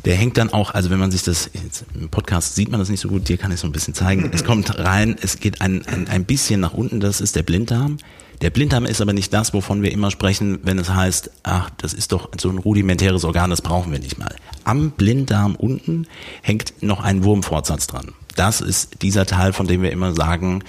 Der 0.06 0.16
hängt 0.16 0.38
dann 0.38 0.52
auch, 0.52 0.74
also 0.74 0.89
wenn 0.89 1.00
man 1.00 1.12
sich 1.12 1.24
das, 1.24 1.50
im 1.94 2.10
Podcast 2.10 2.56
sieht 2.56 2.70
man 2.70 2.80
das 2.80 2.89
nicht 2.89 3.00
so 3.00 3.08
gut, 3.08 3.30
dir 3.30 3.38
kann 3.38 3.52
ich 3.52 3.60
so 3.60 3.68
ein 3.68 3.72
bisschen 3.72 3.94
zeigen. 3.94 4.30
Es 4.34 4.44
kommt 4.44 4.78
rein, 4.78 5.16
es 5.22 5.39
geht 5.39 5.62
ein, 5.62 5.86
ein, 5.88 6.08
ein 6.10 6.26
bisschen 6.26 6.60
nach 6.60 6.74
unten, 6.74 7.00
das 7.00 7.22
ist 7.22 7.36
der 7.36 7.44
Blinddarm. 7.44 7.98
Der 8.42 8.50
Blinddarm 8.50 8.86
ist 8.86 9.00
aber 9.00 9.13
nicht 9.13 9.34
das, 9.34 9.54
wovon 9.54 9.82
wir 9.82 9.92
immer 9.94 10.12
sprechen, 10.12 10.60
wenn 10.63 10.78
es 10.78 10.89
heißt, 10.89 11.32
ach, 11.44 11.70
das 11.78 11.94
ist 11.94 12.12
doch 12.12 12.30
so 12.38 12.50
ein 12.50 12.58
rudimentäres 12.58 13.24
Organ, 13.24 13.50
das 13.50 13.62
brauchen 13.62 13.94
wir 13.94 14.00
nicht 14.00 14.18
mal. 14.18 14.36
Am 14.66 14.92
Blinddarm 14.92 15.56
unten 15.56 16.08
hängt 16.42 16.84
noch 16.84 17.02
ein 17.02 17.24
Wurmfortsatz 17.24 17.88
dran. 17.88 18.12
Das 18.36 18.60
ist 18.60 19.02
dieser 19.02 19.26
Teil, 19.26 19.54
von 19.54 19.68
dem 19.68 19.82
wir 19.82 19.92
immer 19.92 20.13
sagen, 20.13 20.63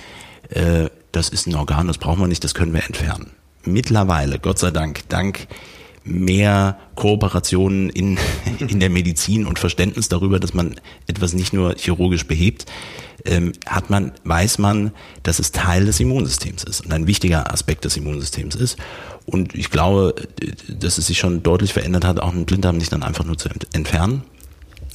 äh, 0.51 0.89
das 1.11 1.29
ist 1.29 1.49
ein 1.49 1.57
Organ, 1.57 1.89
das 1.89 1.99
brauchen 1.99 2.21
wir 2.21 2.29
nicht, 2.29 2.45
das 2.45 2.55
können 2.55 2.73
wir 2.73 2.85
entfernen. 2.85 3.31
Mittlerweile, 3.65 4.39
Gott 4.39 4.59
sei 4.59 4.71
Dank, 4.71 5.09
dank 5.09 5.49
mehr 6.05 6.79
Kooperationen 6.95 7.89
in, 7.91 8.19
in 8.59 8.81
der 8.81 8.91
Medizin 8.91 9.47
und 9.47 9.59
Verständnis 9.59 10.09
darüber, 10.09 10.39
dass 10.39 10.55
man 10.55 10.77
etwas 11.07 11.33
nicht 11.33 11.53
nur 11.53 11.75
chirurgisch 11.77 12.27
behebt, 12.27 12.67
ähm, 13.25 13.53
hat 13.67 13.91
man, 13.91 14.13
weiß 14.25 14.59
man, 14.59 14.93
dass 15.23 15.39
es 15.39 15.51
Teil 15.53 15.87
des 15.87 15.99
Immunsystems 16.01 16.63
ist 16.65 16.85
und 16.85 16.93
ein 16.93 17.07
wichtiger 17.07 17.53
Aspekt 17.53 17.85
des 17.85 17.97
Immunsystems 17.97 18.55
ist. 18.55 18.77
Und 19.27 19.55
ich 19.55 19.71
glaube, 19.71 20.15
dass 20.69 20.99
es 20.99 21.07
sich 21.07 21.19
schon 21.19 21.43
deutlich 21.43 21.73
verändert 21.73 22.05
hat, 22.05 22.21
auch 22.21 22.33
einen 22.33 22.45
Blinddarm 22.45 22.77
nicht 22.77 22.93
dann 22.93 23.03
einfach 23.03 23.25
nur 23.25 23.39
zu 23.39 23.49
entfernen. 23.73 24.23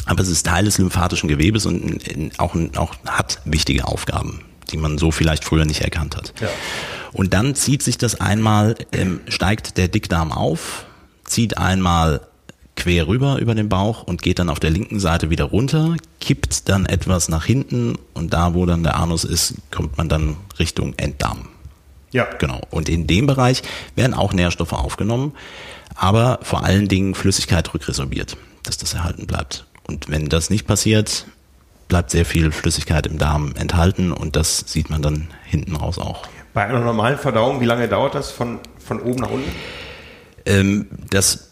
Aber 0.06 0.22
es 0.22 0.30
ist 0.30 0.46
Teil 0.46 0.66
des 0.66 0.78
lymphatischen 0.78 1.28
Gewebes 1.28 1.66
und 1.66 2.02
auch, 2.38 2.56
auch 2.76 2.96
hat 3.06 3.42
wichtige 3.46 3.88
Aufgaben, 3.88 4.42
die 4.72 4.78
man 4.78 4.98
so 4.98 5.12
vielleicht 5.12 5.44
früher 5.44 5.66
nicht 5.66 5.82
erkannt 5.82 6.16
hat. 6.16 6.34
Ja. 6.40 6.50
Und 7.12 7.34
dann 7.34 7.56
zieht 7.56 7.82
sich 7.82 7.98
das 7.98 8.22
einmal, 8.22 8.76
ähm, 8.92 9.22
steigt 9.28 9.78
der 9.78 9.88
Dickdarm 9.88 10.32
auf, 10.32 10.86
zieht 11.30 11.58
einmal 11.58 12.22
quer 12.76 13.08
rüber 13.08 13.40
über 13.40 13.56
den 13.56 13.70
Bauch 13.70 14.04
und 14.04 14.22
geht 14.22 14.40
dann 14.40 14.50
auf 14.50 14.60
der 14.60 14.70
linken 14.70 15.00
Seite 15.00 15.30
wieder 15.30 15.46
runter, 15.46 15.96
kippt 16.20 16.70
dann 16.70 16.86
etwas 16.86 17.30
nach 17.30 17.46
hinten 17.46 17.98
und 18.14 18.34
da, 18.34 18.54
wo 18.54 18.66
dann 18.66 18.84
der 18.84 18.96
Anus 18.96 19.26
ist, 19.26 19.56
kommt 19.70 19.98
man 19.98 20.10
dann 20.10 20.38
Richtung 20.58 20.94
Enddarm. 20.98 21.50
Ja. 22.12 22.26
Genau. 22.40 22.62
Und 22.72 22.90
in 22.90 23.06
dem 23.06 23.28
Bereich 23.28 23.62
werden 23.96 24.14
auch 24.14 24.34
Nährstoffe 24.34 24.74
aufgenommen, 24.74 25.34
aber 25.96 26.40
vor 26.42 26.64
allen 26.64 26.88
Dingen 26.88 27.16
Flüssigkeit 27.16 27.72
rückresorbiert, 27.74 28.38
dass 28.64 28.78
das 28.78 28.94
erhalten 28.94 29.28
bleibt. 29.28 29.66
Und 29.88 30.10
wenn 30.10 30.30
das 30.30 30.50
nicht 30.50 30.66
passiert, 30.66 31.26
bleibt 31.88 32.12
sehr 32.12 32.26
viel 32.26 32.52
Flüssigkeit 32.52 33.06
im 33.08 33.18
Darm 33.18 33.54
enthalten 33.56 34.12
und 34.12 34.36
das 34.36 34.64
sieht 34.68 34.90
man 34.90 35.02
dann 35.02 35.28
hinten 35.44 35.76
raus 35.76 36.00
auch. 36.00 36.24
Bei 36.54 36.66
einer 36.66 36.80
normalen 36.80 37.18
Verdauung, 37.18 37.62
wie 37.62 37.66
lange 37.66 37.88
dauert 37.88 38.16
das 38.16 38.32
von, 38.32 38.60
von 38.80 39.02
oben 39.02 39.22
nach 39.22 39.30
unten? 39.30 39.52
Ähm, 40.50 40.88
das 41.10 41.50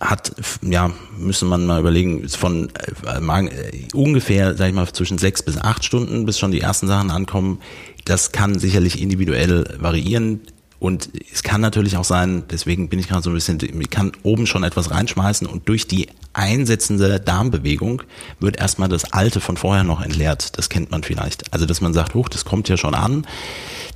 hat, 0.00 0.32
ja, 0.62 0.90
müsste 1.16 1.44
man 1.44 1.66
mal 1.66 1.80
überlegen, 1.80 2.28
von 2.28 2.68
äh, 3.06 3.20
äh, 3.20 3.88
ungefähr, 3.94 4.56
sag 4.56 4.68
ich 4.68 4.74
mal, 4.74 4.90
zwischen 4.92 5.18
sechs 5.18 5.42
bis 5.42 5.56
acht 5.58 5.84
Stunden, 5.84 6.26
bis 6.26 6.38
schon 6.38 6.50
die 6.50 6.60
ersten 6.60 6.86
Sachen 6.86 7.10
ankommen. 7.10 7.60
Das 8.04 8.32
kann 8.32 8.58
sicherlich 8.58 9.00
individuell 9.00 9.76
variieren. 9.78 10.40
Und 10.78 11.08
es 11.32 11.42
kann 11.42 11.62
natürlich 11.62 11.96
auch 11.96 12.04
sein, 12.04 12.42
deswegen 12.50 12.90
bin 12.90 12.98
ich 12.98 13.08
gerade 13.08 13.22
so 13.22 13.30
ein 13.30 13.34
bisschen, 13.34 13.58
ich 13.62 13.90
kann 13.90 14.12
oben 14.22 14.46
schon 14.46 14.64
etwas 14.64 14.90
reinschmeißen 14.90 15.46
und 15.46 15.66
durch 15.68 15.88
die 15.88 16.08
einsetzende 16.34 17.20
Darmbewegung 17.20 18.02
wird 18.40 18.58
erstmal 18.58 18.90
das 18.90 19.10
Alte 19.12 19.40
von 19.40 19.56
vorher 19.56 19.84
noch 19.84 20.02
entleert. 20.02 20.58
Das 20.58 20.68
kennt 20.68 20.90
man 20.90 21.02
vielleicht. 21.02 21.54
Also, 21.54 21.64
dass 21.64 21.80
man 21.80 21.94
sagt, 21.94 22.14
hoch, 22.14 22.28
das 22.28 22.44
kommt 22.44 22.68
ja 22.68 22.76
schon 22.76 22.94
an. 22.94 23.26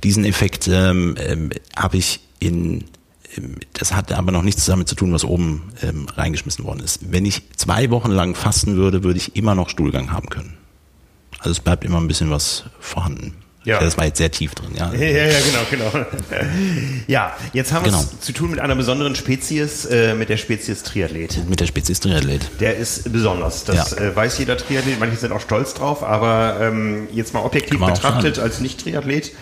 Diesen 0.03 0.25
Effekt 0.25 0.67
ähm, 0.67 1.15
ähm, 1.19 1.51
habe 1.75 1.97
ich 1.97 2.21
in 2.39 2.85
das 3.73 3.93
hat 3.93 4.11
aber 4.11 4.31
noch 4.31 4.41
nichts 4.41 4.65
damit 4.65 4.87
zu 4.87 4.95
tun, 4.95 5.13
was 5.13 5.23
oben 5.23 5.71
ähm, 5.81 6.07
reingeschmissen 6.15 6.65
worden 6.65 6.81
ist. 6.81 7.11
Wenn 7.11 7.25
ich 7.25 7.43
zwei 7.55 7.89
Wochen 7.91 8.11
lang 8.11 8.35
fasten 8.35 8.75
würde, 8.75 9.03
würde 9.03 9.17
ich 9.17 9.35
immer 9.35 9.55
noch 9.55 9.69
Stuhlgang 9.69 10.11
haben 10.11 10.29
können. 10.29 10.57
Also 11.39 11.51
es 11.51 11.59
bleibt 11.59 11.83
immer 11.83 11.99
ein 11.99 12.07
bisschen 12.07 12.31
was 12.31 12.65
vorhanden. 12.79 13.35
Ja. 13.65 13.79
Das 13.79 13.97
war 13.97 14.05
jetzt 14.05 14.17
sehr 14.17 14.31
tief 14.31 14.55
drin, 14.55 14.69
ja. 14.75 14.91
Ja, 14.93 15.27
ja, 15.27 15.39
genau, 15.69 15.91
genau. 15.91 16.05
Ja, 17.07 17.35
jetzt 17.53 17.73
haben 17.73 17.83
wir 17.83 17.91
genau. 17.91 18.03
es 18.03 18.21
zu 18.21 18.31
tun 18.31 18.51
mit 18.51 18.59
einer 18.59 18.75
besonderen 18.75 19.15
Spezies, 19.15 19.85
äh, 19.85 20.15
mit 20.15 20.29
der 20.29 20.37
Spezies 20.37 20.81
Triathlet. 20.83 21.47
Mit 21.49 21.59
der 21.59 21.67
Spezies 21.67 21.99
Triathlet. 21.99 22.49
Der 22.61 22.77
ist 22.77 23.11
besonders. 23.11 23.65
Das 23.65 23.91
ja. 23.91 23.97
äh, 23.97 24.15
weiß 24.15 24.39
jeder 24.39 24.57
Triathlet. 24.57 24.99
Manche 24.99 25.17
sind 25.17 25.33
auch 25.33 25.41
stolz 25.41 25.73
drauf, 25.73 26.03
aber 26.03 26.57
ähm, 26.61 27.09
jetzt 27.13 27.33
mal 27.33 27.41
objektiv 27.41 27.79
betrachtet 27.79 28.39
als 28.39 28.59
Nicht-Triathlet. 28.61 29.33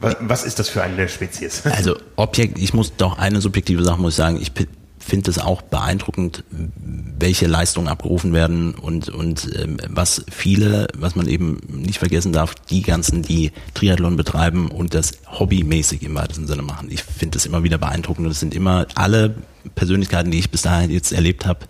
Was, 0.00 0.16
was 0.20 0.44
ist 0.44 0.58
das 0.58 0.68
für 0.68 0.82
eine 0.82 1.08
Spezies? 1.08 1.62
Also 1.64 1.96
Objekt, 2.16 2.58
ich 2.58 2.74
muss 2.74 2.96
doch 2.96 3.18
eine 3.18 3.40
subjektive 3.40 3.84
Sache 3.84 4.00
muss 4.00 4.14
ich 4.14 4.16
sagen, 4.16 4.40
ich 4.40 4.52
finde 4.98 5.30
es 5.30 5.38
auch 5.38 5.62
beeindruckend, 5.62 6.44
welche 6.50 7.46
Leistungen 7.46 7.88
abgerufen 7.88 8.32
werden 8.32 8.74
und, 8.74 9.08
und 9.08 9.48
ähm, 9.56 9.78
was 9.88 10.24
viele, 10.30 10.88
was 10.96 11.16
man 11.16 11.26
eben 11.26 11.58
nicht 11.68 11.98
vergessen 11.98 12.32
darf, 12.32 12.54
die 12.54 12.82
ganzen, 12.82 13.22
die 13.22 13.52
Triathlon 13.74 14.16
betreiben 14.16 14.70
und 14.70 14.94
das 14.94 15.12
hobbymäßig 15.26 16.02
im 16.02 16.14
weitesten 16.14 16.46
Sinne 16.46 16.62
machen. 16.62 16.88
Ich 16.90 17.02
finde 17.02 17.38
es 17.38 17.46
immer 17.46 17.62
wieder 17.62 17.78
beeindruckend 17.78 18.26
und 18.26 18.32
es 18.32 18.40
sind 18.40 18.54
immer 18.54 18.86
alle 18.94 19.34
Persönlichkeiten, 19.74 20.30
die 20.30 20.38
ich 20.38 20.50
bis 20.50 20.62
dahin 20.62 20.90
jetzt 20.90 21.12
erlebt 21.12 21.46
habe, 21.46 21.60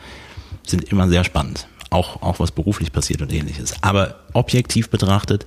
sind 0.67 0.85
immer 0.85 1.09
sehr 1.09 1.25
spannend. 1.25 1.69
Auch, 1.91 2.21
auch 2.23 2.41
was 2.41 2.51
beruflich 2.51 2.93
passiert 2.93 3.23
und 3.23 3.33
ähnliches. 3.33 3.75
Aber 3.83 4.17
objektiv 4.35 4.91
betrachtet 4.91 5.47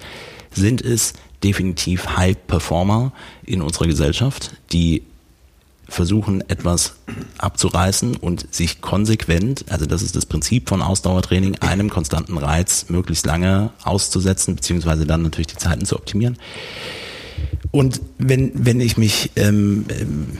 sind 0.53 0.81
es 0.81 1.13
definitiv 1.43 2.17
High 2.17 2.37
Performer 2.47 3.13
in 3.43 3.61
unserer 3.61 3.87
Gesellschaft, 3.87 4.51
die 4.71 5.03
versuchen, 5.91 6.41
etwas 6.49 6.95
abzureißen 7.37 8.15
und 8.15 8.53
sich 8.53 8.79
konsequent, 8.79 9.65
also 9.69 9.85
das 9.85 10.01
ist 10.01 10.15
das 10.15 10.25
Prinzip 10.25 10.69
von 10.69 10.81
Ausdauertraining, 10.81 11.57
einem 11.59 11.89
konstanten 11.89 12.37
Reiz 12.37 12.85
möglichst 12.87 13.25
lange 13.25 13.71
auszusetzen, 13.83 14.55
beziehungsweise 14.55 15.05
dann 15.05 15.21
natürlich 15.21 15.47
die 15.47 15.57
Zeiten 15.57 15.85
zu 15.85 15.97
optimieren. 15.97 16.37
Und 17.71 18.01
wenn, 18.17 18.51
wenn 18.53 18.79
ich 18.79 18.97
mich, 18.97 19.31
ähm, 19.35 19.85
ähm, 19.89 20.37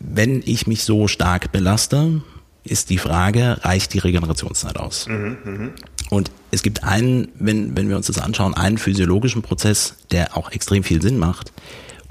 wenn 0.00 0.42
ich 0.44 0.66
mich 0.66 0.84
so 0.84 1.08
stark 1.08 1.50
belaste, 1.50 2.22
ist 2.64 2.90
die 2.90 2.98
Frage, 2.98 3.58
reicht 3.62 3.94
die 3.94 3.98
Regenerationszeit 3.98 4.76
aus? 4.76 5.08
Mhm, 5.08 5.36
mh. 5.44 5.70
Und 6.12 6.30
es 6.50 6.62
gibt 6.62 6.84
einen, 6.84 7.28
wenn, 7.36 7.74
wenn 7.74 7.88
wir 7.88 7.96
uns 7.96 8.08
das 8.08 8.18
anschauen, 8.18 8.52
einen 8.52 8.76
physiologischen 8.76 9.40
Prozess, 9.40 9.94
der 10.10 10.36
auch 10.36 10.52
extrem 10.52 10.84
viel 10.84 11.00
Sinn 11.00 11.16
macht 11.16 11.52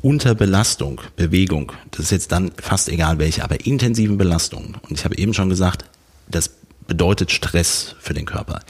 unter 0.01 0.33
Belastung, 0.33 1.01
Bewegung, 1.15 1.71
das 1.91 2.05
ist 2.05 2.11
jetzt 2.11 2.31
dann 2.31 2.51
fast 2.59 2.89
egal 2.89 3.19
welche, 3.19 3.43
aber 3.43 3.63
intensiven 3.63 4.17
Belastungen. 4.17 4.77
Und 4.81 4.97
ich 4.97 5.05
habe 5.05 5.15
eben 5.19 5.35
schon 5.35 5.49
gesagt, 5.49 5.85
das 6.27 6.49
bedeutet 6.87 7.31
Stress 7.31 7.93
für 7.99 8.15
den 8.15 8.25
Körper. 8.25 8.61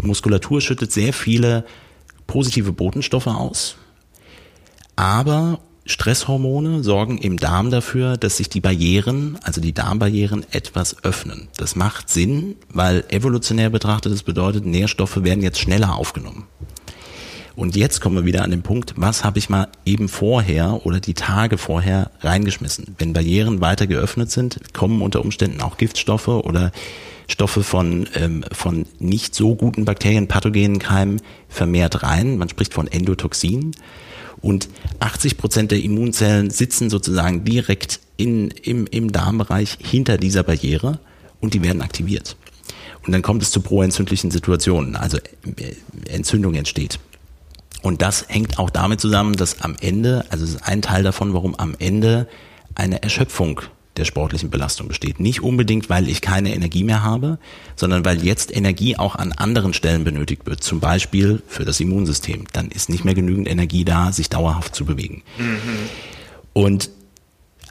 Die 0.00 0.06
Muskulatur 0.06 0.60
schüttet 0.60 0.92
sehr 0.92 1.12
viele 1.12 1.66
positive 2.28 2.70
Botenstoffe 2.70 3.26
aus, 3.26 3.74
aber 4.94 5.58
Stresshormone 5.88 6.84
sorgen 6.84 7.16
im 7.16 7.38
Darm 7.38 7.70
dafür, 7.70 8.18
dass 8.18 8.36
sich 8.36 8.50
die 8.50 8.60
Barrieren, 8.60 9.38
also 9.42 9.62
die 9.62 9.72
Darmbarrieren, 9.72 10.44
etwas 10.50 11.02
öffnen. 11.02 11.48
Das 11.56 11.76
macht 11.76 12.10
Sinn, 12.10 12.56
weil 12.68 13.04
evolutionär 13.08 13.70
betrachtet, 13.70 14.12
das 14.12 14.22
bedeutet, 14.22 14.66
Nährstoffe 14.66 15.24
werden 15.24 15.42
jetzt 15.42 15.58
schneller 15.58 15.96
aufgenommen. 15.96 16.44
Und 17.56 17.74
jetzt 17.74 18.00
kommen 18.00 18.16
wir 18.16 18.24
wieder 18.26 18.44
an 18.44 18.50
den 18.50 18.62
Punkt, 18.62 18.94
was 18.96 19.24
habe 19.24 19.38
ich 19.38 19.48
mal 19.48 19.66
eben 19.86 20.08
vorher 20.08 20.86
oder 20.86 21.00
die 21.00 21.14
Tage 21.14 21.56
vorher 21.56 22.10
reingeschmissen? 22.20 22.94
Wenn 22.98 23.14
Barrieren 23.14 23.60
weiter 23.62 23.86
geöffnet 23.86 24.30
sind, 24.30 24.74
kommen 24.74 25.00
unter 25.00 25.22
Umständen 25.22 25.62
auch 25.62 25.78
Giftstoffe 25.78 26.28
oder 26.28 26.70
Stoffe 27.28 27.62
von, 27.62 28.06
ähm, 28.14 28.44
von 28.52 28.86
nicht 28.98 29.34
so 29.34 29.56
guten 29.56 29.86
Bakterien, 29.86 30.28
pathogenen 30.28 30.78
Keimen 30.78 31.20
vermehrt 31.48 32.02
rein. 32.02 32.36
Man 32.38 32.48
spricht 32.48 32.74
von 32.74 32.86
Endotoxin. 32.86 33.72
Und 34.40 34.68
80 35.00 35.36
Prozent 35.36 35.70
der 35.70 35.82
Immunzellen 35.82 36.50
sitzen 36.50 36.90
sozusagen 36.90 37.44
direkt 37.44 38.00
in, 38.16 38.50
im, 38.50 38.86
im 38.86 39.12
Darmbereich 39.12 39.78
hinter 39.80 40.16
dieser 40.18 40.42
Barriere 40.42 41.00
und 41.40 41.54
die 41.54 41.62
werden 41.62 41.82
aktiviert. 41.82 42.36
Und 43.06 43.12
dann 43.12 43.22
kommt 43.22 43.42
es 43.42 43.50
zu 43.50 43.60
proentzündlichen 43.60 44.30
Situationen, 44.30 44.96
also 44.96 45.16
äh, 45.16 45.74
Entzündung 46.08 46.54
entsteht. 46.54 46.98
Und 47.82 48.02
das 48.02 48.26
hängt 48.28 48.58
auch 48.58 48.70
damit 48.70 49.00
zusammen, 49.00 49.36
dass 49.36 49.62
am 49.62 49.76
Ende, 49.80 50.24
also 50.30 50.44
es 50.44 50.50
ist 50.50 50.62
ein 50.64 50.82
Teil 50.82 51.02
davon, 51.04 51.32
warum 51.32 51.54
am 51.54 51.74
Ende 51.78 52.28
eine 52.74 53.02
Erschöpfung 53.02 53.60
der 53.98 54.04
sportlichen 54.04 54.50
Belastung 54.50 54.88
besteht. 54.88 55.20
Nicht 55.20 55.42
unbedingt, 55.42 55.90
weil 55.90 56.08
ich 56.08 56.20
keine 56.20 56.54
Energie 56.54 56.84
mehr 56.84 57.02
habe, 57.02 57.38
sondern 57.76 58.04
weil 58.04 58.24
jetzt 58.24 58.54
Energie 58.54 58.96
auch 58.96 59.16
an 59.16 59.32
anderen 59.32 59.74
Stellen 59.74 60.04
benötigt 60.04 60.46
wird. 60.46 60.62
Zum 60.62 60.80
Beispiel 60.80 61.42
für 61.46 61.64
das 61.64 61.80
Immunsystem. 61.80 62.44
Dann 62.52 62.70
ist 62.70 62.88
nicht 62.88 63.04
mehr 63.04 63.14
genügend 63.14 63.48
Energie 63.48 63.84
da, 63.84 64.12
sich 64.12 64.30
dauerhaft 64.30 64.74
zu 64.74 64.84
bewegen. 64.84 65.22
Mhm. 65.38 65.58
Und 66.52 66.90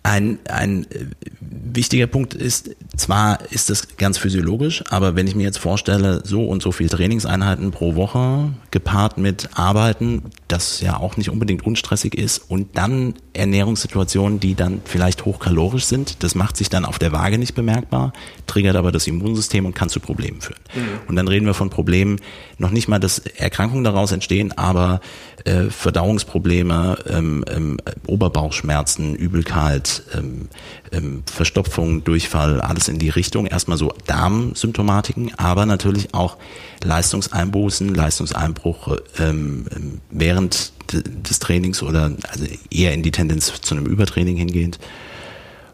ein, 0.07 0.39
ein 0.47 0.89
äh, 0.91 1.07
wichtiger 1.41 2.07
Punkt 2.07 2.33
ist, 2.33 2.69
zwar 2.95 3.39
ist 3.51 3.69
das 3.69 3.97
ganz 3.97 4.17
physiologisch, 4.17 4.83
aber 4.89 5.15
wenn 5.15 5.27
ich 5.27 5.35
mir 5.35 5.43
jetzt 5.43 5.59
vorstelle, 5.59 6.21
so 6.23 6.45
und 6.45 6.61
so 6.61 6.71
viel 6.71 6.87
Trainingseinheiten 6.87 7.71
pro 7.71 7.95
Woche 7.95 8.53
gepaart 8.71 9.17
mit 9.17 9.49
Arbeiten, 9.55 10.23
das 10.47 10.79
ja 10.79 10.97
auch 10.97 11.17
nicht 11.17 11.29
unbedingt 11.29 11.65
unstressig 11.65 12.15
ist 12.15 12.37
und 12.49 12.77
dann 12.77 13.15
Ernährungssituationen, 13.37 14.39
die 14.39 14.55
dann 14.55 14.81
vielleicht 14.85 15.25
hochkalorisch 15.25 15.85
sind, 15.85 16.23
das 16.23 16.35
macht 16.35 16.57
sich 16.57 16.69
dann 16.69 16.85
auf 16.85 16.99
der 16.99 17.11
Waage 17.11 17.37
nicht 17.37 17.55
bemerkbar, 17.55 18.13
triggert 18.45 18.75
aber 18.75 18.91
das 18.91 19.07
Immunsystem 19.07 19.65
und 19.65 19.75
kann 19.75 19.89
zu 19.89 19.99
Problemen 19.99 20.41
führen. 20.41 20.59
Mhm. 20.75 20.81
Und 21.07 21.15
dann 21.15 21.27
reden 21.27 21.45
wir 21.45 21.53
von 21.53 21.69
Problemen, 21.69 22.19
noch 22.57 22.71
nicht 22.71 22.87
mal, 22.87 22.99
dass 22.99 23.19
Erkrankungen 23.19 23.83
daraus 23.83 24.11
entstehen, 24.11 24.57
aber 24.57 25.01
äh, 25.45 25.69
Verdauungsprobleme, 25.69 26.97
ähm, 27.07 27.45
ähm, 27.49 27.77
Oberbauchschmerzen, 28.07 29.15
Übelkeit, 29.15 30.03
ähm, 30.13 30.49
ähm, 30.91 31.23
Verstopfung, 31.31 32.03
Durchfall, 32.03 32.61
alles 32.61 32.87
in 32.87 32.99
die 32.99 33.09
Richtung. 33.09 33.45
Erstmal 33.45 33.77
so 33.77 33.93
Darmsymptomatiken, 34.07 35.33
aber 35.37 35.65
natürlich 35.65 36.13
auch 36.13 36.37
Leistungseinbußen, 36.83 37.93
Leistungseinbruch 37.93 38.97
ähm, 39.19 39.65
ähm 39.75 40.01
während 40.09 40.73
des 40.93 41.39
Trainings 41.39 41.83
oder 41.83 42.11
also 42.29 42.45
eher 42.71 42.93
in 42.93 43.03
die 43.03 43.11
Tendenz 43.11 43.53
zu 43.61 43.75
einem 43.75 43.85
Übertraining 43.85 44.37
hingehend. 44.37 44.79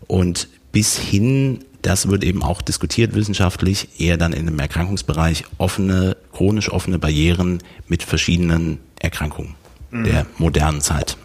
Und 0.08 0.48
bis 0.72 0.98
hin, 0.98 1.64
das 1.82 2.10
wird 2.10 2.24
eben 2.24 2.44
auch 2.44 2.62
diskutiert 2.62 3.16
wissenschaftlich, 3.16 4.00
eher 4.00 4.18
dann 4.18 4.34
in 4.34 4.48
einem 4.48 4.60
Erkrankungsbereich 4.60 5.46
offene, 5.58 6.18
chronisch 6.32 6.72
offene 6.72 7.00
Barrieren 7.00 7.60
mit 7.88 8.04
verschiedenen 8.04 8.80
Erkrankungen 9.00 9.56
mhm. 9.92 10.04
der 10.06 10.26
modernen 10.38 10.82
Zeit. 10.82 11.18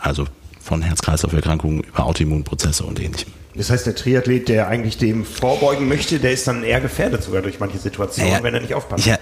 Also 0.00 0.26
von 0.60 0.82
Herz-Kreislauf-Erkrankungen 0.82 1.80
über 1.80 2.04
Autoimmunprozesse 2.06 2.84
und 2.84 3.00
ähnlichem. 3.00 3.32
Das 3.54 3.68
heißt, 3.68 3.86
der 3.86 3.94
Triathlet, 3.94 4.48
der 4.48 4.68
eigentlich 4.68 4.96
dem 4.96 5.24
vorbeugen 5.24 5.86
möchte, 5.86 6.18
der 6.18 6.32
ist 6.32 6.48
dann 6.48 6.62
eher 6.64 6.80
gefährdet 6.80 7.22
sogar 7.22 7.42
durch 7.42 7.60
manche 7.60 7.78
Situationen, 7.78 8.32
ja, 8.32 8.42
wenn 8.42 8.54
er 8.54 8.60
nicht 8.60 8.74
aufpasst. 8.74 9.04
Ja, 9.04 9.18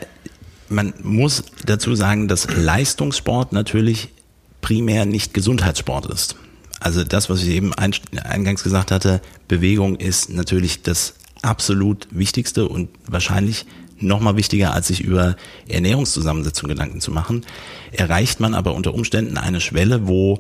man 0.71 0.95
muss 1.03 1.45
dazu 1.67 1.95
sagen, 1.95 2.29
dass 2.29 2.49
Leistungssport 2.57 3.53
natürlich 3.53 4.09
primär 4.61 5.05
nicht 5.05 5.35
Gesundheitssport 5.35 6.07
ist. 6.07 6.37
Also 6.79 7.05
das, 7.05 7.29
was 7.29 7.43
ich 7.43 7.49
eben 7.49 7.75
eingangs 7.75 8.63
gesagt 8.63 8.91
hatte, 8.91 9.21
Bewegung 9.49 9.97
ist 9.97 10.31
natürlich 10.31 10.83
das 10.83 11.15
absolut 11.43 12.09
Wichtigste 12.11 12.69
und 12.69 12.89
wahrscheinlich 13.07 13.67
noch 13.99 14.21
mal 14.21 14.37
wichtiger, 14.37 14.73
als 14.73 14.89
sich 14.89 15.03
über 15.03 15.37
Ernährungszusammensetzung 15.69 16.69
Gedanken 16.69 17.01
zu 17.01 17.11
machen. 17.11 17.45
Erreicht 17.93 18.41
man 18.41 18.55
aber 18.55 18.75
unter 18.75 18.95
Umständen 18.95 19.37
eine 19.37 19.61
Schwelle, 19.61 20.07
wo 20.09 20.39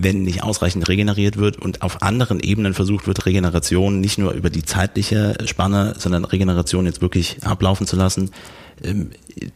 wenn 0.00 0.22
nicht 0.22 0.42
ausreichend 0.42 0.88
regeneriert 0.88 1.38
wird 1.38 1.56
und 1.56 1.82
auf 1.82 2.02
anderen 2.02 2.40
Ebenen 2.40 2.74
versucht 2.74 3.06
wird, 3.06 3.26
Regeneration 3.26 4.00
nicht 4.00 4.18
nur 4.18 4.32
über 4.32 4.48
die 4.48 4.64
zeitliche 4.64 5.36
Spanne, 5.44 5.94
sondern 5.98 6.24
Regeneration 6.24 6.86
jetzt 6.86 7.02
wirklich 7.02 7.38
ablaufen 7.42 7.86
zu 7.86 7.96
lassen, 7.96 8.30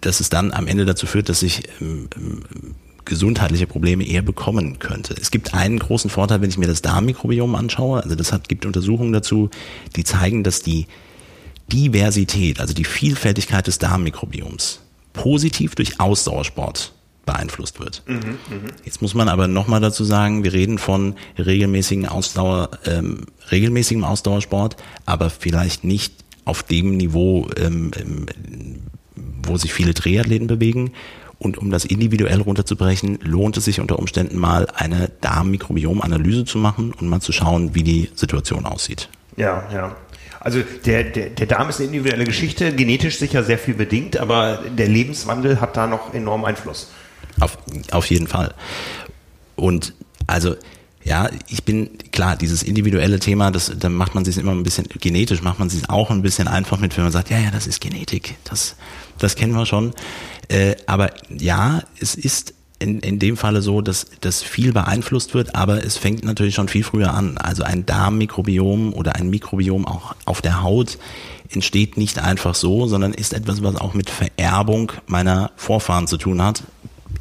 dass 0.00 0.20
es 0.20 0.28
dann 0.28 0.52
am 0.52 0.66
Ende 0.66 0.84
dazu 0.84 1.06
führt, 1.06 1.28
dass 1.28 1.42
ich 1.42 1.62
ähm, 1.80 2.08
ähm, 2.16 2.42
gesundheitliche 3.04 3.66
Probleme 3.66 4.06
eher 4.06 4.22
bekommen 4.22 4.78
könnte. 4.78 5.14
Es 5.20 5.30
gibt 5.30 5.54
einen 5.54 5.78
großen 5.78 6.10
Vorteil, 6.10 6.40
wenn 6.40 6.50
ich 6.50 6.58
mir 6.58 6.68
das 6.68 6.82
Darmmikrobiom 6.82 7.54
anschaue. 7.54 8.02
Also 8.02 8.14
das 8.14 8.32
hat, 8.32 8.48
gibt 8.48 8.64
Untersuchungen 8.64 9.12
dazu, 9.12 9.50
die 9.96 10.04
zeigen, 10.04 10.44
dass 10.44 10.62
die 10.62 10.86
Diversität, 11.72 12.60
also 12.60 12.74
die 12.74 12.84
Vielfältigkeit 12.84 13.66
des 13.66 13.78
Darmmikrobioms, 13.78 14.80
positiv 15.12 15.74
durch 15.74 16.00
Ausdauersport 16.00 16.92
beeinflusst 17.24 17.80
wird. 17.80 18.02
Mhm, 18.06 18.16
mh. 18.16 18.36
Jetzt 18.84 19.00
muss 19.00 19.14
man 19.14 19.28
aber 19.28 19.46
nochmal 19.46 19.80
dazu 19.80 20.04
sagen, 20.04 20.42
wir 20.44 20.52
reden 20.52 20.78
von 20.78 21.14
regelmäßigen 21.38 22.06
Ausdauer, 22.06 22.70
ähm, 22.84 23.26
regelmäßigem 23.50 24.04
Ausdauersport, 24.04 24.76
aber 25.06 25.30
vielleicht 25.30 25.84
nicht 25.84 26.14
auf 26.44 26.62
dem 26.62 26.96
Niveau, 26.96 27.48
ähm, 27.56 27.92
ähm, 27.98 28.26
wo 29.46 29.56
sich 29.56 29.72
viele 29.72 29.94
Triathleten 29.94 30.46
bewegen. 30.46 30.92
Und 31.38 31.58
um 31.58 31.70
das 31.70 31.84
individuell 31.84 32.40
runterzubrechen, 32.40 33.18
lohnt 33.22 33.56
es 33.56 33.64
sich 33.64 33.80
unter 33.80 33.98
Umständen 33.98 34.38
mal 34.38 34.68
eine 34.74 35.10
Darmmikrobiom-Analyse 35.22 36.44
zu 36.44 36.58
machen 36.58 36.92
und 36.92 37.08
mal 37.08 37.20
zu 37.20 37.32
schauen, 37.32 37.74
wie 37.74 37.82
die 37.82 38.10
Situation 38.14 38.64
aussieht. 38.64 39.08
Ja, 39.36 39.68
ja. 39.72 39.96
Also 40.38 40.60
der, 40.86 41.04
der, 41.04 41.30
der 41.30 41.46
Darm 41.46 41.68
ist 41.68 41.78
eine 41.78 41.86
individuelle 41.86 42.24
Geschichte, 42.24 42.74
genetisch 42.74 43.18
sicher 43.18 43.42
sehr 43.44 43.58
viel 43.58 43.74
bedingt, 43.74 44.16
aber 44.16 44.60
der 44.76 44.88
Lebenswandel 44.88 45.60
hat 45.60 45.76
da 45.76 45.86
noch 45.86 46.14
enormen 46.14 46.44
Einfluss. 46.44 46.90
Auf, 47.40 47.58
auf 47.90 48.06
jeden 48.06 48.26
Fall. 48.26 48.54
Und 49.56 49.94
also 50.26 50.56
ja, 51.04 51.28
ich 51.48 51.64
bin 51.64 51.90
klar, 52.12 52.36
dieses 52.36 52.62
individuelle 52.62 53.18
Thema, 53.18 53.50
das, 53.50 53.72
da 53.76 53.88
macht 53.88 54.14
man 54.14 54.24
sich 54.24 54.38
immer 54.38 54.52
ein 54.52 54.62
bisschen 54.62 54.86
genetisch, 55.00 55.42
macht 55.42 55.58
man 55.58 55.68
sich 55.68 55.90
auch 55.90 56.10
ein 56.10 56.22
bisschen 56.22 56.46
einfach 56.46 56.78
mit, 56.78 56.96
wenn 56.96 57.04
man 57.04 57.12
sagt, 57.12 57.30
ja, 57.30 57.38
ja, 57.38 57.50
das 57.50 57.66
ist 57.66 57.80
Genetik, 57.80 58.36
das, 58.44 58.76
das 59.18 59.36
kennen 59.36 59.54
wir 59.54 59.66
schon. 59.66 59.92
Äh, 60.48 60.76
aber 60.86 61.10
ja, 61.28 61.82
es 62.00 62.14
ist 62.14 62.54
in, 62.78 63.00
in 63.00 63.18
dem 63.18 63.36
Falle 63.36 63.62
so, 63.62 63.80
dass 63.80 64.06
das 64.20 64.42
viel 64.42 64.72
beeinflusst 64.72 65.34
wird, 65.34 65.54
aber 65.54 65.84
es 65.84 65.96
fängt 65.96 66.24
natürlich 66.24 66.54
schon 66.54 66.68
viel 66.68 66.82
früher 66.82 67.14
an. 67.14 67.38
Also 67.38 67.62
ein 67.62 67.86
Darmmikrobiom 67.86 68.92
oder 68.92 69.14
ein 69.16 69.30
Mikrobiom 69.30 69.86
auch 69.86 70.14
auf 70.24 70.42
der 70.42 70.62
Haut 70.62 70.98
entsteht 71.50 71.96
nicht 71.96 72.18
einfach 72.18 72.54
so, 72.54 72.86
sondern 72.86 73.12
ist 73.12 73.34
etwas, 73.34 73.62
was 73.62 73.76
auch 73.76 73.94
mit 73.94 74.10
Vererbung 74.10 74.92
meiner 75.06 75.52
Vorfahren 75.56 76.06
zu 76.06 76.16
tun 76.16 76.42
hat, 76.42 76.62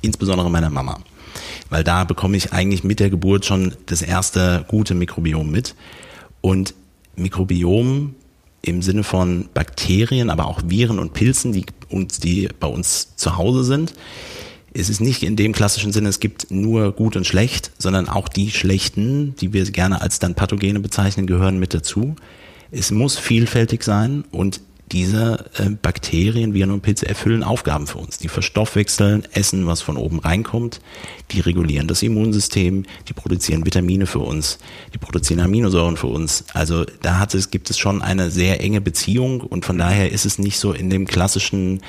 insbesondere 0.01 0.49
meiner 0.49 0.69
Mama 0.69 0.99
weil 1.71 1.83
da 1.83 2.03
bekomme 2.03 2.37
ich 2.37 2.53
eigentlich 2.53 2.83
mit 2.83 2.99
der 2.99 3.09
Geburt 3.09 3.45
schon 3.45 3.73
das 3.87 4.01
erste 4.01 4.65
gute 4.67 4.93
Mikrobiom 4.93 5.49
mit. 5.49 5.73
Und 6.41 6.75
Mikrobiom 7.15 8.15
im 8.61 8.81
Sinne 8.81 9.03
von 9.03 9.49
Bakterien, 9.53 10.29
aber 10.29 10.45
auch 10.45 10.61
Viren 10.65 10.99
und 10.99 11.13
Pilzen, 11.13 11.51
die 11.51 11.65
uns, 11.89 12.19
die 12.19 12.49
bei 12.59 12.67
uns 12.67 13.15
zu 13.15 13.37
Hause 13.37 13.63
sind. 13.63 13.93
Es 14.73 14.89
ist 14.89 15.01
nicht 15.01 15.23
in 15.23 15.35
dem 15.35 15.51
klassischen 15.51 15.91
Sinne, 15.91 16.09
es 16.09 16.19
gibt 16.19 16.49
nur 16.49 16.93
gut 16.93 17.15
und 17.15 17.27
schlecht, 17.27 17.71
sondern 17.77 18.07
auch 18.07 18.29
die 18.29 18.51
schlechten, 18.51 19.35
die 19.35 19.51
wir 19.51 19.63
gerne 19.65 20.01
als 20.01 20.19
dann 20.19 20.35
Pathogene 20.35 20.79
bezeichnen, 20.79 21.27
gehören 21.27 21.59
mit 21.59 21.73
dazu. 21.73 22.15
Es 22.71 22.91
muss 22.91 23.17
vielfältig 23.17 23.83
sein 23.83 24.23
und 24.31 24.61
diese 24.91 25.45
äh, 25.57 25.69
Bakterien, 25.69 26.53
Viren 26.53 26.71
und 26.71 26.81
Pilze 26.81 27.07
erfüllen 27.07 27.43
Aufgaben 27.43 27.87
für 27.87 27.97
uns. 27.97 28.17
Die 28.17 28.27
verstoffwechseln, 28.27 29.25
essen, 29.31 29.65
was 29.67 29.81
von 29.81 29.97
oben 29.97 30.19
reinkommt, 30.19 30.81
die 31.31 31.39
regulieren 31.39 31.87
das 31.87 32.03
Immunsystem, 32.03 32.83
die 33.07 33.13
produzieren 33.13 33.65
Vitamine 33.65 34.05
für 34.05 34.19
uns, 34.19 34.59
die 34.93 34.97
produzieren 34.97 35.39
Aminosäuren 35.39 35.97
für 35.97 36.07
uns. 36.07 36.45
Also 36.53 36.85
da 37.01 37.19
hat 37.19 37.33
es, 37.33 37.51
gibt 37.51 37.69
es 37.69 37.77
schon 37.77 38.01
eine 38.01 38.31
sehr 38.31 38.61
enge 38.61 38.81
Beziehung 38.81 39.41
und 39.41 39.65
von 39.65 39.77
daher 39.77 40.11
ist 40.11 40.25
es 40.25 40.39
nicht 40.39 40.59
so 40.59 40.73
in 40.73 40.89
dem 40.89 41.07
klassischen 41.07 41.81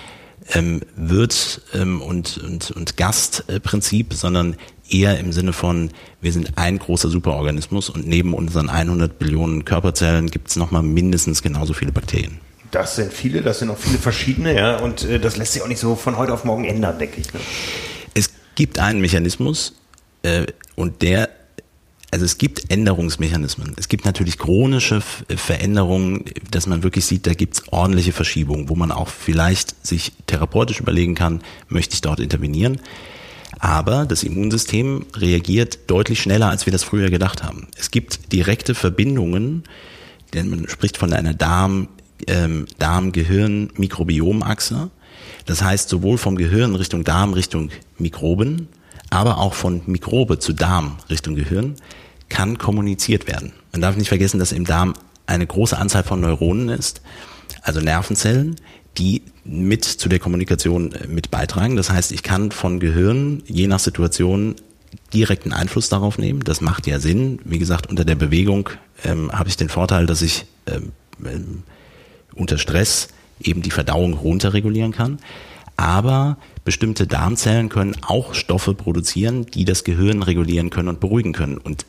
ähm, 0.50 0.80
Wirt 0.96 1.62
ähm, 1.74 2.00
und, 2.00 2.38
und, 2.38 2.70
und 2.70 2.96
Gastprinzip, 2.96 4.14
sondern 4.14 4.56
eher 4.88 5.18
im 5.18 5.32
Sinne 5.32 5.52
von, 5.52 5.90
wir 6.20 6.32
sind 6.32 6.58
ein 6.58 6.78
großer 6.78 7.08
Superorganismus 7.08 7.88
und 7.88 8.06
neben 8.06 8.34
unseren 8.34 8.68
100 8.68 9.18
Billionen 9.18 9.64
Körperzellen 9.64 10.30
gibt 10.30 10.48
es 10.48 10.56
nochmal 10.56 10.82
mindestens 10.82 11.42
genauso 11.42 11.72
viele 11.72 11.92
Bakterien. 11.92 12.38
Das 12.72 12.96
sind 12.96 13.12
viele, 13.12 13.42
das 13.42 13.58
sind 13.58 13.70
auch 13.70 13.78
viele 13.78 13.98
verschiedene, 13.98 14.56
ja, 14.56 14.78
und 14.78 15.04
äh, 15.04 15.20
das 15.20 15.36
lässt 15.36 15.52
sich 15.52 15.62
auch 15.62 15.68
nicht 15.68 15.78
so 15.78 15.94
von 15.94 16.16
heute 16.16 16.32
auf 16.32 16.44
morgen 16.44 16.64
ändern, 16.64 16.98
denke 16.98 17.20
ich. 17.20 17.32
Ne? 17.32 17.38
Es 18.14 18.30
gibt 18.54 18.78
einen 18.78 19.02
Mechanismus 19.02 19.74
äh, 20.22 20.46
und 20.74 21.02
der, 21.02 21.28
also 22.10 22.24
es 22.24 22.38
gibt 22.38 22.70
Änderungsmechanismen. 22.70 23.74
Es 23.76 23.88
gibt 23.88 24.06
natürlich 24.06 24.38
chronische 24.38 25.02
Veränderungen, 25.02 26.24
dass 26.50 26.66
man 26.66 26.82
wirklich 26.82 27.04
sieht, 27.04 27.26
da 27.26 27.34
gibt 27.34 27.54
es 27.54 27.68
ordentliche 27.70 28.12
Verschiebungen, 28.12 28.70
wo 28.70 28.74
man 28.74 28.90
auch 28.90 29.08
vielleicht 29.08 29.86
sich 29.86 30.12
therapeutisch 30.26 30.80
überlegen 30.80 31.14
kann, 31.14 31.42
möchte 31.68 31.92
ich 31.94 32.00
dort 32.00 32.20
intervenieren. 32.20 32.80
Aber 33.58 34.06
das 34.06 34.24
Immunsystem 34.24 35.04
reagiert 35.14 35.90
deutlich 35.90 36.22
schneller, 36.22 36.48
als 36.48 36.64
wir 36.64 36.72
das 36.72 36.84
früher 36.84 37.10
gedacht 37.10 37.42
haben. 37.42 37.68
Es 37.78 37.90
gibt 37.90 38.32
direkte 38.32 38.74
Verbindungen, 38.74 39.64
denn 40.32 40.48
man 40.48 40.68
spricht 40.70 40.96
von 40.96 41.12
einer 41.12 41.34
Darm- 41.34 41.88
ähm, 42.26 42.66
Darm-Gehirn-Mikrobiomachse. 42.78 44.90
Das 45.46 45.62
heißt, 45.62 45.88
sowohl 45.88 46.18
vom 46.18 46.36
Gehirn 46.36 46.74
Richtung 46.74 47.04
Darm 47.04 47.32
Richtung 47.32 47.70
Mikroben, 47.98 48.68
aber 49.10 49.38
auch 49.38 49.54
von 49.54 49.82
Mikrobe 49.86 50.38
zu 50.38 50.52
Darm 50.52 50.98
Richtung 51.10 51.34
Gehirn 51.34 51.76
kann 52.28 52.58
kommuniziert 52.58 53.26
werden. 53.26 53.52
Man 53.72 53.80
darf 53.80 53.96
nicht 53.96 54.08
vergessen, 54.08 54.38
dass 54.38 54.52
im 54.52 54.64
Darm 54.64 54.94
eine 55.26 55.46
große 55.46 55.76
Anzahl 55.76 56.02
von 56.02 56.20
Neuronen 56.20 56.68
ist, 56.68 57.02
also 57.62 57.80
Nervenzellen, 57.80 58.56
die 58.98 59.22
mit 59.44 59.84
zu 59.84 60.08
der 60.08 60.18
Kommunikation 60.18 60.92
äh, 60.92 61.06
mit 61.06 61.30
beitragen. 61.30 61.76
Das 61.76 61.90
heißt, 61.90 62.12
ich 62.12 62.22
kann 62.22 62.50
von 62.50 62.80
Gehirn 62.80 63.42
je 63.46 63.66
nach 63.66 63.80
Situation 63.80 64.56
direkten 65.14 65.52
Einfluss 65.52 65.88
darauf 65.88 66.18
nehmen. 66.18 66.40
Das 66.40 66.60
macht 66.60 66.86
ja 66.86 67.00
Sinn. 67.00 67.38
Wie 67.44 67.58
gesagt, 67.58 67.88
unter 67.88 68.04
der 68.04 68.14
Bewegung 68.14 68.68
ähm, 69.04 69.32
habe 69.32 69.48
ich 69.48 69.56
den 69.56 69.68
Vorteil, 69.68 70.06
dass 70.06 70.22
ich 70.22 70.46
ähm, 70.66 70.92
ähm 71.24 71.62
unter 72.34 72.58
Stress 72.58 73.08
eben 73.40 73.62
die 73.62 73.70
Verdauung 73.70 74.14
runterregulieren 74.14 74.92
kann. 74.92 75.18
Aber 75.76 76.36
bestimmte 76.64 77.06
Darmzellen 77.06 77.68
können 77.68 77.96
auch 78.06 78.34
Stoffe 78.34 78.74
produzieren, 78.74 79.46
die 79.46 79.64
das 79.64 79.84
Gehirn 79.84 80.22
regulieren 80.22 80.70
können 80.70 80.88
und 80.88 81.00
beruhigen 81.00 81.32
können. 81.32 81.58
Und 81.58 81.86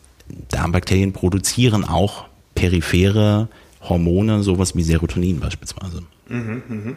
Darmbakterien 0.49 1.13
produzieren 1.13 1.83
auch 1.83 2.25
periphere 2.55 3.49
Hormone, 3.81 4.43
sowas 4.43 4.75
wie 4.75 4.83
Serotonin 4.83 5.39
beispielsweise. 5.39 6.03
Mhm, 6.29 6.63
mh. 6.67 6.95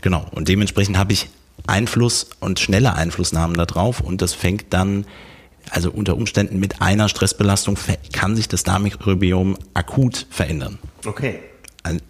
Genau. 0.00 0.26
Und 0.32 0.48
dementsprechend 0.48 0.98
habe 0.98 1.12
ich 1.12 1.28
Einfluss 1.66 2.30
und 2.40 2.58
schnelle 2.60 2.94
Einflussnahmen 2.94 3.56
darauf 3.56 4.00
und 4.00 4.20
das 4.20 4.34
fängt 4.34 4.72
dann, 4.72 5.06
also 5.70 5.90
unter 5.90 6.16
Umständen 6.16 6.58
mit 6.58 6.82
einer 6.82 7.08
Stressbelastung 7.08 7.78
kann 8.12 8.36
sich 8.36 8.48
das 8.48 8.64
Darmmikrobiom 8.64 9.56
akut 9.72 10.26
verändern. 10.30 10.78
Okay. 11.06 11.40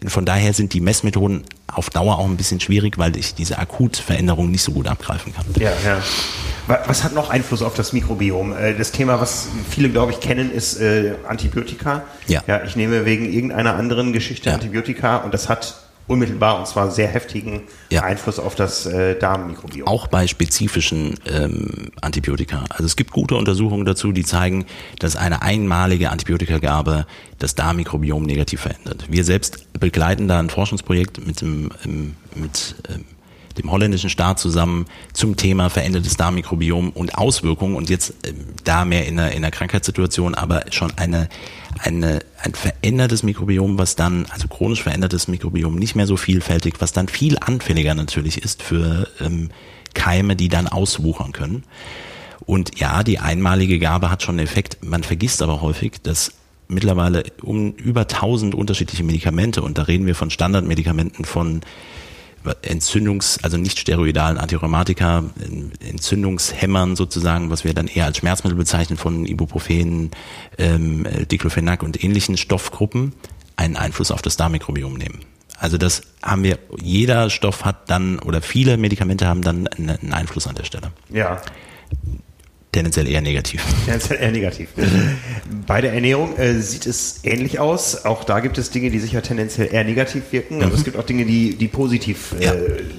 Von 0.07 0.25
daher 0.25 0.53
sind 0.53 0.73
die 0.73 0.81
Messmethoden 0.81 1.43
auf 1.67 1.91
Dauer 1.91 2.19
auch 2.19 2.27
ein 2.27 2.37
bisschen 2.37 2.61
schwierig, 2.61 2.99
weil 2.99 3.17
ich 3.17 3.35
diese 3.35 3.59
Akutveränderung 3.59 4.51
nicht 4.51 4.63
so 4.63 4.73
gut 4.73 4.87
abgreifen 4.87 5.35
kann. 5.35 5.45
Ja, 5.59 5.73
ja. 5.85 6.01
Was 6.87 7.05
hat 7.05 7.13
noch 7.15 7.29
Einfluss 7.29 7.61
auf 7.61 7.75
das 7.75 7.93
Mikrobiom? 7.93 8.57
Äh, 8.57 8.75
das 8.75 8.93
Thema, 8.93 9.21
was 9.21 9.49
viele, 9.69 9.91
glaube 9.91 10.13
ich, 10.13 10.21
kennen, 10.21 10.51
ist 10.51 10.81
äh, 10.81 11.15
Antibiotika. 11.29 12.05
Ja. 12.27 12.43
ja. 12.47 12.63
Ich 12.65 12.77
nehme 12.77 13.05
wegen 13.05 13.31
irgendeiner 13.31 13.75
anderen 13.75 14.13
Geschichte 14.13 14.49
ja. 14.49 14.55
Antibiotika 14.55 15.19
und 15.19 15.35
das 15.35 15.49
hat 15.49 15.84
unmittelbar 16.07 16.59
und 16.59 16.67
zwar 16.67 16.91
sehr 16.91 17.09
heftigen 17.09 17.63
ja. 17.91 18.03
Einfluss 18.03 18.39
auf 18.39 18.55
das 18.55 18.87
äh, 18.87 19.19
Darmmikrobiom. 19.19 19.87
Auch 19.87 20.07
bei 20.07 20.27
spezifischen 20.27 21.15
ähm, 21.27 21.91
Antibiotika. 22.01 22.65
Also 22.69 22.85
es 22.85 22.97
gibt 22.97 23.11
gute 23.11 23.37
Untersuchungen 23.37 23.85
dazu, 23.85 24.13
die 24.13 24.25
zeigen, 24.25 24.67
dass 24.99 25.17
eine 25.17 25.43
einmalige 25.43 26.11
Antibiotikagabe 26.11 27.07
das 27.39 27.55
Darmmikrobiom 27.55 28.23
negativ 28.23 28.63
verändert. 28.63 29.07
Wir 29.09 29.25
selbst 29.25 29.67
begleiten 29.73 30.29
da 30.29 30.39
ein 30.39 30.51
Forschungsprojekt 30.51 31.27
mit 31.27 31.41
dem, 31.41 31.71
ähm, 31.85 32.17
mit 32.35 32.77
ähm, 32.91 33.05
dem 33.59 33.71
holländischen 33.71 34.11
Staat 34.11 34.39
zusammen 34.39 34.87
zum 35.13 35.37
Thema 35.37 35.71
verändertes 35.71 36.17
Darmmikrobiom 36.17 36.91
und 36.91 37.17
Auswirkungen 37.17 37.77
und 37.77 37.89
jetzt 37.91 38.11
äh, 38.27 38.35
da 38.65 38.85
mehr 38.85 39.07
in 39.07 39.19
einer, 39.19 39.31
in 39.31 39.39
einer 39.39 39.51
Krankheitssituation, 39.51 40.35
aber 40.35 40.65
schon 40.71 40.93
eine, 40.97 41.29
eine, 41.85 42.21
ein 42.43 42.55
verändertes 42.55 43.23
Mikrobiom, 43.23 43.79
was 43.79 43.95
dann, 43.95 44.27
also 44.31 44.49
chronisch 44.49 44.83
verändertes 44.83 45.29
Mikrobiom, 45.29 45.77
nicht 45.77 45.95
mehr 45.95 46.07
so 46.07 46.17
vielfältig, 46.17 46.77
was 46.79 46.93
dann 46.93 47.09
viel 47.09 47.37
anfälliger 47.39 47.95
natürlich 47.95 48.43
ist 48.43 48.63
für 48.63 49.09
ähm, 49.21 49.51
Keime, 49.93 50.35
die 50.35 50.49
dann 50.49 50.67
auswuchern 50.67 51.33
können. 51.33 51.65
Und 52.47 52.79
ja, 52.79 53.03
die 53.03 53.19
einmalige 53.19 53.79
Gabe 53.79 54.11
hat 54.11 54.23
schon 54.23 54.39
einen 54.39 54.47
Effekt. 54.47 54.79
Man 54.83 55.03
vergisst 55.03 55.43
aber 55.43 55.61
häufig, 55.61 56.03
dass 56.03 56.33
mittlerweile 56.69 57.25
um 57.43 57.73
über 57.73 58.03
1000 58.03 58.55
unterschiedliche 58.55 59.05
Medikamente, 59.05 59.63
und 59.63 59.79
da 59.79 59.83
reden 59.83 60.07
wir 60.07 60.15
von 60.15 60.31
Standardmedikamenten 60.31 61.25
von 61.25 61.61
Entzündungs-, 62.63 63.43
also 63.43 63.57
nicht 63.57 63.79
steroidalen 63.79 64.39
Antirheumatika, 64.39 65.25
Entzündungshämmern 65.81 66.97
sozusagen, 66.97 67.51
was 67.51 67.65
wir 67.65 67.75
dann 67.75 67.87
eher 67.87 68.05
als 68.05 68.19
Schmerzmittel 68.19 68.57
bezeichnen 68.57 68.97
von 68.97 69.27
Ibuprofen, 69.27 70.11
ähm, 70.59 71.07
Diclofenac 71.31 71.83
und 71.83 72.03
ähnlichen 72.03 72.37
Stoffgruppen, 72.37 73.13
einen 73.57 73.77
Einfluss 73.77 74.11
auf 74.11 74.23
das 74.23 74.37
Darmmikrobiom 74.37 74.95
nehmen. 74.95 75.21
Also 75.59 75.79
das 75.79 76.03
haben 76.23 76.43
wir, 76.43 76.59
jeder 76.83 77.31
Stoff 77.31 77.65
hat 77.65 77.89
dann, 77.89 78.19
oder 78.19 78.43
viele 78.43 78.77
Medikamente 78.77 79.27
haben 79.27 79.43
dann 79.43 79.69
einen 79.69 80.13
Einfluss 80.13 80.47
an 80.47 80.57
der 80.57 80.65
Stelle. 80.65 80.93
Ja. 81.11 81.41
Tendenziell 82.75 83.09
eher 83.09 83.21
negativ. 83.21 83.63
Tendenziell 83.85 84.21
eher 84.21 84.33
negativ. 84.33 84.71
Bei 85.65 85.81
der 85.81 85.93
Ernährung 85.93 86.37
äh, 86.37 86.55
sieht 86.55 86.87
es 86.87 87.21
ähnlich 87.23 87.61
aus. 87.61 88.05
Auch 88.05 88.25
da 88.25 88.41
gibt 88.41 88.59
es 88.59 88.71
Dinge, 88.71 88.91
die 88.91 88.99
sicher 88.99 89.23
tendenziell 89.23 89.73
eher 89.73 89.85
negativ 89.85 90.25
wirken, 90.33 90.57
aber 90.57 90.73
mhm. 90.73 90.75
es 90.75 90.83
gibt 90.83 90.97
auch 90.97 91.05
Dinge, 91.05 91.25
die, 91.25 91.55
die 91.55 91.69
positiv 91.69 92.35
äh, 92.41 92.45
ja. 92.47 92.55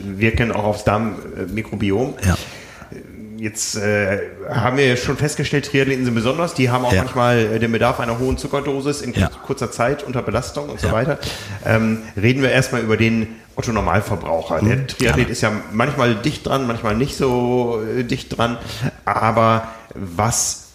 wirken, 0.06 0.54
auch 0.54 0.64
aufs 0.64 0.86
Darmmikrobiom. 0.86 2.14
Ja. 2.26 2.38
Jetzt 3.38 3.76
äh, 3.76 4.20
haben 4.50 4.78
wir 4.78 4.96
schon 4.96 5.18
festgestellt, 5.18 5.66
Triathleten 5.66 6.06
sind 6.06 6.16
besonders. 6.16 6.54
Die 6.54 6.70
haben 6.70 6.86
auch 6.86 6.94
ja. 6.94 7.04
manchmal 7.04 7.40
äh, 7.40 7.60
den 7.60 7.74
Bedarf 7.74 8.00
einer 8.00 8.18
hohen 8.18 8.38
Zuckerdosis 8.38 9.02
in 9.02 9.14
kurzer 9.46 9.72
Zeit 9.72 10.04
unter 10.04 10.22
Belastung 10.22 10.70
und 10.70 10.80
so 10.80 10.94
weiter. 10.94 11.20
Ähm, 11.66 12.04
reden 12.16 12.42
wir 12.42 12.50
erstmal 12.50 12.82
über 12.82 12.96
den 12.96 13.28
Otto 13.56 13.72
Normalverbraucher. 13.72 14.60
Der 14.62 14.78
mhm. 14.78 14.88
Triathlet 14.88 15.28
ja. 15.28 15.32
ist 15.32 15.42
ja 15.42 15.52
manchmal 15.72 16.16
dicht 16.16 16.46
dran, 16.46 16.68
manchmal 16.68 16.96
nicht 16.96 17.16
so 17.16 17.82
äh, 17.82 18.04
dicht 18.04 18.38
dran. 18.38 18.58
Aber 19.06 19.70
was 19.94 20.70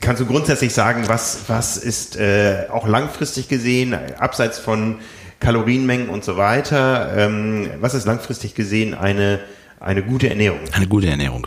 kannst 0.00 0.20
du 0.20 0.26
grundsätzlich 0.26 0.72
sagen, 0.72 1.04
was, 1.08 1.44
was 1.48 1.76
ist 1.76 2.16
äh, 2.16 2.66
auch 2.72 2.86
langfristig 2.86 3.48
gesehen, 3.48 3.94
abseits 4.18 4.58
von 4.58 4.96
Kalorienmengen 5.40 6.08
und 6.08 6.24
so 6.24 6.36
weiter, 6.36 7.16
ähm, 7.16 7.70
was 7.80 7.94
ist 7.94 8.06
langfristig 8.06 8.54
gesehen 8.54 8.94
eine, 8.94 9.40
eine 9.80 10.02
gute 10.02 10.28
Ernährung? 10.28 10.60
Eine 10.72 10.86
gute 10.88 11.08
Ernährung. 11.08 11.46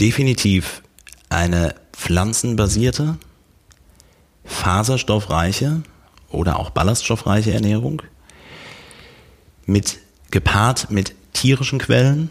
definitiv 0.00 0.82
eine 1.28 1.74
pflanzenbasierte, 1.92 3.18
faserstoffreiche 4.44 5.82
oder 6.30 6.58
auch 6.58 6.70
ballaststoffreiche 6.70 7.52
Ernährung 7.52 8.02
mit 9.68 9.98
gepaart 10.30 10.90
mit 10.90 11.14
tierischen 11.34 11.78
Quellen 11.78 12.30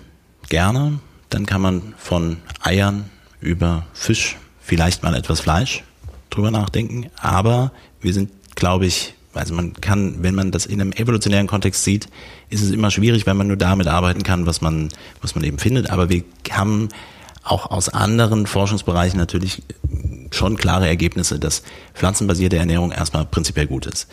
gerne. 0.50 1.00
Dann 1.30 1.46
kann 1.46 1.62
man 1.62 1.94
von 1.98 2.38
Eiern 2.62 3.10
über 3.40 3.86
Fisch, 3.94 4.38
vielleicht 4.60 5.04
mal 5.04 5.14
etwas 5.14 5.40
Fleisch 5.40 5.84
drüber 6.30 6.52
nachdenken. 6.52 7.10
Aber 7.22 7.72
wir 8.02 8.14
sind, 8.14 8.32
glaube 8.56 8.88
ich, 8.88 9.14
also 9.34 9.54
man 9.54 9.74
kann, 9.74 10.24
wenn 10.24 10.34
man 10.34 10.52
das 10.52 10.66
in 10.66 10.82
einem 10.82 10.92
evolutionären 10.94 11.48
Kontext 11.48 11.84
sieht, 11.84 12.08
ist 12.50 12.64
es 12.64 12.72
immer 12.72 12.90
schwierig, 12.90 13.28
wenn 13.28 13.38
man 13.38 13.48
nur 13.48 13.58
damit 13.58 13.88
arbeiten 13.88 14.24
kann, 14.24 14.48
was 14.48 14.62
man, 14.62 14.90
was 15.22 15.36
man 15.36 15.44
eben 15.44 15.60
findet. 15.60 15.92
Aber 15.92 16.10
wir 16.10 16.24
haben 16.50 16.90
auch 17.44 17.70
aus 17.70 17.90
anderen 17.90 18.48
Forschungsbereichen 18.48 19.20
natürlich 19.20 19.62
schon 20.32 20.58
klare 20.58 20.88
Ergebnisse, 20.88 21.40
dass 21.40 21.62
pflanzenbasierte 21.94 22.58
Ernährung 22.58 22.92
erstmal 22.92 23.26
prinzipiell 23.26 23.68
gut 23.68 23.86
ist. 23.86 24.08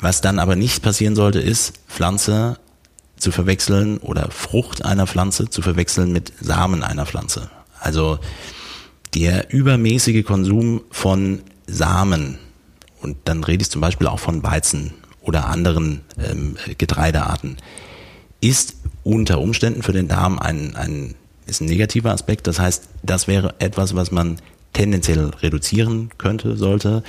Was 0.00 0.20
dann 0.20 0.38
aber 0.38 0.56
nicht 0.56 0.82
passieren 0.82 1.16
sollte, 1.16 1.40
ist 1.40 1.74
Pflanze 1.88 2.58
zu 3.16 3.32
verwechseln 3.32 3.98
oder 3.98 4.30
Frucht 4.30 4.84
einer 4.84 5.06
Pflanze 5.06 5.50
zu 5.50 5.60
verwechseln 5.62 6.12
mit 6.12 6.32
Samen 6.40 6.84
einer 6.84 7.04
Pflanze. 7.04 7.50
Also 7.80 8.18
der 9.14 9.52
übermäßige 9.52 10.24
Konsum 10.24 10.82
von 10.90 11.40
Samen, 11.66 12.38
und 13.00 13.16
dann 13.24 13.44
rede 13.44 13.62
ich 13.62 13.70
zum 13.70 13.80
Beispiel 13.80 14.06
auch 14.06 14.20
von 14.20 14.42
Weizen 14.42 14.94
oder 15.20 15.46
anderen 15.46 16.02
ähm, 16.18 16.56
Getreidearten, 16.78 17.56
ist 18.40 18.76
unter 19.02 19.40
Umständen 19.40 19.82
für 19.82 19.92
den 19.92 20.08
Darm 20.08 20.38
ein, 20.38 20.76
ein, 20.76 21.14
ist 21.46 21.60
ein 21.60 21.66
negativer 21.66 22.12
Aspekt. 22.12 22.46
Das 22.46 22.58
heißt, 22.60 22.88
das 23.02 23.26
wäre 23.26 23.54
etwas, 23.58 23.94
was 23.94 24.10
man 24.10 24.38
tendenziell 24.72 25.30
reduzieren 25.42 26.10
könnte, 26.18 26.56
sollte. 26.56 27.02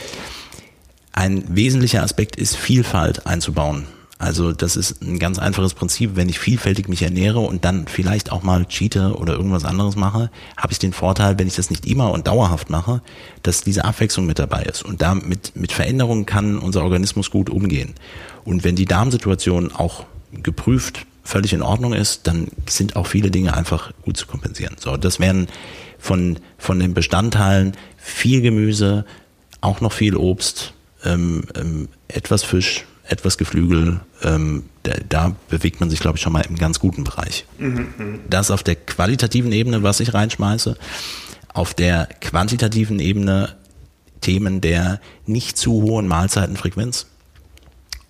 Ein 1.11 1.43
wesentlicher 1.49 2.03
Aspekt 2.03 2.35
ist 2.35 2.55
Vielfalt 2.55 3.25
einzubauen. 3.25 3.85
Also 4.21 4.51
das 4.51 4.75
ist 4.75 5.01
ein 5.01 5.17
ganz 5.17 5.39
einfaches 5.39 5.73
Prinzip. 5.73 6.11
Wenn 6.15 6.27
ich 6.27 6.39
vielfältig 6.39 6.89
mich 6.89 7.01
ernähre 7.03 7.39
und 7.39 7.63
dann 7.63 7.87
vielleicht 7.87 8.33
auch 8.33 8.43
mal 8.43 8.65
cheate 8.65 9.15
oder 9.15 9.33
irgendwas 9.33 9.63
anderes 9.63 9.95
mache, 9.95 10.29
habe 10.57 10.73
ich 10.73 10.79
den 10.79 10.91
Vorteil, 10.91 11.39
wenn 11.39 11.47
ich 11.47 11.55
das 11.55 11.69
nicht 11.69 11.85
immer 11.85 12.11
und 12.11 12.27
dauerhaft 12.27 12.69
mache, 12.69 13.01
dass 13.43 13.61
diese 13.61 13.85
Abwechslung 13.85 14.25
mit 14.25 14.37
dabei 14.37 14.63
ist. 14.63 14.83
Und 14.83 15.01
damit 15.01 15.55
mit 15.55 15.71
Veränderungen 15.71 16.25
kann 16.25 16.59
unser 16.59 16.83
Organismus 16.83 17.31
gut 17.31 17.49
umgehen. 17.49 17.93
Und 18.43 18.65
wenn 18.65 18.75
die 18.75 18.85
Darmsituation 18.85 19.71
auch 19.71 20.05
geprüft 20.33 21.05
völlig 21.23 21.53
in 21.53 21.61
Ordnung 21.61 21.93
ist, 21.93 22.27
dann 22.27 22.47
sind 22.67 22.97
auch 22.97 23.07
viele 23.07 23.31
Dinge 23.31 23.55
einfach 23.55 23.93
gut 24.01 24.17
zu 24.17 24.27
kompensieren. 24.27 24.75
So, 24.79 24.97
das 24.97 25.21
wären 25.21 25.47
von, 25.97 26.39
von 26.57 26.79
den 26.79 26.93
Bestandteilen 26.93 27.73
viel 27.97 28.41
Gemüse, 28.41 29.05
auch 29.61 29.79
noch 29.79 29.93
viel 29.93 30.17
Obst, 30.17 30.73
ähm, 31.03 31.43
ähm, 31.55 31.87
etwas 32.07 32.43
Fisch, 32.43 32.85
etwas 33.03 33.37
Geflügel, 33.37 33.99
ähm, 34.23 34.63
da, 34.83 34.93
da, 35.07 35.35
bewegt 35.49 35.79
man 35.79 35.89
sich, 35.89 35.99
glaube 35.99 36.17
ich, 36.17 36.21
schon 36.21 36.33
mal 36.33 36.45
im 36.47 36.55
ganz 36.55 36.79
guten 36.79 37.03
Bereich. 37.03 37.45
Mhm. 37.57 38.19
Das 38.29 38.51
auf 38.51 38.63
der 38.63 38.75
qualitativen 38.75 39.51
Ebene, 39.51 39.83
was 39.83 39.99
ich 39.99 40.13
reinschmeiße. 40.13 40.77
Auf 41.53 41.73
der 41.73 42.07
quantitativen 42.21 42.99
Ebene 42.99 43.55
Themen 44.21 44.61
der 44.61 44.99
nicht 45.25 45.57
zu 45.57 45.81
hohen 45.81 46.07
Mahlzeitenfrequenz 46.07 47.07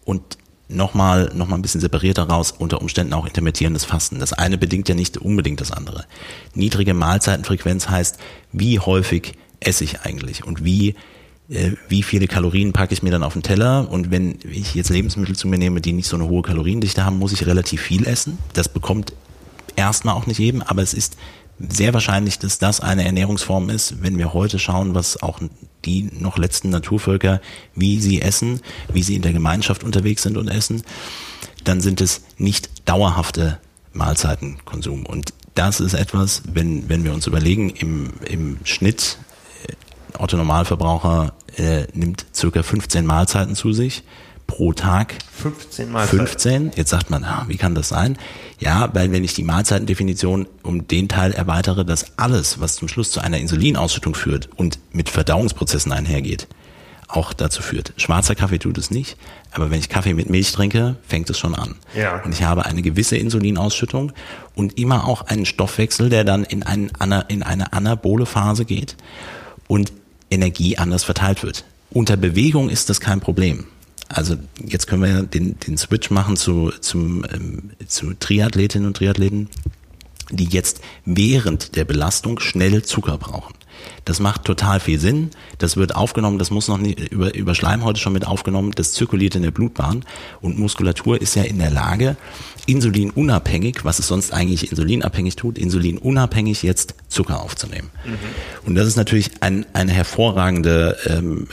und 0.05 0.37
nochmal 0.67 1.31
noch 1.33 1.47
mal 1.47 1.55
ein 1.55 1.61
bisschen 1.61 1.81
separierter 1.81 2.23
raus, 2.23 2.53
unter 2.57 2.81
Umständen 2.81 3.13
auch 3.13 3.25
intermittierendes 3.25 3.85
Fasten. 3.85 4.19
Das 4.19 4.33
eine 4.33 4.57
bedingt 4.57 4.87
ja 4.87 4.95
nicht 4.95 5.17
unbedingt 5.17 5.61
das 5.61 5.71
andere. 5.71 6.05
Niedrige 6.53 6.93
Mahlzeitenfrequenz 6.93 7.89
heißt, 7.89 8.17
wie 8.51 8.79
häufig 8.79 9.33
esse 9.59 9.83
ich 9.83 10.01
eigentlich 10.01 10.45
und 10.45 10.63
wie 10.63 10.95
wie 11.87 12.03
viele 12.03 12.27
Kalorien 12.27 12.73
packe 12.73 12.93
ich 12.93 13.01
mir 13.01 13.09
dann 13.09 13.23
auf 13.23 13.33
den 13.33 13.41
Teller 13.41 13.89
und 13.89 14.11
wenn 14.11 14.37
ich 14.43 14.75
jetzt 14.75 14.89
Lebensmittel 14.89 15.35
zu 15.35 15.47
mir 15.47 15.57
nehme, 15.57 15.81
die 15.81 15.93
nicht 15.93 16.07
so 16.07 16.15
eine 16.15 16.27
hohe 16.27 16.43
Kaloriendichte 16.43 17.03
haben, 17.03 17.17
muss 17.17 17.33
ich 17.33 17.47
relativ 17.47 17.81
viel 17.81 18.05
essen. 18.05 18.37
Das 18.53 18.69
bekommt 18.69 19.13
erstmal 19.75 20.13
auch 20.13 20.27
nicht 20.27 20.39
jedem, 20.39 20.61
aber 20.61 20.83
es 20.83 20.93
ist 20.93 21.17
sehr 21.57 21.93
wahrscheinlich, 21.93 22.37
dass 22.37 22.59
das 22.59 22.81
eine 22.81 23.03
Ernährungsform 23.03 23.71
ist, 23.71 24.03
wenn 24.03 24.19
wir 24.19 24.33
heute 24.33 24.59
schauen, 24.59 24.93
was 24.93 25.23
auch 25.23 25.39
die 25.85 26.09
noch 26.19 26.37
letzten 26.37 26.69
Naturvölker, 26.69 27.41
wie 27.73 27.99
sie 27.99 28.21
essen, 28.21 28.61
wie 28.93 29.01
sie 29.01 29.15
in 29.15 29.23
der 29.23 29.33
Gemeinschaft 29.33 29.83
unterwegs 29.83 30.21
sind 30.21 30.37
und 30.37 30.49
essen, 30.49 30.83
dann 31.63 31.81
sind 31.81 31.99
es 31.99 32.21
nicht 32.37 32.87
dauerhafte 32.87 33.57
Mahlzeitenkonsum. 33.93 35.07
Und 35.07 35.33
das 35.55 35.79
ist 35.79 35.95
etwas, 35.95 36.43
wenn, 36.53 36.87
wenn 36.89 37.03
wir 37.03 37.13
uns 37.13 37.25
überlegen, 37.25 37.71
im, 37.71 38.11
im 38.29 38.57
Schnitt 38.63 39.17
Otto 40.19 40.35
Normalverbraucher 40.35 41.33
äh, 41.59 41.87
nimmt 41.93 42.25
circa 42.33 42.63
15 42.63 43.05
Mahlzeiten 43.05 43.55
zu 43.55 43.73
sich 43.73 44.03
pro 44.49 44.73
Tag. 44.73 45.13
15 45.33 45.91
Mahlzeiten. 45.91 46.27
15. 46.27 46.71
Jetzt 46.75 46.89
sagt 46.89 47.09
man, 47.11 47.23
ah, 47.23 47.45
wie 47.47 47.57
kann 47.57 47.75
das 47.75 47.89
sein? 47.89 48.17
Ja, 48.57 48.89
weil 48.93 49.11
wenn 49.11 49.23
ich 49.23 49.35
die 49.35 49.43
Mahlzeitendefinition 49.43 50.47
um 50.63 50.87
den 50.87 51.07
Teil 51.07 51.33
erweitere, 51.33 51.85
dass 51.85 52.17
alles, 52.17 52.59
was 52.59 52.75
zum 52.75 52.87
Schluss 52.87 53.11
zu 53.11 53.19
einer 53.19 53.37
Insulinausschüttung 53.37 54.15
führt 54.15 54.49
und 54.55 54.79
mit 54.91 55.09
Verdauungsprozessen 55.09 55.91
einhergeht, 55.91 56.47
auch 57.07 57.33
dazu 57.33 57.61
führt. 57.61 57.93
Schwarzer 57.97 58.35
Kaffee 58.35 58.59
tut 58.59 58.77
es 58.77 58.91
nicht, 58.91 59.17
aber 59.51 59.71
wenn 59.71 59.79
ich 59.79 59.89
Kaffee 59.89 60.13
mit 60.13 60.29
Milch 60.29 60.51
trinke, 60.51 60.95
fängt 61.07 61.29
es 61.29 61.39
schon 61.39 61.55
an. 61.55 61.75
Ja. 61.95 62.21
Und 62.23 62.33
ich 62.33 62.43
habe 62.43 62.65
eine 62.65 62.81
gewisse 62.81 63.17
Insulinausschüttung 63.17 64.11
und 64.55 64.77
immer 64.77 65.07
auch 65.07 65.23
einen 65.23 65.45
Stoffwechsel, 65.45 66.09
der 66.09 66.23
dann 66.23 66.43
in, 66.43 66.63
einen, 66.63 66.91
in 67.27 67.43
eine 67.43 67.73
anabole 67.73 68.25
Phase 68.25 68.65
geht. 68.65 68.95
Und 69.67 69.91
Energie 70.29 70.77
anders 70.77 71.03
verteilt 71.03 71.43
wird. 71.43 71.65
Unter 71.91 72.17
Bewegung 72.17 72.69
ist 72.69 72.89
das 72.89 72.99
kein 72.99 73.19
Problem. 73.19 73.65
Also 74.07 74.35
jetzt 74.65 74.87
können 74.87 75.03
wir 75.03 75.23
den, 75.23 75.59
den 75.59 75.77
Switch 75.77 76.09
machen 76.09 76.35
zu, 76.35 76.71
zum, 76.81 77.25
ähm, 77.31 77.71
zu 77.87 78.13
Triathletinnen 78.13 78.87
und 78.87 78.97
Triathleten, 78.97 79.49
die 80.31 80.45
jetzt 80.45 80.81
während 81.05 81.75
der 81.75 81.85
Belastung 81.85 82.39
schnell 82.39 82.83
Zucker 82.83 83.17
brauchen. 83.17 83.53
Das 84.05 84.19
macht 84.19 84.45
total 84.45 84.79
viel 84.79 84.99
Sinn. 84.99 85.31
Das 85.57 85.77
wird 85.77 85.95
aufgenommen, 85.95 86.39
das 86.39 86.51
muss 86.51 86.67
noch 86.67 86.77
nicht 86.77 87.11
über, 87.11 87.33
über 87.33 87.55
Schleimhäute 87.55 87.99
schon 87.99 88.13
mit 88.13 88.25
aufgenommen, 88.25 88.71
das 88.71 88.93
zirkuliert 88.93 89.35
in 89.35 89.43
der 89.43 89.51
Blutbahn 89.51 90.05
und 90.41 90.57
Muskulatur 90.57 91.21
ist 91.21 91.35
ja 91.35 91.43
in 91.43 91.59
der 91.59 91.71
Lage, 91.71 92.17
insulinunabhängig, 92.65 93.83
was 93.83 93.99
es 93.99 94.07
sonst 94.07 94.33
eigentlich 94.33 94.71
insulinabhängig 94.71 95.35
tut, 95.35 95.57
insulinunabhängig 95.57 96.63
jetzt 96.63 96.95
Zucker 97.07 97.41
aufzunehmen. 97.41 97.89
Mhm. 98.05 98.17
Und 98.65 98.75
das 98.75 98.87
ist 98.87 98.95
natürlich 98.95 99.31
ein, 99.41 99.65
eine 99.73 99.91
hervorragende 99.91 100.97
ähm, 101.05 101.47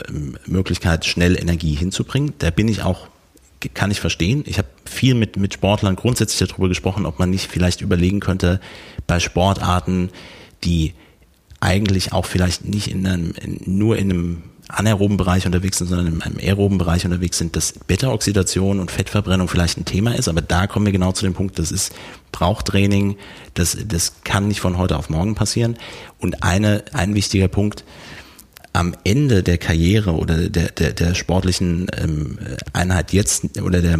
Möglichkeit, 0.46 1.06
schnell 1.06 1.36
Energie 1.36 1.74
hinzubringen. 1.74 2.34
Da 2.38 2.50
bin 2.50 2.68
ich 2.68 2.82
auch 2.82 3.08
kann 3.74 3.90
ich 3.90 4.00
verstehen. 4.00 4.44
Ich 4.46 4.58
habe 4.58 4.68
viel 4.84 5.14
mit, 5.14 5.36
mit 5.36 5.54
Sportlern 5.54 5.96
grundsätzlich 5.96 6.48
darüber 6.48 6.68
gesprochen, 6.68 7.06
ob 7.06 7.18
man 7.18 7.30
nicht 7.30 7.50
vielleicht 7.50 7.80
überlegen 7.80 8.20
könnte, 8.20 8.60
bei 9.06 9.18
Sportarten, 9.18 10.10
die 10.64 10.94
eigentlich 11.60 12.12
auch 12.12 12.26
vielleicht 12.26 12.64
nicht 12.64 12.88
in 12.88 13.06
einem, 13.06 13.32
in, 13.32 13.60
nur 13.66 13.96
in 13.96 14.10
einem 14.10 14.42
anaeroben 14.68 15.16
Bereich 15.16 15.46
unterwegs 15.46 15.78
sind, 15.78 15.88
sondern 15.88 16.08
in 16.08 16.22
einem 16.22 16.38
aeroben 16.38 16.78
Bereich 16.78 17.04
unterwegs 17.04 17.38
sind, 17.38 17.54
dass 17.56 17.72
Beta-Oxidation 17.86 18.80
und 18.80 18.90
Fettverbrennung 18.90 19.48
vielleicht 19.48 19.78
ein 19.78 19.84
Thema 19.84 20.16
ist, 20.16 20.28
aber 20.28 20.42
da 20.42 20.66
kommen 20.66 20.86
wir 20.86 20.92
genau 20.92 21.12
zu 21.12 21.24
dem 21.24 21.34
Punkt, 21.34 21.58
das 21.58 21.70
ist 21.70 21.92
Brauchtraining, 22.32 23.16
das, 23.54 23.76
das 23.86 24.14
kann 24.24 24.48
nicht 24.48 24.60
von 24.60 24.76
heute 24.76 24.96
auf 24.96 25.08
morgen 25.08 25.34
passieren. 25.34 25.76
Und 26.18 26.42
eine, 26.42 26.84
ein 26.92 27.14
wichtiger 27.14 27.48
Punkt, 27.48 27.84
am 28.72 28.94
Ende 29.04 29.42
der 29.42 29.56
Karriere 29.56 30.12
oder 30.12 30.50
der, 30.50 30.70
der, 30.70 30.92
der 30.92 31.14
sportlichen 31.14 31.86
ähm, 31.96 32.38
Einheit 32.74 33.12
jetzt 33.12 33.60
oder 33.62 33.80
der, 33.80 33.98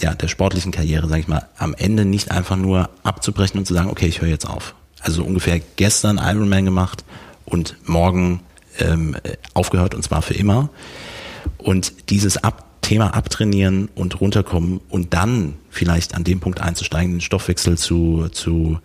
ja, 0.00 0.14
der 0.14 0.28
sportlichen 0.28 0.72
Karriere, 0.72 1.08
sage 1.08 1.20
ich 1.20 1.28
mal, 1.28 1.48
am 1.58 1.74
Ende 1.74 2.06
nicht 2.06 2.30
einfach 2.30 2.56
nur 2.56 2.88
abzubrechen 3.02 3.58
und 3.58 3.66
zu 3.66 3.74
sagen, 3.74 3.90
okay, 3.90 4.06
ich 4.06 4.22
höre 4.22 4.28
jetzt 4.28 4.48
auf. 4.48 4.74
Also 5.00 5.24
ungefähr 5.24 5.60
gestern 5.76 6.18
Ironman 6.18 6.64
gemacht 6.64 7.04
und 7.44 7.76
morgen 7.84 8.40
ähm, 8.78 9.16
aufgehört 9.54 9.94
und 9.94 10.02
zwar 10.02 10.22
für 10.22 10.34
immer. 10.34 10.70
Und 11.58 12.10
dieses 12.10 12.36
Ab 12.42 12.66
Thema 12.86 13.14
abtrainieren 13.14 13.88
und 13.96 14.20
runterkommen 14.20 14.80
und 14.88 15.12
dann 15.12 15.54
vielleicht 15.70 16.14
an 16.14 16.22
dem 16.22 16.38
Punkt 16.38 16.60
einzusteigen, 16.60 17.14
den 17.14 17.20
Stoffwechsel 17.20 17.76
zu, 17.76 18.28
zu 18.28 18.78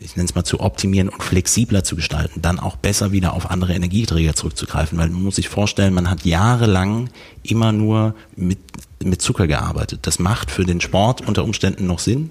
ich 0.00 0.16
nenne 0.16 0.26
es 0.26 0.34
mal 0.34 0.44
zu 0.44 0.60
optimieren 0.60 1.10
und 1.10 1.22
flexibler 1.22 1.84
zu 1.84 1.96
gestalten, 1.96 2.40
dann 2.40 2.58
auch 2.58 2.76
besser 2.76 3.12
wieder 3.12 3.34
auf 3.34 3.50
andere 3.50 3.74
Energieträger 3.74 4.34
zurückzugreifen, 4.34 4.96
weil 4.96 5.10
man 5.10 5.22
muss 5.22 5.36
sich 5.36 5.50
vorstellen, 5.50 5.92
man 5.92 6.08
hat 6.08 6.24
jahrelang 6.24 7.10
immer 7.42 7.72
nur 7.72 8.14
mit, 8.36 8.58
mit 9.04 9.20
Zucker 9.20 9.46
gearbeitet. 9.46 10.00
Das 10.02 10.18
macht 10.18 10.50
für 10.50 10.64
den 10.64 10.80
Sport 10.80 11.28
unter 11.28 11.44
Umständen 11.44 11.86
noch 11.86 11.98
Sinn, 11.98 12.30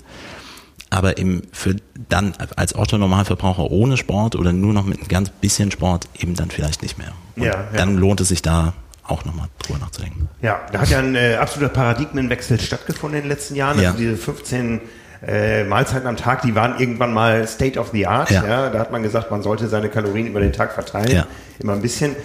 aber 0.94 1.18
im, 1.18 1.42
für 1.52 1.76
dann 2.10 2.34
als 2.56 2.76
Otto-Normalverbraucher 2.76 3.72
ohne 3.72 3.98
Sport 3.98 4.36
oder 4.36 4.54
nur 4.54 4.74
noch 4.74 4.86
mit 4.86 5.02
ein 5.02 5.08
ganz 5.08 5.30
bisschen 5.30 5.72
Sport 5.72 6.08
eben 6.20 6.36
dann 6.36 6.52
vielleicht 6.52 6.84
nicht 6.84 6.98
mehr. 6.98 7.14
Ja, 7.36 7.46
ja. 7.46 7.68
Dann 7.76 7.98
lohnt 7.98 8.22
es 8.22 8.28
sich 8.28 8.42
da 8.42 8.74
auch 9.06 9.26
nochmal 9.26 9.48
drüber 9.60 9.80
nachzudenken. 9.80 10.30
Ja, 10.42 10.62
da 10.72 10.82
hat 10.82 10.90
ja 10.90 11.00
ein 11.00 11.16
äh, 11.16 11.36
absoluter 11.36 11.74
Paradigmenwechsel 11.74 12.60
stattgefunden 12.60 13.18
in 13.18 13.24
den 13.26 13.30
letzten 13.30 13.56
Jahren. 13.56 13.82
Ja. 13.82 13.90
Also 13.90 14.00
diese 14.00 14.18
15 14.18 14.82
äh, 15.26 15.64
Mahlzeiten 15.64 16.08
am 16.08 16.16
Tag, 16.16 16.44
die 16.44 16.56
waren 16.56 16.80
irgendwann 16.80 17.14
mal 17.14 17.48
State 17.48 17.80
of 17.80 17.90
the 17.92 18.06
Art. 18.06 18.30
Ja. 18.30 18.46
ja. 18.46 18.70
Da 18.70 18.80
hat 18.80 18.92
man 18.92 19.04
gesagt, 19.04 19.32
man 19.32 19.42
sollte 19.42 19.68
seine 19.68 19.90
Kalorien 19.90 20.28
über 20.28 20.40
den 20.40 20.54
Tag 20.54 20.74
verteilen. 20.74 21.12
Ja. 21.12 21.26
Immer 21.60 21.74
ein 21.74 21.82
bisschen. 21.82 22.16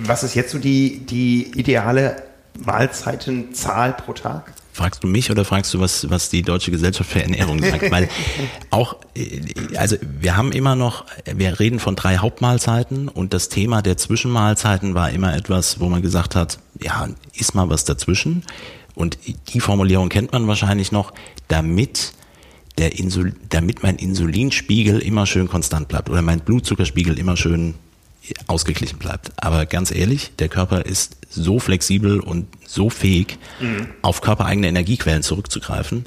Was 0.00 0.24
ist 0.24 0.34
jetzt 0.34 0.50
so 0.50 0.58
die, 0.58 1.06
die 1.06 1.52
ideale 1.58 2.16
Mahlzeitenzahl 2.64 3.92
pro 3.92 4.12
Tag? 4.12 4.52
Fragst 4.76 5.02
du 5.02 5.06
mich 5.06 5.30
oder 5.30 5.46
fragst 5.46 5.72
du, 5.72 5.80
was, 5.80 6.10
was 6.10 6.28
die 6.28 6.42
Deutsche 6.42 6.70
Gesellschaft 6.70 7.10
für 7.10 7.22
Ernährung 7.22 7.62
sagt? 7.62 7.90
Weil 7.90 8.10
auch, 8.68 8.96
äh, 9.16 9.40
also 9.78 9.96
wir 10.02 10.36
haben 10.36 10.52
immer 10.52 10.76
noch, 10.76 11.06
wir 11.24 11.58
reden 11.58 11.78
von 11.78 11.96
drei 11.96 12.18
Hauptmahlzeiten 12.18 13.08
und 13.08 13.32
das 13.32 13.48
Thema 13.48 13.80
der 13.80 13.96
Zwischenmahlzeiten 13.96 14.92
war 14.92 15.10
immer 15.10 15.34
etwas, 15.34 15.80
wo 15.80 15.88
man 15.88 16.02
gesagt 16.02 16.36
hat, 16.36 16.58
ja, 16.78 17.08
ist 17.32 17.54
mal 17.54 17.70
was 17.70 17.86
dazwischen. 17.86 18.44
Und 18.94 19.16
die 19.48 19.60
Formulierung 19.60 20.10
kennt 20.10 20.32
man 20.32 20.46
wahrscheinlich 20.46 20.92
noch, 20.92 21.14
damit 21.48 22.12
der 22.76 22.98
Insul 22.98 23.34
damit 23.48 23.82
mein 23.82 23.96
Insulinspiegel 23.96 24.98
immer 24.98 25.24
schön 25.24 25.48
konstant 25.48 25.88
bleibt 25.88 26.10
oder 26.10 26.20
mein 26.20 26.40
Blutzuckerspiegel 26.40 27.18
immer 27.18 27.38
schön 27.38 27.76
ausgeglichen 28.46 28.98
bleibt. 28.98 29.32
Aber 29.36 29.66
ganz 29.66 29.90
ehrlich, 29.90 30.32
der 30.38 30.48
Körper 30.48 30.86
ist 30.86 31.16
so 31.30 31.58
flexibel 31.58 32.20
und 32.20 32.46
so 32.66 32.90
fähig, 32.90 33.38
mhm. 33.60 33.88
auf 34.02 34.20
körpereigene 34.20 34.68
Energiequellen 34.68 35.22
zurückzugreifen. 35.22 36.04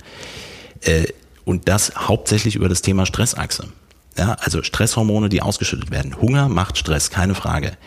Äh, 0.82 1.08
und 1.46 1.68
das 1.68 1.94
hauptsächlich 1.96 2.56
über 2.56 2.70
das 2.70 2.82
Thema 2.82 3.06
Stressachse. 3.06 3.68
Ja, 4.18 4.34
also 4.40 4.64
Stresshormone, 4.64 5.30
die 5.30 5.42
ausgeschüttet 5.42 5.92
werden. 5.92 6.20
Hunger 6.20 6.50
macht 6.50 6.78
Stress, 6.78 7.10
keine 7.10 7.36
Frage. 7.36 7.78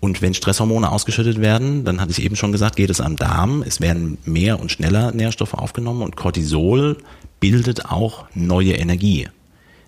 Und 0.00 0.22
wenn 0.22 0.34
Stresshormone 0.34 0.90
ausgeschüttet 0.90 1.40
werden, 1.40 1.84
dann 1.84 2.00
hatte 2.00 2.12
ich 2.12 2.22
eben 2.22 2.36
schon 2.36 2.52
gesagt, 2.52 2.76
geht 2.76 2.90
es 2.90 3.00
am 3.00 3.16
Darm. 3.16 3.62
Es 3.62 3.80
werden 3.80 4.18
mehr 4.24 4.60
und 4.60 4.70
schneller 4.70 5.12
Nährstoffe 5.12 5.54
aufgenommen 5.54 6.02
und 6.02 6.16
Cortisol 6.16 6.98
bildet 7.40 7.86
auch 7.86 8.26
neue 8.34 8.72
Energie 8.72 9.28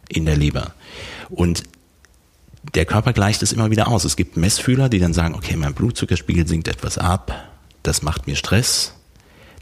in 0.09 0.27
der 0.27 0.37
Leber. 0.37 0.73
Und 1.29 1.63
der 2.75 2.85
Körper 2.85 3.13
gleicht 3.13 3.43
es 3.43 3.53
immer 3.53 3.71
wieder 3.71 3.89
aus. 3.89 4.05
Es 4.05 4.17
gibt 4.17 4.37
Messfühler, 4.37 4.89
die 4.89 4.99
dann 4.99 5.15
sagen, 5.15 5.35
okay, 5.35 5.57
mein 5.57 5.75
Blutzuckerspiegel 5.75 6.47
sinkt 6.47 6.69
etwas 6.69 6.99
ab, 6.99 7.33
das 7.83 8.03
macht 8.03 8.27
mir 8.27 8.37
Stress, 8.37 8.95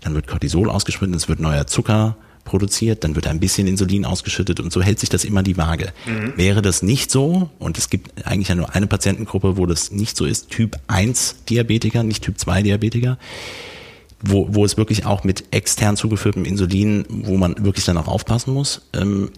dann 0.01 0.15
wird 0.15 0.27
Cortisol 0.27 0.71
ausgeschüttet, 0.71 1.15
es 1.15 1.29
wird 1.29 1.41
neuer 1.41 1.67
Zucker 1.67 2.17
produziert, 2.45 3.05
dann 3.05 3.15
wird 3.15 3.27
ein 3.27 3.41
bisschen 3.41 3.67
Insulin 3.67 4.05
ausgeschüttet 4.05 4.61
und 4.61 4.73
so 4.73 4.81
hält 4.81 5.01
sich 5.01 5.09
das 5.09 5.25
immer 5.25 5.43
die 5.43 5.57
Waage. 5.57 5.93
Mhm. 6.07 6.35
Wäre 6.37 6.63
das 6.63 6.83
nicht 6.83 7.11
so, 7.11 7.51
und 7.59 7.77
es 7.77 7.91
gibt 7.91 8.27
eigentlich 8.27 8.49
ja 8.49 8.55
nur 8.55 8.75
eine 8.75 8.87
Patientengruppe, 8.87 9.57
wo 9.57 9.67
das 9.67 9.91
nicht 9.91 10.17
so 10.17 10.25
ist, 10.25 10.51
Typ 10.51 10.77
1 10.87 11.45
Diabetiker, 11.51 12.03
nicht 12.03 12.23
Typ 12.23 12.39
2 12.39 12.63
Diabetiker, 12.63 13.19
wo, 14.21 14.49
wo 14.51 14.65
es 14.65 14.77
wirklich 14.77 15.05
auch 15.05 15.25
mit 15.25 15.53
extern 15.53 15.97
zugeführtem 15.97 16.45
Insulin, 16.45 17.05
wo 17.09 17.37
man 17.37 17.65
wirklich 17.65 17.85
dann 17.85 17.99
auch 17.99 18.09
aufpassen 18.09 18.55
muss. 18.55 18.83
Ähm, 18.95 19.31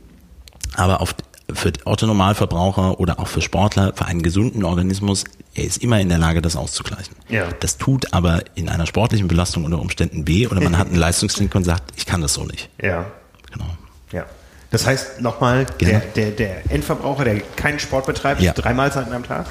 aber 0.74 1.00
auf, 1.00 1.14
für 1.52 1.72
Otto-Normalverbraucher 1.84 3.00
oder 3.00 3.18
auch 3.18 3.28
für 3.28 3.40
Sportler, 3.40 3.92
für 3.94 4.04
einen 4.04 4.22
gesunden 4.22 4.64
Organismus, 4.64 5.24
er 5.54 5.64
ist 5.64 5.82
immer 5.82 6.00
in 6.00 6.08
der 6.08 6.18
Lage, 6.18 6.42
das 6.42 6.56
auszugleichen. 6.56 7.16
Ja. 7.28 7.48
Das 7.60 7.78
tut 7.78 8.12
aber 8.12 8.42
in 8.54 8.68
einer 8.68 8.86
sportlichen 8.86 9.28
Belastung 9.28 9.64
unter 9.64 9.80
Umständen 9.80 10.28
weh 10.28 10.46
oder 10.46 10.60
man 10.60 10.76
hat 10.76 10.88
einen 10.88 10.96
Leistungsklinik 10.98 11.54
und 11.54 11.64
sagt, 11.64 11.92
ich 11.96 12.06
kann 12.06 12.20
das 12.20 12.34
so 12.34 12.44
nicht. 12.44 12.68
Ja. 12.82 13.06
Genau. 13.50 13.66
Ja. 14.12 14.26
Das 14.70 14.86
heißt 14.86 15.22
nochmal, 15.22 15.64
der, 15.80 16.00
der, 16.00 16.30
der 16.30 16.70
Endverbraucher, 16.70 17.24
der 17.24 17.40
keinen 17.40 17.78
Sport 17.78 18.04
betreibt, 18.04 18.42
ja. 18.42 18.52
drei 18.52 18.74
Mahlzeiten 18.74 19.14
am 19.14 19.24
Tag, 19.24 19.46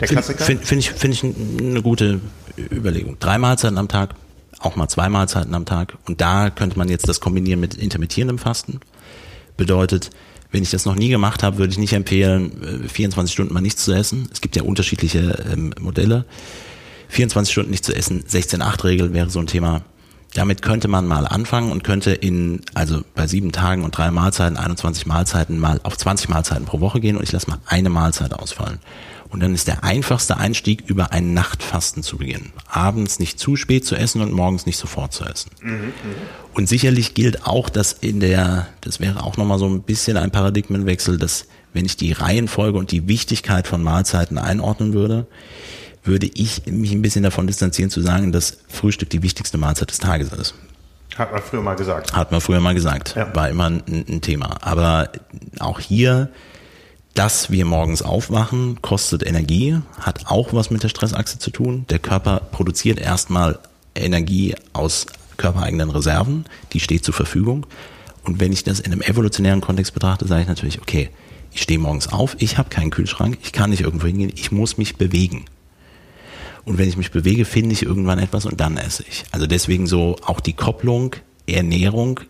der 0.00 0.08
Klassiker? 0.08 0.44
Finde 0.44 0.66
find 0.66 0.80
ich, 0.80 0.90
find 0.90 1.14
ich 1.14 1.22
eine 1.22 1.82
gute 1.82 2.20
Überlegung. 2.58 3.16
Drei 3.20 3.38
Mahlzeiten 3.38 3.78
am 3.78 3.86
Tag, 3.86 4.14
auch 4.58 4.74
mal 4.74 4.88
zwei 4.88 5.08
Mahlzeiten 5.08 5.54
am 5.54 5.66
Tag. 5.66 5.96
Und 6.06 6.20
da 6.20 6.50
könnte 6.50 6.76
man 6.78 6.88
jetzt 6.88 7.08
das 7.08 7.20
kombinieren 7.20 7.60
mit 7.60 7.74
intermittierendem 7.74 8.38
Fasten. 8.38 8.80
Bedeutet, 9.56 10.10
wenn 10.56 10.62
ich 10.62 10.70
das 10.70 10.86
noch 10.86 10.94
nie 10.94 11.10
gemacht 11.10 11.42
habe, 11.42 11.58
würde 11.58 11.70
ich 11.70 11.78
nicht 11.78 11.92
empfehlen, 11.92 12.50
24 12.88 13.30
äh, 13.30 13.32
Stunden 13.32 13.52
mal 13.52 13.60
nichts 13.60 13.84
zu 13.84 13.92
essen. 13.92 14.26
Es 14.32 14.40
gibt 14.40 14.56
ja 14.56 14.62
unterschiedliche 14.62 15.44
ähm, 15.52 15.74
Modelle. 15.78 16.24
24 17.08 17.52
Stunden 17.52 17.70
nicht 17.70 17.84
zu 17.84 17.94
essen, 17.94 18.24
16-8-Regel 18.24 19.12
wäre 19.12 19.28
so 19.28 19.38
ein 19.38 19.46
Thema. 19.46 19.82
Damit 20.32 20.62
könnte 20.62 20.88
man 20.88 21.06
mal 21.06 21.26
anfangen 21.26 21.70
und 21.70 21.84
könnte 21.84 22.12
in, 22.12 22.62
also 22.72 23.02
bei 23.14 23.26
sieben 23.26 23.52
Tagen 23.52 23.84
und 23.84 23.96
drei 23.96 24.10
Mahlzeiten, 24.10 24.56
21 24.56 25.04
Mahlzeiten 25.04 25.58
mal 25.58 25.78
auf 25.82 25.98
20 25.98 26.30
Mahlzeiten 26.30 26.64
pro 26.64 26.80
Woche 26.80 27.00
gehen 27.00 27.18
und 27.18 27.22
ich 27.22 27.32
lasse 27.32 27.50
mal 27.50 27.58
eine 27.66 27.90
Mahlzeit 27.90 28.32
ausfallen. 28.32 28.78
Und 29.28 29.40
dann 29.40 29.54
ist 29.54 29.68
der 29.68 29.84
einfachste 29.84 30.36
Einstieg, 30.36 30.84
über 30.86 31.12
ein 31.12 31.34
Nachtfasten 31.34 32.02
zu 32.02 32.18
beginnen. 32.18 32.52
Abends 32.68 33.18
nicht 33.18 33.38
zu 33.38 33.56
spät 33.56 33.84
zu 33.84 33.96
essen 33.96 34.20
und 34.20 34.32
morgens 34.32 34.66
nicht 34.66 34.78
sofort 34.78 35.12
zu 35.12 35.24
essen. 35.24 35.50
Mhm, 35.60 35.92
und 36.54 36.68
sicherlich 36.68 37.14
gilt 37.14 37.46
auch, 37.46 37.68
dass 37.68 37.92
in 37.92 38.20
der, 38.20 38.68
das 38.80 39.00
wäre 39.00 39.22
auch 39.22 39.36
nochmal 39.36 39.58
so 39.58 39.66
ein 39.66 39.82
bisschen 39.82 40.16
ein 40.16 40.30
Paradigmenwechsel, 40.30 41.18
dass 41.18 41.46
wenn 41.74 41.84
ich 41.84 41.96
die 41.96 42.12
Reihenfolge 42.12 42.78
und 42.78 42.90
die 42.92 43.08
Wichtigkeit 43.08 43.66
von 43.66 43.82
Mahlzeiten 43.82 44.38
einordnen 44.38 44.94
würde, 44.94 45.26
würde 46.02 46.30
ich 46.32 46.64
mich 46.66 46.92
ein 46.92 47.02
bisschen 47.02 47.22
davon 47.22 47.46
distanzieren 47.46 47.90
zu 47.90 48.00
sagen, 48.00 48.32
dass 48.32 48.58
Frühstück 48.68 49.10
die 49.10 49.22
wichtigste 49.22 49.58
Mahlzeit 49.58 49.90
des 49.90 49.98
Tages 49.98 50.32
ist. 50.32 50.54
Hat 51.16 51.32
man 51.32 51.42
früher 51.42 51.62
mal 51.62 51.76
gesagt. 51.76 52.14
Hat 52.14 52.30
man 52.30 52.40
früher 52.40 52.60
mal 52.60 52.74
gesagt. 52.74 53.14
Ja. 53.16 53.34
War 53.34 53.48
immer 53.48 53.66
ein, 53.66 53.82
ein 53.86 54.20
Thema. 54.20 54.58
Aber 54.60 55.10
auch 55.58 55.80
hier 55.80 56.30
dass 57.16 57.50
wir 57.50 57.64
morgens 57.64 58.02
aufwachen, 58.02 58.82
kostet 58.82 59.26
Energie, 59.26 59.78
hat 59.98 60.26
auch 60.26 60.52
was 60.52 60.70
mit 60.70 60.82
der 60.82 60.90
Stressachse 60.90 61.38
zu 61.38 61.50
tun. 61.50 61.86
Der 61.88 61.98
Körper 61.98 62.40
produziert 62.52 63.00
erstmal 63.00 63.58
Energie 63.94 64.54
aus 64.74 65.06
körpereigenen 65.38 65.90
Reserven, 65.90 66.44
die 66.74 66.80
steht 66.80 67.04
zur 67.04 67.14
Verfügung. 67.14 67.66
Und 68.24 68.38
wenn 68.38 68.52
ich 68.52 68.64
das 68.64 68.80
in 68.80 68.92
einem 68.92 69.00
evolutionären 69.00 69.62
Kontext 69.62 69.94
betrachte, 69.94 70.28
sage 70.28 70.42
ich 70.42 70.48
natürlich, 70.48 70.82
okay, 70.82 71.08
ich 71.52 71.62
stehe 71.62 71.78
morgens 71.78 72.08
auf, 72.08 72.36
ich 72.38 72.58
habe 72.58 72.68
keinen 72.68 72.90
Kühlschrank, 72.90 73.38
ich 73.42 73.52
kann 73.52 73.70
nicht 73.70 73.80
irgendwo 73.80 74.06
hingehen, 74.06 74.32
ich 74.34 74.52
muss 74.52 74.76
mich 74.76 74.96
bewegen. 74.96 75.46
Und 76.66 76.76
wenn 76.76 76.88
ich 76.88 76.98
mich 76.98 77.12
bewege, 77.12 77.46
finde 77.46 77.72
ich 77.72 77.82
irgendwann 77.82 78.18
etwas 78.18 78.44
und 78.44 78.60
dann 78.60 78.76
esse 78.76 79.04
ich. 79.08 79.24
Also 79.30 79.46
deswegen 79.46 79.86
so 79.86 80.16
auch 80.26 80.40
die 80.40 80.52
Kopplung 80.52 81.16
Ernährung 81.46 82.20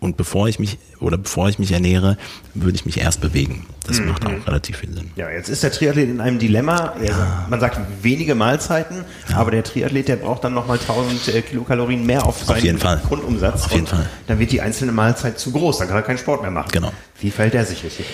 und 0.00 0.16
bevor 0.16 0.48
ich 0.48 0.58
mich 0.58 0.78
oder 0.98 1.18
bevor 1.18 1.48
ich 1.48 1.58
mich 1.58 1.72
ernähre, 1.72 2.16
würde 2.54 2.74
ich 2.74 2.86
mich 2.86 2.98
erst 2.98 3.20
bewegen. 3.20 3.66
Das 3.86 4.00
mhm. 4.00 4.08
macht 4.08 4.26
auch 4.26 4.46
relativ 4.46 4.78
viel 4.78 4.92
Sinn. 4.92 5.10
Ja, 5.16 5.30
jetzt 5.30 5.48
ist 5.48 5.62
der 5.62 5.72
Triathlet 5.72 6.08
in 6.08 6.20
einem 6.20 6.38
Dilemma. 6.38 6.94
Ja. 7.04 7.46
Man 7.48 7.60
sagt 7.60 7.78
wenige 8.02 8.34
Mahlzeiten, 8.34 9.04
ja. 9.28 9.36
aber 9.36 9.50
der 9.50 9.62
Triathlet, 9.62 10.08
der 10.08 10.16
braucht 10.16 10.44
dann 10.44 10.54
nochmal 10.54 10.78
1000 10.78 11.28
äh, 11.28 11.42
Kilokalorien 11.42 12.04
mehr 12.04 12.26
auf 12.26 12.42
seinen 12.42 12.56
auf 12.56 12.64
jeden 12.64 12.78
Fall. 12.78 13.00
Grundumsatz. 13.06 13.64
Auf 13.66 13.72
jeden 13.72 13.86
Fall. 13.86 14.08
Dann 14.26 14.38
wird 14.38 14.52
die 14.52 14.60
einzelne 14.60 14.92
Mahlzeit 14.92 15.38
zu 15.38 15.52
groß, 15.52 15.78
dann 15.78 15.88
kann 15.88 15.96
er 15.96 16.02
keinen 16.02 16.18
Sport 16.18 16.42
mehr 16.42 16.50
machen. 16.50 16.70
Genau. 16.72 16.92
Wie 17.20 17.30
fällt 17.30 17.54
der 17.54 17.66
sich 17.66 17.84
richtig? 17.84 18.06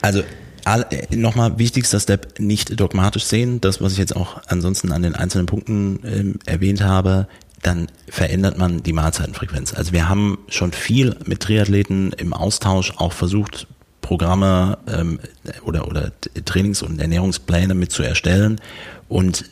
Also 0.00 0.22
äh, 0.64 1.16
nochmal 1.16 1.58
wichtigster 1.58 1.98
Step, 1.98 2.38
nicht 2.38 2.78
dogmatisch 2.78 3.24
sehen. 3.24 3.60
Das, 3.60 3.80
was 3.80 3.92
ich 3.92 3.98
jetzt 3.98 4.14
auch 4.14 4.40
ansonsten 4.46 4.92
an 4.92 5.02
den 5.02 5.14
einzelnen 5.14 5.46
Punkten 5.46 6.00
ähm, 6.04 6.34
erwähnt 6.46 6.82
habe, 6.82 7.26
dann 7.62 7.88
verändert 8.08 8.58
man 8.58 8.82
die 8.82 8.92
Mahlzeitenfrequenz. 8.92 9.72
Also 9.72 9.92
wir 9.92 10.08
haben 10.08 10.38
schon 10.48 10.72
viel 10.72 11.16
mit 11.24 11.40
Triathleten 11.40 12.12
im 12.12 12.32
Austausch 12.32 12.92
auch 12.96 13.12
versucht, 13.12 13.66
Programme 14.00 14.78
ähm, 14.88 15.20
oder, 15.64 15.86
oder 15.86 16.12
Trainings- 16.44 16.82
und 16.82 17.00
Ernährungspläne 17.00 17.74
mit 17.74 17.92
zu 17.92 18.02
erstellen. 18.02 18.60
Und 19.08 19.44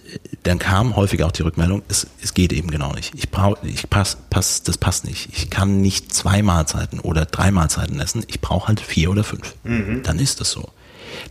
dann 0.42 0.58
kam 0.58 0.96
häufig 0.96 1.22
auch 1.22 1.32
die 1.32 1.42
Rückmeldung, 1.42 1.82
es, 1.88 2.06
es 2.22 2.34
geht 2.34 2.52
eben 2.52 2.70
genau 2.70 2.92
nicht. 2.92 3.14
Ich 3.14 3.30
brauche, 3.30 3.58
ich 3.66 3.88
pass, 3.88 4.16
pass, 4.28 4.62
das 4.62 4.76
passt 4.76 5.04
nicht. 5.04 5.28
Ich 5.32 5.50
kann 5.50 5.80
nicht 5.80 6.12
zwei 6.12 6.42
Mahlzeiten 6.42 6.98
oder 6.98 7.26
drei 7.26 7.50
Mahlzeiten 7.50 8.00
essen. 8.00 8.24
Ich 8.26 8.40
brauche 8.40 8.68
halt 8.68 8.80
vier 8.80 9.10
oder 9.10 9.22
fünf. 9.22 9.54
Mhm. 9.64 10.02
Dann 10.02 10.18
ist 10.18 10.40
das 10.40 10.50
so. 10.50 10.68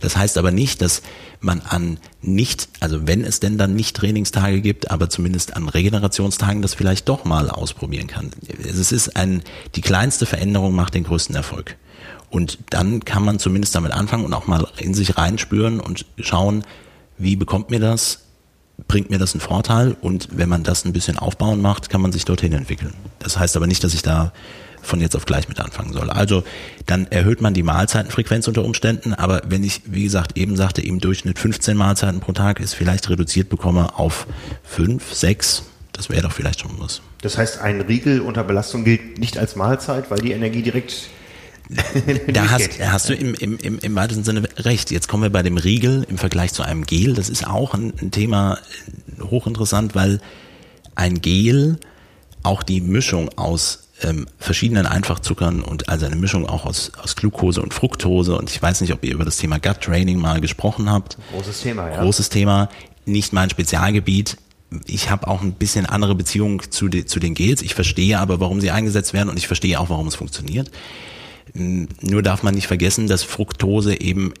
Das 0.00 0.16
heißt 0.16 0.38
aber 0.38 0.50
nicht, 0.50 0.80
dass 0.80 1.02
man 1.40 1.60
an 1.60 1.98
nicht, 2.20 2.68
also 2.80 3.06
wenn 3.06 3.24
es 3.24 3.40
denn 3.40 3.56
dann 3.56 3.74
nicht 3.74 3.96
Trainingstage 3.96 4.60
gibt, 4.60 4.90
aber 4.90 5.08
zumindest 5.08 5.56
an 5.56 5.68
Regenerationstagen 5.68 6.62
das 6.62 6.74
vielleicht 6.74 7.08
doch 7.08 7.24
mal 7.24 7.50
ausprobieren 7.50 8.06
kann. 8.06 8.30
Es 8.62 8.92
ist 8.92 9.16
ein, 9.16 9.42
die 9.74 9.80
kleinste 9.80 10.26
Veränderung 10.26 10.74
macht 10.74 10.94
den 10.94 11.04
größten 11.04 11.34
Erfolg. 11.34 11.76
Und 12.28 12.58
dann 12.70 13.04
kann 13.04 13.24
man 13.24 13.38
zumindest 13.38 13.74
damit 13.74 13.92
anfangen 13.92 14.24
und 14.24 14.34
auch 14.34 14.46
mal 14.46 14.68
in 14.78 14.94
sich 14.94 15.16
reinspüren 15.16 15.80
und 15.80 16.06
schauen, 16.18 16.64
wie 17.18 17.36
bekommt 17.36 17.70
mir 17.70 17.80
das? 17.80 18.20
Bringt 18.86 19.10
mir 19.10 19.18
das 19.18 19.34
einen 19.34 19.40
Vorteil? 19.40 19.96
Und 20.00 20.28
wenn 20.32 20.48
man 20.48 20.62
das 20.62 20.84
ein 20.84 20.92
bisschen 20.92 21.18
aufbauen 21.18 21.60
macht, 21.60 21.90
kann 21.90 22.00
man 22.00 22.12
sich 22.12 22.24
dorthin 22.24 22.52
entwickeln. 22.52 22.94
Das 23.18 23.38
heißt 23.38 23.56
aber 23.56 23.66
nicht, 23.66 23.82
dass 23.82 23.94
ich 23.94 24.02
da 24.02 24.32
von 24.82 25.00
jetzt 25.00 25.16
auf 25.16 25.26
gleich 25.26 25.48
mit 25.48 25.60
anfangen 25.60 25.92
soll. 25.92 26.10
Also 26.10 26.44
dann 26.86 27.06
erhöht 27.06 27.40
man 27.40 27.54
die 27.54 27.62
Mahlzeitenfrequenz 27.62 28.48
unter 28.48 28.64
Umständen, 28.64 29.14
aber 29.14 29.42
wenn 29.46 29.64
ich, 29.64 29.82
wie 29.86 30.04
gesagt, 30.04 30.36
eben 30.36 30.56
sagte, 30.56 30.82
im 30.82 31.00
Durchschnitt 31.00 31.38
15 31.38 31.76
Mahlzeiten 31.76 32.20
pro 32.20 32.32
Tag 32.32 32.60
ist 32.60 32.74
vielleicht 32.74 33.08
reduziert 33.08 33.48
bekomme 33.48 33.98
auf 33.98 34.26
5, 34.64 35.12
6, 35.12 35.64
das 35.92 36.08
wäre 36.08 36.22
doch 36.22 36.32
vielleicht 36.32 36.60
schon 36.60 36.72
was. 36.78 37.02
Das 37.22 37.36
heißt, 37.36 37.60
ein 37.60 37.80
Riegel 37.82 38.20
unter 38.20 38.44
Belastung 38.44 38.84
gilt 38.84 39.18
nicht 39.18 39.38
als 39.38 39.56
Mahlzeit, 39.56 40.10
weil 40.10 40.18
die 40.18 40.32
Energie 40.32 40.62
direkt 40.62 41.08
da 42.32 42.50
hast, 42.50 42.80
hast 42.80 43.08
du 43.08 43.14
im, 43.14 43.34
im, 43.34 43.56
im, 43.58 43.78
im 43.78 43.94
weitesten 43.94 44.24
Sinne 44.24 44.42
recht. 44.56 44.90
Jetzt 44.90 45.08
kommen 45.08 45.22
wir 45.22 45.30
bei 45.30 45.42
dem 45.42 45.56
Riegel 45.56 46.04
im 46.08 46.18
Vergleich 46.18 46.52
zu 46.52 46.62
einem 46.62 46.84
Gel. 46.84 47.14
Das 47.14 47.28
ist 47.28 47.46
auch 47.46 47.74
ein, 47.74 47.92
ein 48.00 48.10
Thema 48.10 48.58
hochinteressant, 49.20 49.94
weil 49.94 50.20
ein 50.96 51.20
Gel 51.20 51.78
auch 52.42 52.62
die 52.62 52.80
Mischung 52.80 53.28
aus 53.36 53.88
ähm, 54.02 54.26
verschiedenen 54.38 54.86
Einfachzuckern 54.86 55.62
und 55.62 55.88
also 55.88 56.06
eine 56.06 56.16
Mischung 56.16 56.48
auch 56.48 56.64
aus, 56.64 56.92
aus 57.02 57.16
Glucose 57.16 57.60
und 57.60 57.74
Fructose. 57.74 58.36
Und 58.36 58.50
ich 58.50 58.60
weiß 58.60 58.80
nicht, 58.80 58.92
ob 58.92 59.04
ihr 59.04 59.12
über 59.12 59.24
das 59.24 59.36
Thema 59.36 59.58
Gut 59.58 59.80
Training 59.80 60.18
mal 60.18 60.40
gesprochen 60.40 60.90
habt. 60.90 61.18
Großes 61.32 61.62
Thema, 61.62 61.90
ja. 61.90 62.02
Großes 62.02 62.28
Thema, 62.30 62.68
nicht 63.04 63.32
mein 63.32 63.50
Spezialgebiet. 63.50 64.36
Ich 64.86 65.10
habe 65.10 65.26
auch 65.26 65.42
ein 65.42 65.52
bisschen 65.52 65.86
andere 65.86 66.14
Beziehung 66.14 66.62
zu, 66.70 66.88
de, 66.88 67.04
zu 67.04 67.20
den 67.20 67.34
Gels. 67.34 67.60
Ich 67.62 67.74
verstehe 67.74 68.18
aber, 68.18 68.40
warum 68.40 68.60
sie 68.60 68.70
eingesetzt 68.70 69.12
werden 69.12 69.28
und 69.28 69.36
ich 69.36 69.46
verstehe 69.46 69.78
auch, 69.78 69.90
warum 69.90 70.06
es 70.06 70.14
funktioniert. 70.14 70.70
Nur 71.52 72.22
darf 72.22 72.44
man 72.44 72.54
nicht 72.54 72.68
vergessen, 72.68 73.08
dass 73.08 73.24
Fructose 73.24 74.00
eben 74.00 74.32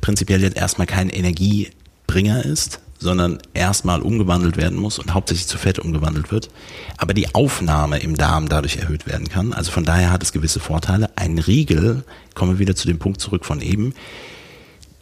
prinzipiell 0.00 0.42
jetzt 0.42 0.56
erstmal 0.56 0.88
kein 0.88 1.10
Energiebringer 1.10 2.44
ist, 2.44 2.80
sondern 2.98 3.38
erstmal 3.54 4.00
umgewandelt 4.00 4.56
werden 4.56 4.78
muss 4.78 4.98
und 4.98 5.14
hauptsächlich 5.14 5.46
zu 5.46 5.58
Fett 5.58 5.78
umgewandelt 5.78 6.30
wird, 6.30 6.50
aber 6.96 7.14
die 7.14 7.34
Aufnahme 7.34 7.98
im 7.98 8.16
Darm 8.16 8.48
dadurch 8.48 8.76
erhöht 8.76 9.06
werden 9.06 9.28
kann. 9.28 9.52
Also 9.52 9.70
von 9.70 9.84
daher 9.84 10.10
hat 10.10 10.22
es 10.22 10.32
gewisse 10.32 10.60
Vorteile. 10.60 11.10
Ein 11.16 11.38
Riegel, 11.38 12.04
kommen 12.34 12.52
wir 12.52 12.58
wieder 12.58 12.76
zu 12.76 12.86
dem 12.86 12.98
Punkt 12.98 13.20
zurück 13.20 13.44
von 13.44 13.60
eben, 13.60 13.94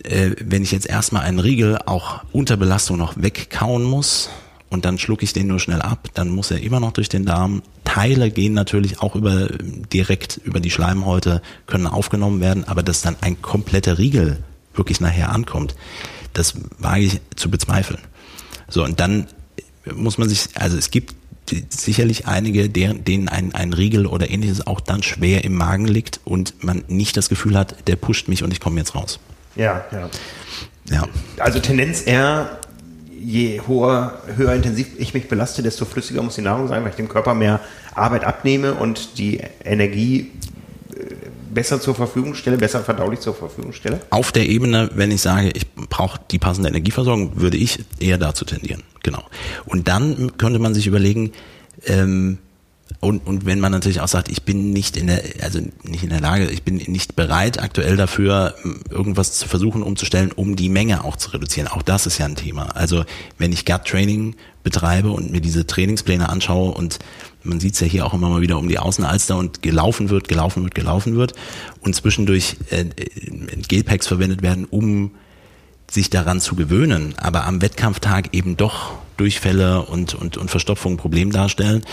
äh, 0.02 0.32
wenn 0.40 0.62
ich 0.62 0.72
jetzt 0.72 0.86
erstmal 0.86 1.22
einen 1.22 1.38
Riegel 1.38 1.78
auch 1.86 2.22
unter 2.32 2.56
Belastung 2.56 2.98
noch 2.98 3.14
wegkauen 3.16 3.84
muss 3.84 4.28
und 4.70 4.84
dann 4.84 4.98
schlucke 4.98 5.24
ich 5.24 5.32
den 5.32 5.46
nur 5.46 5.60
schnell 5.60 5.82
ab, 5.82 6.08
dann 6.14 6.30
muss 6.30 6.50
er 6.50 6.60
immer 6.60 6.80
noch 6.80 6.92
durch 6.92 7.08
den 7.08 7.24
Darm. 7.24 7.62
Teile 7.84 8.30
gehen 8.30 8.54
natürlich 8.54 9.00
auch 9.00 9.14
über 9.14 9.48
direkt 9.92 10.40
über 10.44 10.60
die 10.60 10.70
Schleimhäute, 10.70 11.42
können 11.66 11.86
aufgenommen 11.86 12.40
werden, 12.40 12.64
aber 12.64 12.82
dass 12.82 13.02
dann 13.02 13.16
ein 13.20 13.40
kompletter 13.40 13.98
Riegel 13.98 14.38
wirklich 14.74 15.00
nachher 15.00 15.30
ankommt, 15.30 15.74
das 16.34 16.54
wage 16.78 17.04
ich 17.04 17.20
zu 17.36 17.50
bezweifeln. 17.50 18.00
So, 18.68 18.84
und 18.84 19.00
dann 19.00 19.26
muss 19.94 20.18
man 20.18 20.28
sich, 20.28 20.48
also 20.54 20.76
es 20.76 20.90
gibt 20.90 21.14
sicherlich 21.68 22.26
einige, 22.26 22.68
denen 22.68 23.28
ein, 23.28 23.54
ein 23.54 23.72
Riegel 23.72 24.06
oder 24.06 24.30
ähnliches 24.30 24.66
auch 24.66 24.80
dann 24.80 25.02
schwer 25.02 25.44
im 25.44 25.54
Magen 25.54 25.86
liegt 25.86 26.20
und 26.24 26.64
man 26.64 26.84
nicht 26.88 27.16
das 27.16 27.28
Gefühl 27.28 27.58
hat, 27.58 27.86
der 27.86 27.96
pusht 27.96 28.28
mich 28.28 28.42
und 28.42 28.52
ich 28.52 28.60
komme 28.60 28.78
jetzt 28.78 28.94
raus. 28.94 29.20
Ja, 29.56 29.84
ja. 29.92 30.10
Ja. 30.90 31.08
Also 31.38 31.60
Tendenz 31.60 32.06
eher, 32.06 32.58
je 33.18 33.60
hoher, 33.66 34.22
höher 34.36 34.54
intensiv 34.54 34.88
ich 34.98 35.14
mich 35.14 35.28
belaste, 35.28 35.62
desto 35.62 35.84
flüssiger 35.84 36.22
muss 36.22 36.34
die 36.34 36.42
Nahrung 36.42 36.68
sein, 36.68 36.82
weil 36.82 36.90
ich 36.90 36.96
dem 36.96 37.08
Körper 37.08 37.34
mehr 37.34 37.60
Arbeit 37.94 38.24
abnehme 38.24 38.74
und 38.74 39.18
die 39.18 39.40
Energie 39.64 40.30
besser 41.54 41.80
zur 41.80 41.94
Verfügung 41.94 42.34
stelle, 42.34 42.58
besser 42.58 42.82
verdaulich 42.82 43.20
zur 43.20 43.34
Verfügung 43.34 43.72
stelle? 43.72 44.00
Auf 44.10 44.32
der 44.32 44.48
Ebene, 44.48 44.90
wenn 44.94 45.10
ich 45.10 45.22
sage, 45.22 45.50
ich 45.54 45.72
brauche 45.74 46.20
die 46.30 46.38
passende 46.38 46.68
Energieversorgung, 46.68 47.40
würde 47.40 47.56
ich 47.56 47.84
eher 48.00 48.18
dazu 48.18 48.44
tendieren. 48.44 48.82
Genau. 49.02 49.22
Und 49.64 49.88
dann 49.88 50.36
könnte 50.36 50.58
man 50.58 50.74
sich 50.74 50.86
überlegen, 50.86 51.32
ähm, 51.86 52.38
und, 53.00 53.26
und 53.26 53.44
wenn 53.44 53.60
man 53.60 53.72
natürlich 53.72 54.00
auch 54.00 54.08
sagt, 54.08 54.30
ich 54.30 54.44
bin 54.44 54.72
nicht 54.72 54.96
in 54.96 55.08
der, 55.08 55.22
also 55.42 55.60
nicht 55.82 56.04
in 56.04 56.10
der 56.10 56.20
Lage, 56.20 56.50
ich 56.50 56.62
bin 56.62 56.76
nicht 56.76 57.16
bereit 57.16 57.62
aktuell 57.62 57.96
dafür, 57.96 58.54
irgendwas 58.90 59.32
zu 59.32 59.48
versuchen 59.48 59.82
umzustellen, 59.82 60.32
um 60.32 60.56
die 60.56 60.68
Menge 60.68 61.04
auch 61.04 61.16
zu 61.16 61.30
reduzieren. 61.30 61.68
Auch 61.68 61.82
das 61.82 62.06
ist 62.06 62.18
ja 62.18 62.26
ein 62.26 62.36
Thema. 62.36 62.76
Also 62.76 63.04
wenn 63.38 63.52
ich 63.52 63.64
Gut 63.66 63.84
Training 63.84 64.36
betreibe 64.62 65.10
und 65.10 65.30
mir 65.30 65.40
diese 65.40 65.66
Trainingspläne 65.66 66.28
anschaue 66.28 66.72
und 66.72 66.98
man 67.44 67.60
sieht 67.60 67.74
es 67.74 67.80
ja 67.80 67.86
hier 67.86 68.06
auch 68.06 68.14
immer 68.14 68.28
mal 68.28 68.40
wieder 68.40 68.58
um 68.58 68.68
die 68.68 68.78
Außenalster 68.78 69.36
und 69.36 69.62
gelaufen 69.62 70.10
wird, 70.10 70.28
gelaufen 70.28 70.64
wird, 70.64 70.74
gelaufen 70.74 71.16
wird. 71.16 71.34
Und 71.80 71.94
zwischendurch 71.94 72.56
äh, 72.70 72.86
Gelpacks 73.68 74.06
verwendet 74.06 74.42
werden, 74.42 74.64
um 74.64 75.12
sich 75.90 76.10
daran 76.10 76.40
zu 76.40 76.56
gewöhnen, 76.56 77.14
aber 77.18 77.44
am 77.44 77.62
Wettkampftag 77.62 78.34
eben 78.34 78.56
doch 78.56 78.92
Durchfälle 79.16 79.82
und, 79.82 80.14
und, 80.14 80.36
und 80.36 80.50
Verstopfung 80.50 80.94
ein 80.94 80.96
Problem 80.96 81.30
darstellen, 81.30 81.84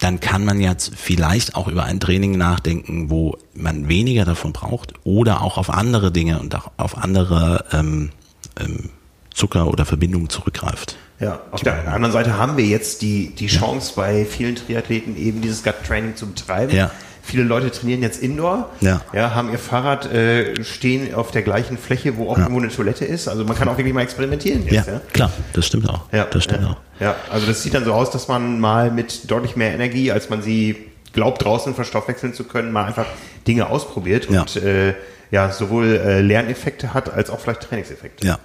dann 0.00 0.20
kann 0.20 0.44
man 0.44 0.60
jetzt 0.60 0.92
vielleicht 0.96 1.54
auch 1.54 1.68
über 1.68 1.84
ein 1.84 2.00
Training 2.00 2.36
nachdenken, 2.36 3.08
wo 3.08 3.38
man 3.54 3.88
weniger 3.88 4.24
davon 4.24 4.52
braucht 4.52 4.94
oder 5.04 5.42
auch 5.42 5.58
auf 5.58 5.70
andere 5.70 6.10
Dinge 6.10 6.40
und 6.40 6.54
auch 6.54 6.72
auf 6.76 6.98
andere 6.98 7.64
ähm, 7.72 8.10
ähm, 8.58 8.90
Zucker 9.36 9.68
oder 9.68 9.84
Verbindungen 9.84 10.30
zurückgreift. 10.30 10.96
Ja, 11.20 11.40
auf 11.50 11.60
der 11.60 11.92
anderen 11.92 12.12
Seite 12.12 12.38
haben 12.38 12.56
wir 12.56 12.64
jetzt 12.64 13.02
die, 13.02 13.34
die 13.34 13.46
Chance 13.46 13.92
bei 13.94 14.24
vielen 14.24 14.56
Triathleten 14.56 15.16
eben 15.16 15.42
dieses 15.42 15.62
Gut-Training 15.62 16.16
zu 16.16 16.26
betreiben. 16.26 16.74
Ja. 16.74 16.90
Viele 17.22 17.42
Leute 17.42 17.70
trainieren 17.70 18.02
jetzt 18.02 18.22
Indoor, 18.22 18.70
ja. 18.80 19.00
Ja, 19.12 19.34
haben 19.34 19.50
ihr 19.50 19.58
Fahrrad 19.58 20.06
äh, 20.12 20.62
stehen 20.62 21.12
auf 21.12 21.32
der 21.32 21.42
gleichen 21.42 21.76
Fläche, 21.76 22.16
wo 22.16 22.30
auch 22.30 22.36
ja. 22.36 22.44
irgendwo 22.44 22.62
eine 22.62 22.70
Toilette 22.70 23.04
ist. 23.04 23.28
Also 23.28 23.44
man 23.44 23.56
kann 23.56 23.68
auch 23.68 23.76
wirklich 23.76 23.92
mal 23.92 24.02
experimentieren 24.02 24.62
jetzt. 24.64 24.86
Ja, 24.86 24.94
ja? 24.94 25.00
klar, 25.12 25.32
das 25.52 25.66
stimmt 25.66 25.88
auch. 25.88 26.02
Ja, 26.12 26.24
das 26.24 26.44
stimmt 26.44 26.64
auch. 26.64 26.76
Ja, 27.00 27.16
also 27.30 27.46
das 27.46 27.62
sieht 27.62 27.74
dann 27.74 27.84
so 27.84 27.92
aus, 27.92 28.10
dass 28.10 28.28
man 28.28 28.60
mal 28.60 28.90
mit 28.90 29.30
deutlich 29.30 29.56
mehr 29.56 29.74
Energie, 29.74 30.12
als 30.12 30.30
man 30.30 30.40
sie 30.40 30.76
glaubt, 31.12 31.44
draußen 31.44 31.74
verstoffwechseln 31.74 32.32
zu 32.32 32.44
können, 32.44 32.72
mal 32.72 32.84
einfach 32.84 33.06
Dinge 33.46 33.68
ausprobiert 33.68 34.28
und 34.28 34.56
äh, 34.56 34.94
ja, 35.30 35.50
sowohl 35.50 35.96
äh, 35.96 36.20
Lerneffekte 36.20 36.94
hat, 36.94 37.12
als 37.12 37.30
auch 37.30 37.40
vielleicht 37.40 37.62
Trainingseffekte. 37.62 38.26
Ja. 38.26 38.38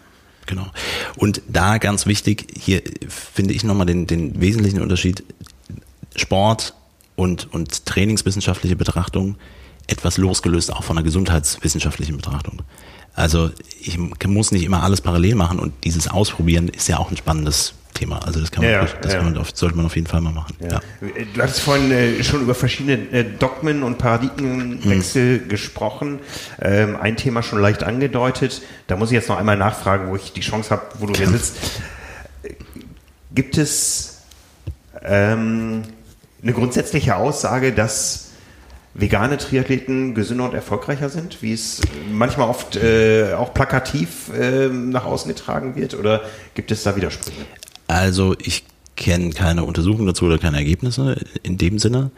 Genau. 0.46 0.68
Und 1.16 1.42
da 1.48 1.78
ganz 1.78 2.06
wichtig, 2.06 2.48
hier 2.60 2.82
finde 3.08 3.54
ich 3.54 3.64
nochmal 3.64 3.86
den, 3.86 4.08
den 4.08 4.42
wesentlichen 4.42 4.82
Unterschied 4.82 5.24
Sport 6.16 6.74
und, 7.16 7.54
und 7.54 7.86
trainingswissenschaftliche 7.86 8.76
Betrachtung 8.76 9.38
etwas 9.88 10.18
losgelöst 10.18 10.74
auch 10.74 10.84
von 10.84 10.96
der 10.96 11.04
gesundheitswissenschaftlichen 11.04 12.18
Betrachtung. 12.18 12.62
Also 13.14 13.52
ich 13.82 13.98
muss 13.98 14.52
nicht 14.52 14.64
immer 14.64 14.84
alles 14.84 15.02
parallel 15.02 15.36
machen 15.36 15.60
und 15.60 15.74
dieses 15.84 16.08
Ausprobieren 16.08 16.70
ist 16.70 16.88
ja 16.88 16.98
auch 16.98 17.12
ein 17.12 17.18
spannendes 17.18 17.74
Thema. 17.94 18.20
Also 18.26 18.40
das 18.40 18.52
kann 18.52 18.64
man, 18.64 18.72
ja, 18.72 18.86
das 19.02 19.14
ja. 19.14 19.20
kann 19.20 19.34
man 19.34 19.38
auf, 19.38 19.50
sollte 19.54 19.76
man 19.76 19.86
auf 19.86 19.96
jeden 19.96 20.08
Fall 20.08 20.22
mal 20.22 20.34
machen. 20.34 20.56
Ja. 20.60 20.80
Du 21.34 21.42
hast 21.42 21.60
vorhin 21.60 21.92
äh, 21.92 22.24
schon 22.24 22.42
über 22.42 22.56
verschiedene 22.56 22.94
äh, 23.12 23.24
Dogmen 23.24 23.84
und 23.84 23.98
Paradigmenwechsel 23.98 25.42
hm. 25.42 25.50
gesprochen. 25.50 26.20
Ähm, 26.62 26.96
ein 26.96 27.18
Thema 27.18 27.44
schon 27.44 27.62
leicht 27.62 27.84
angedeutet. 27.84 28.62
Da 28.88 28.96
muss 28.96 29.10
ich 29.10 29.16
jetzt 29.16 29.30
noch 29.30 29.38
einmal 29.38 29.58
nachfragen, 29.58 30.10
wo 30.10 30.16
ich 30.16 30.34
die 30.34 30.42
Chance 30.42 30.72
habe, 30.72 30.84
wo 31.00 31.06
du 31.06 31.14
hier 31.14 31.28
sitzt. 31.28 31.58
Gibt 33.34 33.58
es 33.58 34.22
ähm, 35.04 35.84
eine 36.42 36.54
grundsätzliche 36.54 37.16
Aussage, 37.16 37.72
dass 37.72 38.32
vegane 38.94 39.38
Triathleten 39.38 40.16
gesünder 40.16 40.46
und 40.46 40.54
erfolgreicher 40.54 41.10
sind, 41.10 41.42
wie 41.42 41.54
es 41.54 41.82
manchmal 42.12 42.50
oft 42.50 42.76
äh, 42.76 43.34
auch 43.34 43.54
plakativ 43.54 44.30
äh, 44.38 44.68
nach 44.68 45.06
außen 45.06 45.30
getragen 45.30 45.76
wird? 45.76 45.94
Oder 45.94 46.22
gibt 46.56 46.72
es 46.72 46.84
da 46.84 46.96
Widersprüche? 46.96 47.46
Also 47.92 48.36
ich 48.40 48.64
kenne 48.96 49.32
keine 49.32 49.66
Untersuchung 49.66 50.06
dazu 50.06 50.26
oder 50.26 50.38
keine 50.38 50.58
Ergebnisse 50.58 51.18
in 51.44 51.58
dem 51.58 51.78
Sinne. 51.78 52.10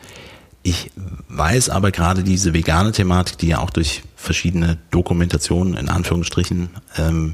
Ich 0.62 0.92
weiß 1.30 1.70
aber 1.70 1.92
gerade 1.92 2.24
diese 2.24 2.54
vegane 2.54 2.92
Thematik, 2.92 3.40
die 3.40 3.48
ja 3.48 3.60
auch 3.60 3.72
durch 3.72 4.04
verschiedene 4.16 4.78
Dokumentationen 4.92 5.76
in 5.76 5.90
Anführungsstrichen 5.90 6.70
ähm, 6.98 7.34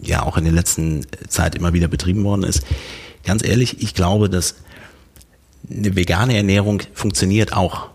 ja 0.00 0.22
auch 0.22 0.36
in 0.36 0.44
der 0.44 0.52
letzten 0.52 1.04
Zeit 1.28 1.56
immer 1.56 1.72
wieder 1.72 1.88
betrieben 1.88 2.22
worden 2.22 2.44
ist. 2.44 2.62
Ganz 3.24 3.44
ehrlich, 3.44 3.82
ich 3.82 3.94
glaube, 3.94 4.30
dass 4.30 4.54
eine 5.68 5.96
vegane 5.96 6.36
Ernährung 6.36 6.82
funktioniert 6.94 7.52
auch. 7.52 7.88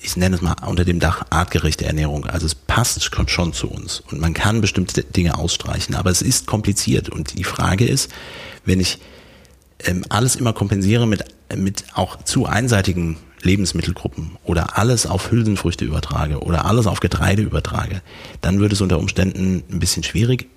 Ich 0.00 0.16
nenne 0.16 0.36
es 0.36 0.42
mal 0.42 0.54
unter 0.66 0.84
dem 0.84 1.00
Dach 1.00 1.24
artgerechte 1.30 1.86
Ernährung. 1.86 2.26
Also 2.26 2.44
es 2.44 2.54
passt 2.54 3.02
schon 3.30 3.52
zu 3.54 3.68
uns 3.68 4.00
und 4.10 4.20
man 4.20 4.34
kann 4.34 4.60
bestimmte 4.60 5.02
Dinge 5.02 5.38
ausstreichen, 5.38 5.94
aber 5.94 6.10
es 6.10 6.20
ist 6.20 6.46
kompliziert 6.46 7.08
und 7.08 7.38
die 7.38 7.44
Frage 7.44 7.86
ist, 7.86 8.12
wenn 8.68 8.80
ich 8.80 8.98
ähm, 9.80 10.04
alles 10.08 10.36
immer 10.36 10.52
kompensiere 10.52 11.06
mit, 11.06 11.24
mit 11.56 11.84
auch 11.94 12.22
zu 12.22 12.46
einseitigen 12.46 13.16
Lebensmittelgruppen 13.42 14.36
oder 14.44 14.78
alles 14.78 15.06
auf 15.06 15.30
Hülsenfrüchte 15.30 15.84
übertrage 15.84 16.40
oder 16.40 16.64
alles 16.64 16.86
auf 16.86 17.00
Getreide 17.00 17.42
übertrage, 17.42 18.02
dann 18.40 18.60
wird 18.60 18.72
es 18.72 18.80
unter 18.80 18.98
Umständen 18.98 19.62
ein 19.70 19.78
bisschen 19.78 20.02
schwierig. 20.02 20.48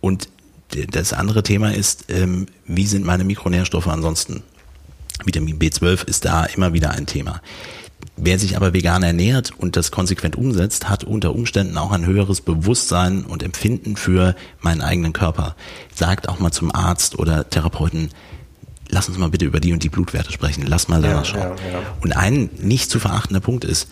Und 0.00 0.28
das 0.90 1.12
andere 1.12 1.42
Thema 1.42 1.74
ist, 1.74 2.06
ähm, 2.08 2.46
wie 2.66 2.86
sind 2.86 3.04
meine 3.04 3.24
Mikronährstoffe 3.24 3.88
ansonsten? 3.88 4.42
Vitamin 5.24 5.58
B12 5.58 6.06
ist 6.06 6.24
da 6.24 6.44
immer 6.44 6.72
wieder 6.72 6.90
ein 6.90 7.06
Thema. 7.06 7.40
Wer 8.16 8.38
sich 8.38 8.56
aber 8.56 8.72
vegan 8.72 9.02
ernährt 9.02 9.52
und 9.56 9.76
das 9.76 9.90
konsequent 9.90 10.36
umsetzt, 10.36 10.88
hat 10.88 11.04
unter 11.04 11.34
Umständen 11.34 11.78
auch 11.78 11.92
ein 11.92 12.04
höheres 12.04 12.40
Bewusstsein 12.40 13.24
und 13.24 13.42
Empfinden 13.42 13.96
für 13.96 14.34
meinen 14.60 14.80
eigenen 14.80 15.12
Körper. 15.12 15.54
Sagt 15.94 16.28
auch 16.28 16.40
mal 16.40 16.50
zum 16.50 16.74
Arzt 16.74 17.18
oder 17.18 17.48
Therapeuten, 17.48 18.10
lass 18.88 19.08
uns 19.08 19.18
mal 19.18 19.30
bitte 19.30 19.44
über 19.44 19.60
die 19.60 19.72
und 19.72 19.84
die 19.84 19.88
Blutwerte 19.88 20.32
sprechen, 20.32 20.64
lass 20.66 20.88
mal 20.88 21.00
danach 21.00 21.18
ja, 21.18 21.24
schauen. 21.24 21.58
Ja, 21.64 21.78
ja. 21.78 21.82
Und 22.00 22.16
ein 22.16 22.50
nicht 22.58 22.90
zu 22.90 22.98
verachtender 22.98 23.40
Punkt 23.40 23.64
ist, 23.64 23.88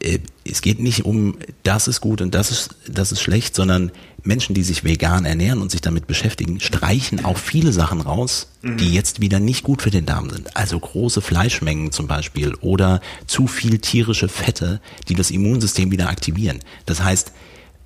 es 0.00 0.62
geht 0.62 0.80
nicht 0.80 1.04
um, 1.04 1.36
das 1.64 1.88
ist 1.88 2.00
gut 2.00 2.20
und 2.20 2.34
das 2.34 2.50
ist, 2.50 2.76
das 2.88 3.12
ist 3.12 3.20
schlecht, 3.20 3.54
sondern 3.54 3.90
Menschen, 4.22 4.54
die 4.54 4.62
sich 4.62 4.84
vegan 4.84 5.24
ernähren 5.24 5.60
und 5.60 5.70
sich 5.70 5.80
damit 5.80 6.06
beschäftigen, 6.06 6.60
streichen 6.60 7.24
auch 7.24 7.38
viele 7.38 7.72
Sachen 7.72 8.00
raus, 8.00 8.48
mhm. 8.62 8.76
die 8.76 8.92
jetzt 8.92 9.20
wieder 9.20 9.40
nicht 9.40 9.64
gut 9.64 9.82
für 9.82 9.90
den 9.90 10.06
Darm 10.06 10.30
sind. 10.30 10.56
Also 10.56 10.78
große 10.78 11.20
Fleischmengen 11.20 11.92
zum 11.92 12.06
Beispiel 12.06 12.54
oder 12.60 13.00
zu 13.26 13.46
viel 13.46 13.78
tierische 13.78 14.28
Fette, 14.28 14.80
die 15.08 15.14
das 15.14 15.30
Immunsystem 15.30 15.90
wieder 15.90 16.08
aktivieren. 16.08 16.60
Das 16.86 17.02
heißt, 17.02 17.32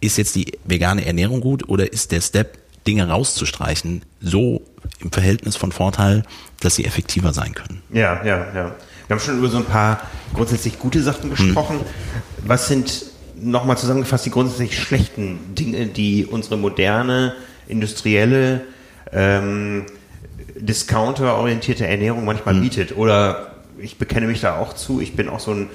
ist 0.00 0.18
jetzt 0.18 0.34
die 0.34 0.58
vegane 0.64 1.06
Ernährung 1.06 1.40
gut 1.40 1.68
oder 1.68 1.92
ist 1.92 2.12
der 2.12 2.20
Step, 2.20 2.58
Dinge 2.86 3.08
rauszustreichen, 3.08 4.02
so 4.20 4.62
im 4.98 5.12
Verhältnis 5.12 5.54
von 5.54 5.70
Vorteil, 5.70 6.24
dass 6.58 6.74
sie 6.74 6.84
effektiver 6.84 7.32
sein 7.32 7.54
können? 7.54 7.80
Ja, 7.92 8.24
ja, 8.24 8.52
ja. 8.54 8.74
Wir 9.06 9.16
haben 9.16 9.22
schon 9.22 9.38
über 9.38 9.48
so 9.48 9.58
ein 9.58 9.64
paar 9.64 10.00
grundsätzlich 10.34 10.78
gute 10.78 11.02
Sachen 11.02 11.30
gesprochen. 11.30 11.80
Hm. 11.80 11.86
Was 12.44 12.68
sind 12.68 13.06
nochmal 13.36 13.76
zusammengefasst 13.76 14.26
die 14.26 14.30
grundsätzlich 14.30 14.78
schlechten 14.78 15.54
Dinge, 15.54 15.86
die 15.86 16.26
unsere 16.26 16.56
moderne, 16.56 17.34
industrielle, 17.68 18.62
ähm, 19.12 19.86
discounter-orientierte 20.56 21.86
Ernährung 21.86 22.24
manchmal 22.24 22.54
hm. 22.54 22.62
bietet? 22.62 22.96
Oder 22.96 23.52
ich 23.78 23.98
bekenne 23.98 24.26
mich 24.26 24.40
da 24.40 24.58
auch 24.58 24.74
zu, 24.74 25.00
ich 25.00 25.16
bin 25.16 25.28
auch 25.28 25.40
so 25.40 25.52
ein 25.52 25.68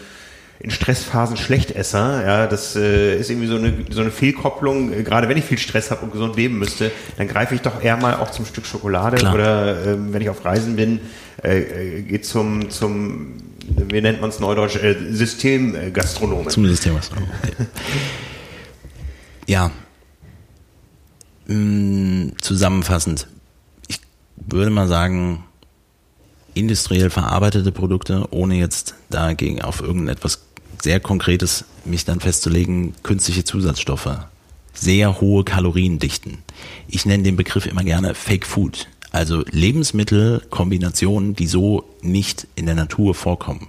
in 0.60 0.72
Stressphasen 0.72 1.38
Schlechtesser. 1.38 2.26
Ja, 2.26 2.48
das 2.48 2.76
äh, 2.76 3.18
ist 3.18 3.30
irgendwie 3.30 3.48
so 3.48 3.58
eine, 3.58 3.74
so 3.90 4.02
eine 4.02 4.12
Fehlkopplung. 4.12 4.92
Äh, 4.92 5.04
gerade 5.04 5.30
wenn 5.30 5.38
ich 5.38 5.46
viel 5.46 5.58
Stress 5.58 5.92
habe 5.92 6.04
und 6.04 6.12
gesund 6.12 6.36
leben 6.36 6.58
müsste, 6.58 6.92
dann 7.18 7.28
greife 7.28 7.56
ich 7.56 7.62
doch 7.62 7.82
eher 7.82 7.98
mal 7.98 8.16
auch 8.16 8.32
zum 8.32 8.46
Stück 8.46 8.66
Schokolade 8.66 9.18
Klar. 9.18 9.34
oder 9.34 9.86
äh, 9.86 10.14
wenn 10.14 10.22
ich 10.22 10.30
auf 10.30 10.44
Reisen 10.44 10.76
bin, 10.76 11.00
äh, 11.44 11.60
äh 11.60 12.02
geht 12.02 12.26
zum, 12.26 12.70
zum, 12.70 13.36
wie 13.68 14.02
nennt 14.02 14.22
man 14.22 14.30
es 14.30 14.40
neudeutsch, 14.40 14.78
äh, 14.78 14.96
Systemgastronomen. 15.12 16.50
Zum 16.50 16.66
Systemgastronomen. 16.66 17.32
ja. 19.46 19.72
Mm, 21.48 22.30
zusammenfassend. 22.42 23.28
Ich 23.88 24.02
würde 24.36 24.72
mal 24.72 24.88
sagen, 24.88 25.44
industriell 26.56 27.12
verarbeitete 27.12 27.72
Produkte, 27.72 28.26
ohne 28.32 28.56
jetzt 28.56 28.96
dagegen 29.10 29.62
auf 29.62 29.82
irgendetwas 29.82 30.47
sehr 30.82 31.00
Konkretes 31.00 31.66
mich 31.86 32.06
dann 32.06 32.20
festzulegen, 32.20 32.94
künstliche 33.04 33.44
Zusatzstoffe, 33.44 34.20
sehr 34.74 35.22
hohe 35.22 35.44
Kaloriendichten. 35.44 36.40
Ich 36.88 37.06
nenne 37.06 37.24
den 37.24 37.36
Begriff 37.36 37.66
immer 37.66 37.84
gerne 37.84 38.14
Fake 38.14 38.46
Food, 38.46 38.88
also 39.12 39.44
Lebensmittelkombinationen, 39.50 41.36
die 41.36 41.48
so 41.48 41.84
nicht 42.02 42.48
in 42.56 42.66
der 42.66 42.76
Natur 42.76 43.16
vorkommen. 43.16 43.68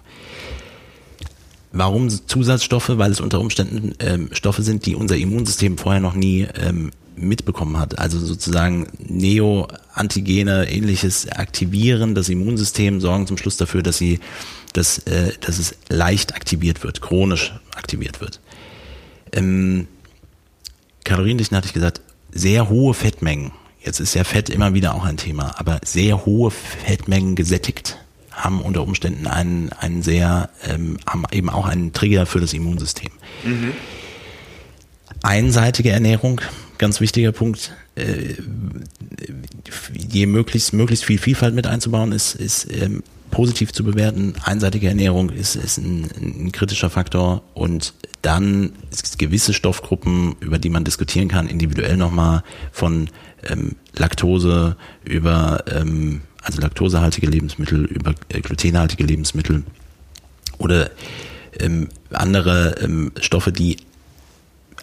Warum 1.73 2.09
Zusatzstoffe? 2.09 2.97
Weil 2.97 3.11
es 3.11 3.21
unter 3.21 3.41
Umständen 3.41 3.95
ähm, 3.99 4.31
Stoffe 4.33 4.63
sind, 4.63 4.87
die 4.87 4.95
unser 4.95 5.17
Immunsystem 5.17 5.77
vorher 5.77 6.01
noch 6.01 6.15
nie 6.15 6.47
ähm, 6.55 6.91
mitbekommen 7.15 7.79
hat. 7.79 7.99
Also 7.99 8.19
sozusagen 8.19 8.87
Neo-Antigene, 8.99 10.71
ähnliches 10.71 11.29
aktivieren 11.29 12.15
das 12.15 12.29
Immunsystem, 12.29 13.01
sorgen 13.01 13.27
zum 13.27 13.37
Schluss 13.37 13.57
dafür, 13.57 13.83
dass 13.83 13.99
sie 13.99 14.21
dass, 14.79 14.99
äh, 14.99 15.33
dass 15.41 15.59
es 15.59 15.74
leicht 15.89 16.35
aktiviert 16.35 16.85
wird, 16.85 17.01
chronisch 17.01 17.53
aktiviert 17.74 18.20
wird. 18.20 18.41
Ähm, 19.33 19.89
Kaloriendichten 21.05 21.57
hatte 21.57 21.66
ich 21.66 21.74
gesagt, 21.74 22.01
sehr 22.31 22.68
hohe 22.68 22.95
Fettmengen. 22.95 23.51
Jetzt 23.81 23.99
ist 23.99 24.14
ja 24.14 24.22
Fett 24.22 24.49
immer 24.49 24.74
wieder 24.74 24.95
auch 24.95 25.05
ein 25.05 25.16
Thema, 25.16 25.59
aber 25.59 25.81
sehr 25.85 26.24
hohe 26.24 26.51
Fettmengen 26.51 27.35
gesättigt 27.35 27.99
haben 28.31 28.61
unter 28.62 28.83
Umständen 28.83 29.26
einen, 29.26 29.72
einen 29.72 30.03
sehr, 30.03 30.51
ähm, 30.64 30.99
haben 31.07 31.24
eben 31.33 31.51
auch 31.51 31.66
einen 31.66 31.93
Trigger 31.93 32.24
für 32.24 32.39
das 32.39 32.53
Immunsystem. 32.53 33.11
Mhm. 33.45 33.72
Einseitige 35.22 35.91
Ernährung, 35.91 36.41
ganz 36.79 37.01
wichtiger 37.01 37.33
Punkt. 37.33 37.72
Äh, 37.95 38.35
je 39.95 40.26
möglichst, 40.26 40.72
möglichst 40.72 41.05
viel 41.05 41.18
Vielfalt 41.18 41.55
mit 41.55 41.66
einzubauen, 41.66 42.12
ist, 42.12 42.35
ist 42.35 42.68
ähm, 42.72 43.03
positiv 43.31 43.72
zu 43.72 43.85
bewerten. 43.85 44.35
Einseitige 44.43 44.89
Ernährung 44.89 45.31
ist, 45.31 45.57
ist 45.57 45.79
ein, 45.79 46.09
ein 46.20 46.53
kritischer 46.53 46.91
Faktor 46.91 47.43
und 47.55 47.95
dann 48.22 48.72
gewisse 49.18 49.55
Stoffgruppen, 49.55 50.37
über 50.41 50.59
die 50.59 50.70
man 50.70 50.85
diskutieren 50.85 51.29
kann, 51.29 51.49
individuell 51.49 51.97
nochmal 51.97 52.43
von 52.72 53.11
ähm, 53.49 53.76
Laktose 53.95 54.76
über 55.05 55.64
ähm, 55.70 56.22
also 56.43 56.61
laktosehaltige 56.61 57.26
Lebensmittel 57.26 57.85
über 57.85 58.14
äh, 58.29 58.41
glutenhaltige 58.41 59.05
Lebensmittel 59.05 59.64
oder 60.59 60.91
ähm, 61.59 61.89
andere 62.11 62.76
ähm, 62.81 63.12
Stoffe, 63.20 63.53
die 63.53 63.76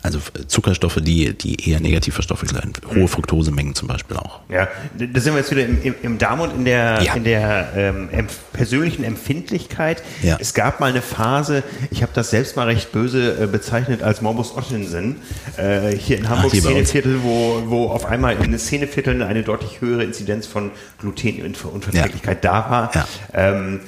also 0.05 0.19
Zuckerstoffe, 0.47 0.99
die, 1.01 1.33
die 1.33 1.69
eher 1.69 1.79
negativ 1.79 2.13
verstoffelt 2.13 2.53
werden. 2.53 2.73
Hohe. 2.93 3.07
Fructosemengen 3.07 3.73
zum 3.73 3.87
Beispiel 3.87 4.17
auch. 4.17 4.39
Ja, 4.49 4.67
da 4.97 5.19
sind 5.19 5.33
wir 5.33 5.39
jetzt 5.39 5.49
wieder 5.49 5.65
im, 5.65 5.81
im, 5.81 5.95
im 6.03 6.17
Darm 6.19 6.41
und 6.41 6.53
in 6.53 6.63
der, 6.63 7.01
ja. 7.01 7.15
in 7.15 7.23
der 7.23 7.69
ähm, 7.75 8.09
persönlichen 8.53 9.03
Empfindlichkeit. 9.03 10.03
Ja. 10.21 10.37
Es 10.39 10.53
gab 10.53 10.79
mal 10.79 10.91
eine 10.91 11.01
Phase, 11.01 11.63
ich 11.89 12.03
habe 12.03 12.11
das 12.13 12.29
selbst 12.29 12.55
mal 12.55 12.67
recht 12.67 12.91
böse 12.91 13.43
äh, 13.43 13.47
bezeichnet 13.47 14.03
als 14.03 14.21
Morbus 14.21 14.55
Ottensen, 14.55 15.17
äh, 15.57 15.91
hier 15.95 16.19
in 16.19 16.29
Hamburg 16.29 16.51
Ach, 16.55 16.59
Szeneviertel, 16.59 17.23
wo, 17.23 17.63
wo 17.65 17.87
auf 17.87 18.05
einmal 18.05 18.35
in 18.35 18.51
den 18.51 18.59
Szenevierteln 18.59 19.23
eine 19.23 19.41
deutlich 19.41 19.81
höhere 19.81 20.03
Inzidenz 20.03 20.45
von 20.45 20.69
Glutenunverträglichkeit 20.99 22.43
ja. 22.43 22.51
da 22.51 22.69
war. 22.69 22.91
Ja. 22.93 23.07
Ähm, 23.33 23.79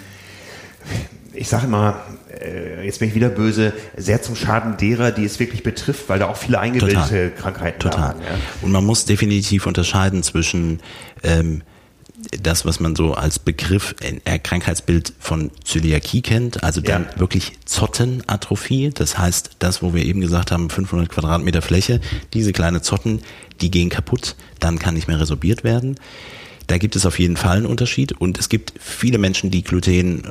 ich 1.37 1.47
sage 1.47 1.65
immer, 1.67 2.01
äh, 2.41 2.85
jetzt 2.85 2.99
bin 2.99 3.09
ich 3.09 3.15
wieder 3.15 3.29
böse, 3.29 3.73
sehr 3.95 4.21
zum 4.21 4.35
Schaden 4.35 4.77
derer, 4.77 5.11
die 5.11 5.23
es 5.23 5.39
wirklich 5.39 5.63
betrifft, 5.63 6.09
weil 6.09 6.19
da 6.19 6.27
auch 6.27 6.37
viele 6.37 6.59
eingebildete 6.59 6.99
Total. 6.99 7.31
Krankheiten 7.31 7.79
Total. 7.79 8.01
waren. 8.01 8.19
Ja. 8.21 8.37
Und 8.61 8.71
man 8.71 8.85
muss 8.85 9.05
definitiv 9.05 9.65
unterscheiden 9.67 10.23
zwischen 10.23 10.79
ähm, 11.23 11.61
das, 12.41 12.65
was 12.65 12.79
man 12.79 12.95
so 12.95 13.13
als 13.13 13.39
Begriff, 13.39 13.95
äh, 14.01 14.39
Krankheitsbild 14.39 15.13
von 15.19 15.51
Zöliakie 15.63 16.21
kennt, 16.21 16.63
also 16.63 16.81
dann 16.81 17.03
ja. 17.03 17.19
wirklich 17.19 17.53
Zottenatrophie, 17.65 18.89
das 18.93 19.17
heißt, 19.17 19.51
das, 19.59 19.83
wo 19.83 19.93
wir 19.93 20.03
eben 20.03 20.21
gesagt 20.21 20.51
haben, 20.51 20.69
500 20.69 21.09
Quadratmeter 21.09 21.61
Fläche, 21.61 22.01
diese 22.33 22.53
kleine 22.53 22.81
Zotten, 22.81 23.21
die 23.61 23.69
gehen 23.69 23.89
kaputt, 23.89 24.35
dann 24.59 24.79
kann 24.79 24.95
nicht 24.95 25.07
mehr 25.07 25.19
resorbiert 25.19 25.63
werden. 25.63 25.97
Da 26.67 26.77
gibt 26.77 26.95
es 26.95 27.05
auf 27.05 27.17
jeden 27.17 27.37
Fall 27.37 27.57
einen 27.57 27.65
Unterschied 27.65 28.11
und 28.11 28.37
es 28.37 28.49
gibt 28.49 28.73
viele 28.79 29.17
Menschen, 29.17 29.51
die 29.51 29.63
Gluten 29.63 30.25
äh, 30.25 30.29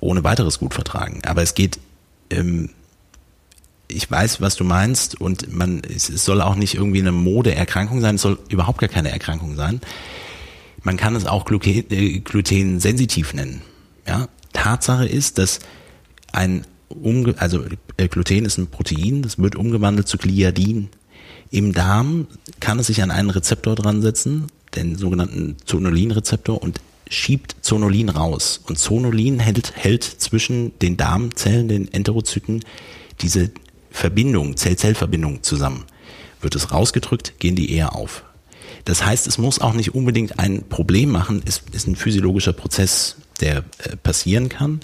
ohne 0.00 0.22
weiteres 0.24 0.58
gut 0.58 0.74
vertragen. 0.74 1.22
Aber 1.26 1.42
es 1.42 1.54
geht, 1.54 1.78
ähm, 2.30 2.70
ich 3.88 4.08
weiß, 4.08 4.40
was 4.40 4.54
du 4.54 4.64
meinst 4.64 5.20
und 5.20 5.52
man, 5.52 5.82
es, 5.84 6.08
es 6.08 6.24
soll 6.24 6.40
auch 6.40 6.54
nicht 6.54 6.74
irgendwie 6.74 7.00
eine 7.00 7.12
Modeerkrankung 7.12 8.00
sein, 8.00 8.14
es 8.14 8.22
soll 8.22 8.38
überhaupt 8.48 8.78
gar 8.78 8.88
keine 8.88 9.10
Erkrankung 9.10 9.56
sein. 9.56 9.80
Man 10.84 10.96
kann 10.96 11.16
es 11.16 11.26
auch 11.26 11.44
Gluten, 11.44 11.84
äh, 11.90 12.20
glutensensitiv 12.20 13.34
nennen. 13.34 13.62
Ja? 14.06 14.28
Tatsache 14.52 15.06
ist, 15.06 15.38
dass 15.38 15.60
ein 16.32 16.64
umge 16.88 17.34
also 17.38 17.64
äh, 17.96 18.08
Gluten 18.08 18.44
ist 18.44 18.58
ein 18.58 18.68
Protein, 18.68 19.22
das 19.22 19.38
wird 19.38 19.56
umgewandelt 19.56 20.06
zu 20.06 20.18
Gliadin. 20.18 20.90
Im 21.50 21.72
Darm 21.72 22.28
kann 22.60 22.78
es 22.78 22.86
sich 22.86 23.02
an 23.02 23.10
einen 23.10 23.30
Rezeptor 23.30 23.74
dran 23.74 24.00
setzen, 24.00 24.46
den 24.74 24.96
sogenannten 24.96 25.56
Zonulin-Rezeptor 25.64 26.62
und 26.62 26.80
schiebt 27.08 27.56
Zonulin 27.60 28.08
raus. 28.08 28.60
Und 28.66 28.78
Zonulin 28.78 29.38
hält, 29.38 29.74
hält 29.76 30.04
zwischen 30.04 30.78
den 30.80 30.96
Darmzellen, 30.96 31.68
den 31.68 31.92
Enterozyten, 31.92 32.64
diese 33.20 33.50
Verbindung, 33.90 34.56
Zell-Zell-Verbindung 34.56 35.42
zusammen. 35.42 35.84
Wird 36.40 36.56
es 36.56 36.72
rausgedrückt, 36.72 37.34
gehen 37.38 37.54
die 37.54 37.72
eher 37.72 37.94
auf. 37.94 38.24
Das 38.84 39.04
heißt, 39.04 39.26
es 39.26 39.38
muss 39.38 39.60
auch 39.60 39.74
nicht 39.74 39.94
unbedingt 39.94 40.38
ein 40.38 40.64
Problem 40.68 41.10
machen, 41.10 41.42
es 41.46 41.62
ist 41.72 41.86
ein 41.86 41.94
physiologischer 41.96 42.52
Prozess, 42.52 43.16
der 43.40 43.58
äh, 43.58 43.96
passieren 44.02 44.48
kann 44.48 44.80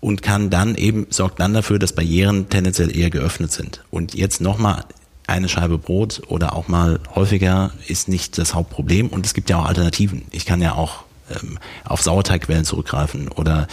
und 0.00 0.22
kann 0.22 0.50
dann 0.50 0.76
eben, 0.76 1.06
sorgt 1.10 1.40
dann 1.40 1.54
dafür, 1.54 1.78
dass 1.78 1.94
Barrieren 1.94 2.48
tendenziell 2.48 2.96
eher 2.96 3.10
geöffnet 3.10 3.50
sind. 3.50 3.82
Und 3.90 4.14
jetzt 4.14 4.40
nochmal 4.40 4.84
eine 5.26 5.48
Scheibe 5.48 5.78
Brot 5.78 6.22
oder 6.28 6.54
auch 6.54 6.68
mal 6.68 7.00
häufiger 7.14 7.72
ist 7.86 8.08
nicht 8.08 8.38
das 8.38 8.54
Hauptproblem 8.54 9.08
und 9.08 9.26
es 9.26 9.34
gibt 9.34 9.50
ja 9.50 9.58
auch 9.58 9.66
Alternativen. 9.66 10.22
Ich 10.30 10.46
kann 10.46 10.62
ja 10.62 10.74
auch 10.74 11.04
ähm, 11.30 11.58
auf 11.84 12.02
Sauerteigquellen 12.02 12.64
zurückgreifen 12.64 13.28
oder 13.28 13.66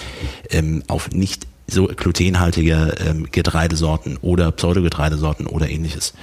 ähm, 0.49 0.83
auf 0.87 1.11
nicht 1.11 1.47
so 1.67 1.87
glutenhaltige 1.87 2.95
ähm, 3.05 3.27
Getreidesorten 3.31 4.17
oder 4.17 4.51
Pseudogetreidesorten 4.51 5.47
oder 5.47 5.69
ähnliches. 5.69 6.13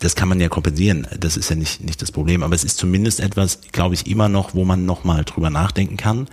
Das 0.00 0.14
kann 0.14 0.28
man 0.28 0.40
ja 0.40 0.48
kompensieren. 0.48 1.06
Das 1.18 1.36
ist 1.36 1.50
ja 1.50 1.56
nicht, 1.56 1.82
nicht 1.82 2.00
das 2.02 2.12
Problem. 2.12 2.42
Aber 2.42 2.54
es 2.54 2.64
ist 2.64 2.78
zumindest 2.78 3.20
etwas, 3.20 3.60
glaube 3.72 3.94
ich, 3.94 4.06
immer 4.06 4.28
noch, 4.28 4.54
wo 4.54 4.64
man 4.64 4.84
nochmal 4.84 5.24
drüber 5.24 5.50
nachdenken 5.50 5.96
kann. 5.96 6.28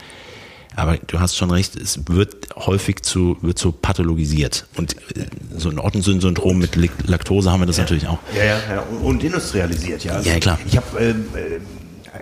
Aber 0.75 0.97
du 0.97 1.19
hast 1.19 1.35
schon 1.35 1.51
recht, 1.51 1.75
es 1.75 1.99
wird 2.07 2.55
häufig 2.55 3.03
zu, 3.03 3.37
wird 3.41 3.59
so 3.59 3.71
pathologisiert. 3.71 4.65
Und 4.77 4.95
äh, 5.17 5.25
so 5.57 5.69
ein 5.69 5.79
Ottensyn-Syndrom 5.79 6.57
mit 6.57 6.75
Laktose 7.07 7.51
haben 7.51 7.61
wir 7.61 7.65
das 7.65 7.77
ja. 7.77 7.83
natürlich 7.83 8.07
auch. 8.07 8.19
Ja, 8.35 8.43
ja, 8.43 8.59
ja. 8.69 8.83
Und 9.01 9.23
industrialisiert, 9.23 10.03
ja. 10.03 10.13
Also 10.13 10.29
ja, 10.29 10.39
klar. 10.39 10.59
Ich 10.65 10.77
habe 10.77 10.99
ähm, 10.99 11.25
äh, 11.35 11.59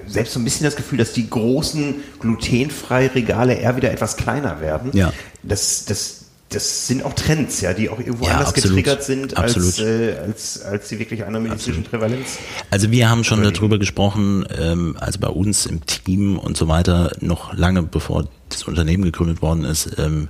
selbst 0.07 0.33
so 0.33 0.39
ein 0.39 0.43
bisschen 0.43 0.63
das 0.63 0.75
Gefühl, 0.75 0.97
dass 0.97 1.13
die 1.13 1.29
großen 1.29 1.95
glutenfreie 2.19 3.13
Regale 3.13 3.53
eher 3.53 3.75
wieder 3.75 3.91
etwas 3.91 4.17
kleiner 4.17 4.61
werden. 4.61 4.91
Ja. 4.93 5.13
Das, 5.43 5.85
das 5.85 6.18
das 6.49 6.87
sind 6.87 7.03
auch 7.03 7.13
Trends, 7.13 7.61
ja, 7.61 7.73
die 7.73 7.89
auch 7.89 7.99
irgendwo 7.99 8.25
ja, 8.25 8.33
anders 8.33 8.49
absolut, 8.49 8.69
getriggert 8.69 9.03
sind 9.03 9.37
als, 9.37 9.79
äh, 9.79 10.15
als, 10.17 10.61
als 10.63 10.89
die 10.89 10.97
wirklich 10.97 11.23
einer 11.23 11.39
medizinischen 11.39 11.85
absolut. 11.85 12.01
Prävalenz. 12.01 12.39
Also 12.71 12.89
wir 12.89 13.09
haben 13.09 13.23
schon 13.23 13.43
darüber 13.43 13.77
gesprochen, 13.77 14.45
ähm, 14.57 14.97
also 14.99 15.19
bei 15.19 15.27
uns 15.27 15.67
im 15.67 15.85
Team 15.85 16.39
und 16.39 16.57
so 16.57 16.67
weiter, 16.67 17.11
noch 17.19 17.53
lange 17.53 17.83
bevor 17.83 18.27
das 18.49 18.63
Unternehmen 18.63 19.03
gegründet 19.03 19.43
worden 19.43 19.63
ist. 19.63 19.97
Ähm, 19.99 20.29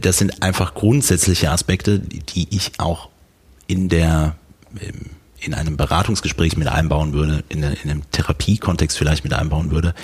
das 0.00 0.18
sind 0.18 0.42
einfach 0.42 0.74
grundsätzliche 0.74 1.50
Aspekte, 1.50 1.98
die 1.98 2.46
ich 2.50 2.72
auch 2.78 3.08
in 3.66 3.88
der 3.88 4.36
ähm, 4.80 5.10
in 5.40 5.54
einem 5.54 5.76
Beratungsgespräch 5.76 6.56
mit 6.56 6.68
einbauen 6.68 7.12
würde, 7.12 7.44
in, 7.48 7.62
in 7.62 7.90
einem 7.90 8.10
Therapiekontext 8.10 8.98
vielleicht 8.98 9.22
mit 9.22 9.32
einbauen 9.32 9.70
würde, 9.70 9.94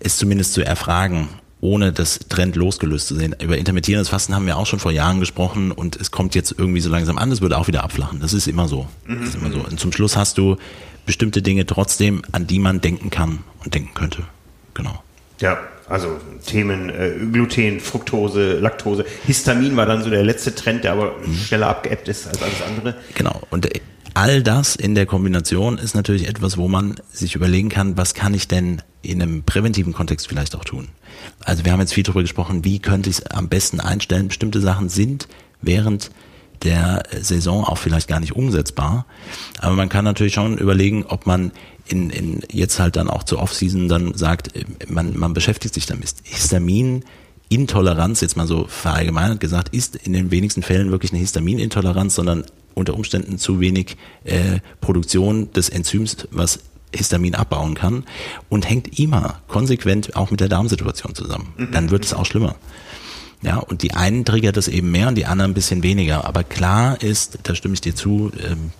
es 0.00 0.16
zumindest 0.16 0.52
zu 0.52 0.62
erfragen, 0.62 1.28
ohne 1.60 1.92
das 1.92 2.20
Trend 2.28 2.56
losgelöst 2.56 3.06
zu 3.08 3.14
sehen. 3.14 3.34
Über 3.40 3.58
intermittierendes 3.58 4.08
Fasten 4.08 4.34
haben 4.34 4.46
wir 4.46 4.56
auch 4.56 4.66
schon 4.66 4.78
vor 4.78 4.92
Jahren 4.92 5.20
gesprochen 5.20 5.72
und 5.72 5.96
es 5.96 6.10
kommt 6.10 6.34
jetzt 6.34 6.54
irgendwie 6.56 6.80
so 6.80 6.90
langsam 6.90 7.18
an, 7.18 7.30
es 7.30 7.40
würde 7.40 7.58
auch 7.58 7.68
wieder 7.68 7.84
abflachen. 7.84 8.20
Das 8.20 8.32
ist 8.32 8.46
immer 8.46 8.66
so. 8.66 8.88
Das 9.06 9.28
ist 9.28 9.34
immer 9.34 9.50
so. 9.50 9.58
Und 9.58 9.78
zum 9.78 9.92
Schluss 9.92 10.16
hast 10.16 10.38
du 10.38 10.56
bestimmte 11.06 11.42
Dinge 11.42 11.66
trotzdem, 11.66 12.22
an 12.32 12.46
die 12.46 12.58
man 12.58 12.80
denken 12.80 13.10
kann 13.10 13.40
und 13.64 13.74
denken 13.74 13.92
könnte. 13.94 14.24
Genau. 14.74 15.02
Ja, 15.40 15.58
also 15.88 16.18
Themen 16.46 16.88
äh, 16.88 17.12
Gluten, 17.32 17.80
Fructose, 17.80 18.58
Laktose. 18.58 19.04
Histamin 19.26 19.76
war 19.76 19.86
dann 19.86 20.02
so 20.02 20.10
der 20.10 20.22
letzte 20.22 20.54
Trend, 20.54 20.84
der 20.84 20.92
aber 20.92 21.16
mhm. 21.26 21.34
schneller 21.34 21.68
abgeebbt 21.68 22.08
ist 22.08 22.28
als 22.28 22.42
alles 22.42 22.62
andere. 22.62 22.94
Genau. 23.14 23.42
Und 23.50 23.66
äh, 23.66 23.80
all 24.14 24.42
das 24.42 24.76
in 24.76 24.94
der 24.94 25.06
Kombination 25.06 25.78
ist 25.78 25.94
natürlich 25.94 26.28
etwas, 26.28 26.56
wo 26.56 26.68
man 26.68 26.96
sich 27.12 27.34
überlegen 27.34 27.68
kann, 27.70 27.96
was 27.96 28.14
kann 28.14 28.34
ich 28.34 28.48
denn 28.48 28.82
in 29.02 29.22
einem 29.22 29.42
präventiven 29.42 29.92
Kontext 29.92 30.28
vielleicht 30.28 30.54
auch 30.54 30.64
tun. 30.64 30.88
Also 31.44 31.64
wir 31.64 31.72
haben 31.72 31.80
jetzt 31.80 31.94
viel 31.94 32.02
darüber 32.02 32.22
gesprochen, 32.22 32.64
wie 32.64 32.78
könnte 32.78 33.10
ich 33.10 33.18
es 33.18 33.26
am 33.26 33.48
besten 33.48 33.80
einstellen. 33.80 34.28
Bestimmte 34.28 34.60
Sachen 34.60 34.88
sind 34.88 35.28
während 35.62 36.10
der 36.62 37.02
Saison 37.20 37.64
auch 37.64 37.78
vielleicht 37.78 38.08
gar 38.08 38.20
nicht 38.20 38.36
umsetzbar. 38.36 39.06
Aber 39.58 39.74
man 39.76 39.88
kann 39.88 40.04
natürlich 40.04 40.34
schon 40.34 40.58
überlegen, 40.58 41.06
ob 41.06 41.26
man 41.26 41.52
in, 41.88 42.10
in 42.10 42.40
jetzt 42.50 42.78
halt 42.78 42.96
dann 42.96 43.08
auch 43.08 43.24
zur 43.24 43.40
Offseason 43.40 43.88
dann 43.88 44.14
sagt, 44.14 44.50
man, 44.88 45.18
man 45.18 45.32
beschäftigt 45.32 45.74
sich 45.74 45.86
damit. 45.86 46.14
Histamin 46.22 47.04
Intoleranz, 47.48 48.20
jetzt 48.20 48.36
mal 48.36 48.46
so 48.46 48.66
verallgemeinert 48.68 49.40
gesagt, 49.40 49.74
ist 49.74 49.96
in 49.96 50.12
den 50.12 50.30
wenigsten 50.30 50.62
Fällen 50.62 50.92
wirklich 50.92 51.10
eine 51.12 51.20
Histaminintoleranz, 51.20 52.14
sondern 52.14 52.44
unter 52.74 52.94
Umständen 52.94 53.38
zu 53.38 53.58
wenig 53.58 53.96
äh, 54.24 54.60
Produktion 54.80 55.52
des 55.52 55.68
Enzyms, 55.68 56.28
was 56.30 56.60
Histamin 56.94 57.34
abbauen 57.34 57.74
kann 57.74 58.04
und 58.48 58.68
hängt 58.68 58.98
immer 58.98 59.40
konsequent 59.48 60.16
auch 60.16 60.30
mit 60.30 60.40
der 60.40 60.48
Darmsituation 60.48 61.14
zusammen. 61.14 61.52
Mhm. 61.56 61.72
Dann 61.72 61.90
wird 61.90 62.04
es 62.04 62.14
auch 62.14 62.26
schlimmer. 62.26 62.56
Ja, 63.42 63.56
und 63.56 63.82
die 63.82 63.94
einen 63.94 64.24
triggert 64.24 64.56
das 64.56 64.68
eben 64.68 64.90
mehr 64.90 65.08
und 65.08 65.14
die 65.14 65.26
anderen 65.26 65.52
ein 65.52 65.54
bisschen 65.54 65.82
weniger. 65.82 66.26
Aber 66.26 66.44
klar 66.44 67.00
ist, 67.02 67.38
da 67.44 67.54
stimme 67.54 67.74
ich 67.74 67.80
dir 67.80 67.94
zu, 67.94 68.30
ähm, 68.38 68.72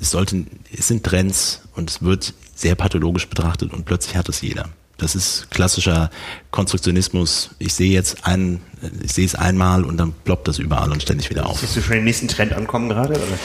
es 0.00 0.10
sollten, 0.10 0.46
es 0.76 0.88
sind 0.88 1.04
Trends 1.04 1.62
und 1.74 1.90
es 1.90 2.02
wird 2.02 2.34
sehr 2.54 2.74
pathologisch 2.74 3.28
betrachtet 3.28 3.72
und 3.72 3.84
plötzlich 3.84 4.16
hat 4.16 4.28
es 4.28 4.40
jeder. 4.42 4.68
Das 4.98 5.14
ist 5.14 5.50
klassischer 5.50 6.10
Konstruktionismus. 6.50 7.50
Ich 7.60 7.72
sehe 7.72 7.92
jetzt 7.92 8.26
einen, 8.26 8.60
ich 9.02 9.12
sehe 9.12 9.24
es 9.24 9.36
einmal 9.36 9.84
und 9.84 9.96
dann 9.96 10.12
ploppt 10.24 10.48
das 10.48 10.58
überall 10.58 10.90
und 10.90 11.00
ständig 11.02 11.30
wieder 11.30 11.46
auf. 11.46 11.60
Siehst 11.60 11.76
du 11.76 11.80
schon 11.80 11.94
den 11.94 12.04
nächsten 12.04 12.26
Trend 12.26 12.52
ankommen 12.52 12.88
gerade? 12.88 13.14
Oder? 13.14 13.38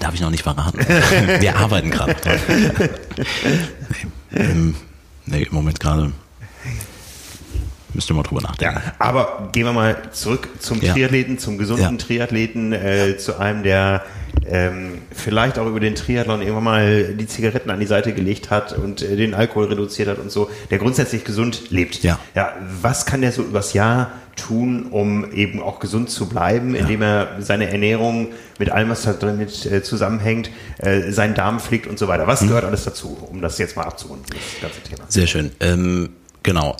Darf 0.00 0.14
ich 0.14 0.20
noch 0.20 0.30
nicht 0.30 0.42
verraten. 0.42 0.78
Wir 1.40 1.56
arbeiten 1.56 1.90
gerade. 1.90 2.16
nee, 4.32 4.40
ähm, 4.40 4.74
nee, 5.26 5.42
im 5.42 5.54
Moment 5.54 5.78
gerade 5.78 6.12
Müsste 7.94 8.12
mal 8.12 8.24
drüber 8.24 8.42
nachdenken. 8.42 8.82
Ja, 8.84 8.92
aber 8.98 9.50
gehen 9.52 9.64
wir 9.64 9.72
mal 9.72 9.96
zurück 10.10 10.48
zum 10.58 10.80
ja. 10.80 10.92
Triathleten, 10.92 11.38
zum 11.38 11.58
gesunden 11.58 11.96
ja. 11.96 12.04
Triathleten, 12.04 12.72
äh, 12.72 13.16
zu 13.18 13.38
einem, 13.38 13.62
der 13.62 14.04
ähm, 14.46 15.02
vielleicht 15.10 15.58
auch 15.58 15.66
über 15.66 15.80
den 15.80 15.94
Triathlon 15.94 16.40
irgendwann 16.40 16.64
mal 16.64 17.14
die 17.14 17.26
Zigaretten 17.26 17.70
an 17.70 17.80
die 17.80 17.86
Seite 17.86 18.12
gelegt 18.12 18.50
hat 18.50 18.72
und 18.76 19.02
äh, 19.02 19.16
den 19.16 19.34
Alkohol 19.34 19.66
reduziert 19.66 20.08
hat 20.08 20.18
und 20.18 20.30
so, 20.30 20.50
der 20.70 20.78
grundsätzlich 20.78 21.24
gesund 21.24 21.70
lebt. 21.70 22.02
Ja. 22.02 22.18
ja. 22.34 22.52
Was 22.80 23.06
kann 23.06 23.20
der 23.20 23.32
so 23.32 23.42
übers 23.42 23.72
Jahr 23.72 24.12
tun, 24.36 24.86
um 24.90 25.32
eben 25.32 25.62
auch 25.62 25.78
gesund 25.78 26.10
zu 26.10 26.28
bleiben, 26.28 26.74
indem 26.74 27.02
er 27.02 27.36
seine 27.38 27.70
Ernährung 27.70 28.28
mit 28.58 28.70
allem, 28.70 28.90
was 28.90 29.02
da 29.02 29.12
drin 29.12 29.38
mit 29.38 29.64
äh, 29.66 29.82
zusammenhängt, 29.82 30.50
äh, 30.78 31.12
seinen 31.12 31.34
Darm 31.34 31.60
pflegt 31.60 31.86
und 31.86 31.98
so 31.98 32.08
weiter? 32.08 32.26
Was 32.26 32.40
hm. 32.40 32.48
gehört 32.48 32.64
alles 32.64 32.84
dazu, 32.84 33.16
um 33.30 33.40
das 33.40 33.58
jetzt 33.58 33.76
mal 33.76 33.84
abzurunden, 33.84 34.26
das 34.28 34.60
ganze 34.60 34.80
Thema? 34.82 35.04
Sehr 35.08 35.26
schön. 35.26 35.52
Ähm, 35.60 36.10
genau 36.42 36.76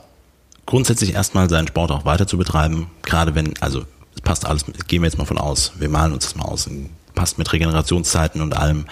grundsätzlich 0.66 1.14
erstmal 1.14 1.48
seinen 1.48 1.68
Sport 1.68 1.90
auch 1.90 2.04
weiter 2.04 2.26
zu 2.26 2.38
betreiben, 2.38 2.90
gerade 3.02 3.34
wenn, 3.34 3.54
also 3.60 3.84
es 4.14 4.20
passt 4.20 4.46
alles, 4.46 4.64
gehen 4.86 5.02
wir 5.02 5.06
jetzt 5.06 5.18
mal 5.18 5.24
von 5.24 5.38
aus, 5.38 5.72
wir 5.78 5.88
malen 5.88 6.12
uns 6.12 6.24
das 6.24 6.36
mal 6.36 6.44
aus, 6.44 6.68
passt 7.14 7.38
mit 7.38 7.52
Regenerationszeiten 7.52 8.40
und 8.40 8.56
allem, 8.56 8.86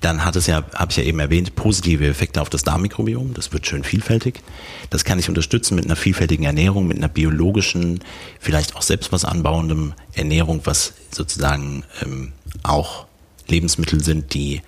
dann 0.00 0.24
hat 0.24 0.36
es 0.36 0.46
ja, 0.46 0.64
habe 0.74 0.90
ich 0.90 0.96
ja 0.96 1.02
eben 1.02 1.18
erwähnt, 1.18 1.56
positive 1.56 2.06
Effekte 2.06 2.42
auf 2.42 2.50
das 2.50 2.62
Darmmikrobiom. 2.62 3.32
Das 3.34 3.52
wird 3.52 3.66
schön 3.66 3.84
vielfältig. 3.84 4.42
Das 4.90 5.04
kann 5.04 5.18
ich 5.18 5.28
unterstützen 5.28 5.76
mit 5.76 5.86
einer 5.86 5.96
vielfältigen 5.96 6.44
Ernährung, 6.44 6.86
mit 6.86 6.98
einer 6.98 7.08
biologischen, 7.08 8.00
vielleicht 8.38 8.76
auch 8.76 8.82
selbst 8.82 9.12
was 9.12 9.24
anbauendem 9.24 9.94
Ernährung, 10.12 10.60
was 10.64 10.94
sozusagen 11.10 11.84
ähm, 12.02 12.32
auch 12.62 13.06
Lebensmittel 13.48 14.02
sind, 14.02 14.34
die 14.34 14.62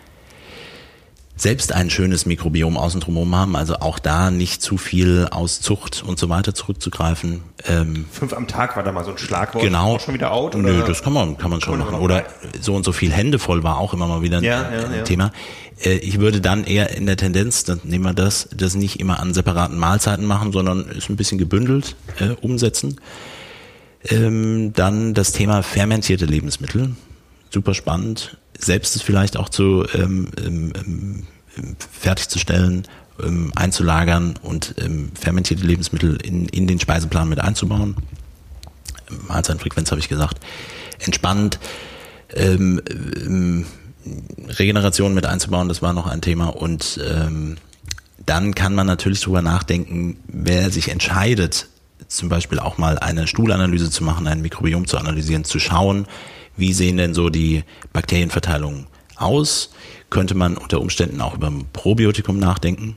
selbst 1.37 1.73
ein 1.73 1.91
schönes 1.91 2.25
Mikrobiom 2.25 2.79
außen 2.79 3.01
drumherum 3.01 3.37
haben, 3.37 3.57
also 3.57 3.77
auch 3.77 3.99
da 3.99 4.31
nicht 4.31 4.63
zu 4.63 4.79
viel 4.79 5.29
aus 5.31 5.61
Zucht 5.61 6.03
und 6.05 6.19
so 6.19 6.31
weiter 6.31 6.55
zurückzugreifen. 6.55 7.43
Ähm, 7.67 8.07
Fünf 8.11 8.33
am 8.33 8.49
Tag 8.49 8.75
war 8.75 8.83
da 8.83 8.91
mal 8.91 9.05
so 9.05 9.11
ein 9.11 9.19
Schlagwort. 9.19 9.63
Genau. 9.63 9.97
Auch 9.97 10.01
schon 10.01 10.15
wieder 10.15 10.33
out? 10.33 10.55
Oder? 10.55 10.65
Nö, 10.65 10.83
das 10.87 11.03
kann 11.03 11.13
man, 11.13 11.37
kann 11.37 11.51
man 11.51 11.61
schon 11.61 11.79
machen. 11.79 11.97
Oder 11.97 12.25
so 12.61 12.75
und 12.75 12.85
so 12.85 12.93
viel 12.93 13.13
Hände 13.13 13.39
voll 13.39 13.63
war 13.63 13.79
auch 13.79 13.93
immer 13.93 14.07
mal 14.07 14.23
wieder 14.23 14.39
ein, 14.39 14.45
ja, 14.45 14.63
ja, 14.63 14.87
ein 14.87 14.95
ja. 14.95 15.03
Thema. 15.03 15.31
Äh, 15.85 15.99
ich 15.99 16.19
würde 16.19 16.41
dann 16.41 16.65
eher 16.65 16.97
in 16.97 17.05
der 17.05 17.19
Tendenz, 17.19 17.65
dann 17.65 17.81
nehmen 17.85 18.05
wir 18.05 18.15
das, 18.15 18.49
das 18.57 18.75
nicht 18.75 18.99
immer 18.99 19.21
an 19.21 19.35
separaten 19.35 19.79
Mahlzeiten 19.79 20.25
machen, 20.25 20.53
sondern 20.53 20.87
es 20.97 21.11
ein 21.11 21.17
bisschen 21.17 21.37
gebündelt 21.37 21.97
äh, 22.19 22.31
umsetzen. 22.41 22.99
Ähm, 24.09 24.73
dann 24.73 25.13
das 25.13 25.33
Thema 25.33 25.63
fermentierte 25.63 26.25
Lebensmittel. 26.25 26.97
Super 27.51 27.75
spannend 27.75 28.39
selbst 28.59 28.97
es 28.97 29.03
vielleicht 29.03 29.37
auch 29.37 29.49
zu 29.49 29.87
ähm, 29.95 30.29
ähm, 30.45 30.73
ähm, 30.77 31.77
fertigzustellen, 31.93 32.87
ähm, 33.23 33.53
einzulagern 33.55 34.35
und 34.43 34.75
ähm, 34.79 35.11
fermentierte 35.19 35.65
Lebensmittel 35.65 36.17
in, 36.23 36.47
in 36.49 36.67
den 36.67 36.81
Speiseplan 36.81 37.29
mit 37.29 37.41
einzubauen. 37.41 37.97
Mahlzeitenfrequenz 39.29 39.91
habe 39.91 40.01
ich 40.01 40.09
gesagt. 40.09 40.41
Entspannend. 40.99 41.59
Ähm, 42.35 42.83
ähm, 42.89 43.67
Regeneration 44.49 45.15
mit 45.15 45.27
einzubauen, 45.27 45.69
das 45.69 45.83
war 45.83 45.93
noch 45.93 46.07
ein 46.07 46.21
Thema. 46.21 46.49
Und 46.49 47.01
ähm, 47.05 47.57
dann 48.25 48.55
kann 48.55 48.75
man 48.75 48.87
natürlich 48.87 49.21
drüber 49.21 49.43
nachdenken, 49.43 50.19
wer 50.27 50.71
sich 50.71 50.91
entscheidet, 50.91 51.69
zum 52.09 52.29
Beispiel 52.29 52.59
auch 52.59 52.79
mal 52.79 52.99
eine 52.99 53.27
Stuhlanalyse 53.27 53.91
zu 53.91 54.05
machen, 54.05 54.27
ein 54.27 54.43
Mikrobiom 54.43 54.87
zu 54.87 54.99
analysieren, 54.99 55.45
zu 55.45 55.59
schauen, 55.59 56.07
wie 56.57 56.73
sehen 56.73 56.97
denn 56.97 57.15
so 57.15 57.31
die 57.31 57.65
Bakterienverteilungen 57.93 58.87
aus? 59.17 59.73
Könnte 60.11 60.35
man 60.35 60.57
unter 60.57 60.81
Umständen 60.81 61.21
auch 61.21 61.35
über 61.35 61.49
ein 61.49 61.65
Probiotikum 61.73 62.39
nachdenken? 62.39 62.97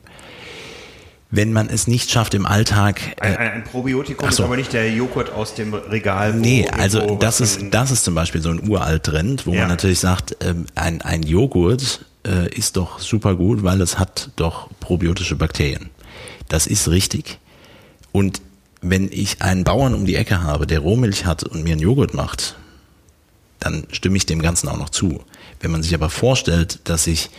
wenn 1.32 1.54
man 1.54 1.70
es 1.70 1.88
nicht 1.88 2.10
schafft 2.10 2.34
im 2.34 2.46
Alltag. 2.46 3.02
Äh, 3.22 3.28
ein, 3.28 3.38
ein, 3.38 3.64
Probiotikum 3.64 4.26
so. 4.26 4.30
ist 4.30 4.40
aber 4.40 4.58
nicht 4.58 4.74
der 4.74 4.92
Joghurt 4.92 5.32
aus 5.32 5.54
dem 5.54 5.74
Regal. 5.74 6.34
Nee, 6.34 6.68
also 6.70 7.18
das 7.18 7.40
ist, 7.40 7.62
das 7.72 7.92
ist 7.92 8.04
zum 8.04 8.16
Beispiel 8.16 8.42
so 8.42 8.50
ein 8.50 8.68
uralt 8.68 9.04
Trend, 9.04 9.46
wo 9.46 9.54
ja. 9.54 9.62
man 9.62 9.70
natürlich 9.70 10.00
sagt, 10.00 10.38
ähm, 10.42 10.66
ein, 10.76 11.02
ein 11.02 11.24
Joghurt 11.24 12.06
äh, 12.26 12.50
ist 12.56 12.78
doch 12.78 13.00
super 13.00 13.36
gut, 13.36 13.64
weil 13.64 13.80
es 13.82 14.00
hat 14.00 14.32
doch 14.38 14.70
probiotische 14.80 15.36
Bakterien. 15.36 15.92
Das 16.48 16.66
ist 16.66 16.90
richtig. 16.90 17.38
Und 18.12 18.42
wenn 18.82 19.10
ich 19.12 19.42
einen 19.42 19.64
Bauern 19.64 19.94
um 19.94 20.06
die 20.06 20.16
Ecke 20.16 20.42
habe, 20.42 20.66
der 20.66 20.80
Rohmilch 20.80 21.26
hat 21.26 21.44
und 21.44 21.64
mir 21.64 21.74
einen 21.74 21.82
Joghurt 21.82 22.16
macht, 22.16 22.56
dann 23.60 23.86
stimme 23.92 24.18
ich 24.18 24.26
dem 24.26 24.42
Ganzen 24.42 24.68
auch 24.70 24.78
noch 24.78 24.90
zu. 24.90 25.24
Wenn 25.60 25.72
man 25.72 25.84
sich 25.84 25.94
aber 25.94 26.10
vorstellt, 26.10 26.80
dass 26.86 27.08
ich 27.08 27.30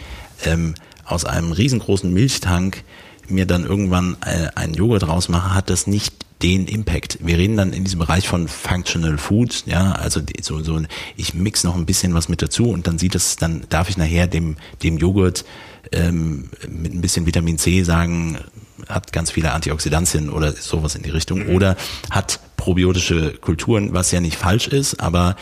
ähm, 0.44 0.74
aus 1.04 1.24
einem 1.24 1.52
riesengroßen 1.52 2.12
Milchtank 2.12 2.84
mir 3.28 3.46
dann 3.46 3.64
irgendwann 3.64 4.16
äh, 4.24 4.48
einen 4.54 4.74
Joghurt 4.74 5.06
rausmache, 5.06 5.54
hat 5.54 5.70
das 5.70 5.86
nicht 5.86 6.14
den 6.42 6.66
Impact. 6.66 7.18
Wir 7.20 7.36
reden 7.36 7.56
dann 7.56 7.72
in 7.72 7.84
diesem 7.84 7.98
Bereich 7.98 8.26
von 8.26 8.48
Functional 8.48 9.18
Food, 9.18 9.64
ja, 9.66 9.92
also 9.92 10.20
so, 10.40 10.62
so 10.62 10.80
ich 11.16 11.34
mix 11.34 11.64
noch 11.64 11.76
ein 11.76 11.84
bisschen 11.84 12.14
was 12.14 12.28
mit 12.28 12.40
dazu 12.40 12.70
und 12.70 12.86
dann 12.86 12.98
sieht 12.98 13.14
es, 13.14 13.36
dann 13.36 13.64
darf 13.68 13.90
ich 13.90 13.98
nachher 13.98 14.26
dem, 14.26 14.56
dem 14.82 14.96
Joghurt 14.96 15.44
ähm, 15.92 16.48
mit 16.66 16.94
ein 16.94 17.00
bisschen 17.02 17.26
Vitamin 17.26 17.58
C 17.58 17.82
sagen, 17.82 18.38
hat 18.88 19.12
ganz 19.12 19.30
viele 19.30 19.52
Antioxidantien 19.52 20.30
oder 20.30 20.52
sowas 20.52 20.94
in 20.94 21.02
die 21.02 21.10
Richtung 21.10 21.48
oder 21.48 21.76
hat 22.10 22.40
probiotische 22.56 23.34
Kulturen, 23.34 23.92
was 23.92 24.10
ja 24.10 24.20
nicht 24.20 24.36
falsch 24.36 24.68
ist, 24.68 25.00
aber 25.00 25.36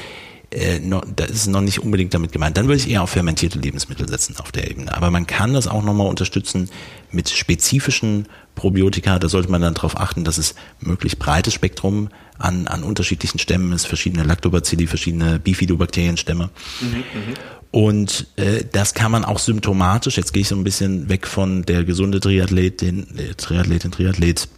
äh, 0.51 0.79
noch, 0.79 1.05
da 1.15 1.25
ist 1.25 1.47
noch 1.47 1.61
nicht 1.61 1.81
unbedingt 1.81 2.15
damit 2.15 2.33
gemeint. 2.33 2.57
Dann 2.57 2.69
würde 2.69 2.81
ich 2.81 2.89
eher 2.89 3.03
auf 3.03 3.11
fermentierte 3.11 3.59
Lebensmittel 3.59 4.09
setzen 4.09 4.37
auf 4.39 4.51
der 4.51 4.71
Ebene. 4.71 4.95
Aber 4.95 5.11
man 5.11 5.27
kann 5.27 5.53
das 5.53 5.67
auch 5.67 5.83
nochmal 5.83 6.07
unterstützen 6.07 6.71
mit 7.13 7.29
spezifischen 7.29 8.27
Probiotika. 8.55 9.19
Da 9.19 9.29
sollte 9.29 9.51
man 9.51 9.61
dann 9.61 9.75
darauf 9.75 9.99
achten, 9.99 10.25
dass 10.25 10.39
es 10.39 10.55
möglichst 10.81 11.19
breites 11.19 11.53
Spektrum 11.53 12.09
an, 12.39 12.67
an 12.67 12.83
unterschiedlichen 12.83 13.39
Stämmen 13.39 13.73
ist, 13.73 13.87
verschiedene 13.87 14.23
Lactobacilli, 14.23 14.87
verschiedene 14.87 15.39
Bifidobakterienstämme. 15.39 16.51
Mhm, 16.81 16.89
mhm, 16.89 17.35
und 17.71 18.27
äh, 18.37 18.65
das 18.71 18.95
kann 18.95 19.13
man 19.13 19.25
auch 19.25 19.39
symptomatisch, 19.39 20.17
jetzt 20.17 20.33
gehe 20.33 20.41
ich 20.41 20.49
so 20.49 20.57
ein 20.57 20.65
bisschen 20.65 21.09
weg 21.11 21.27
von 21.27 21.63
der 21.63 21.85
gesunde 21.85 22.21
Triathlet, 22.21 22.81
den 22.81 23.07
der 23.15 23.37
Triathletin, 23.37 23.91
Triathlet, 23.91 24.49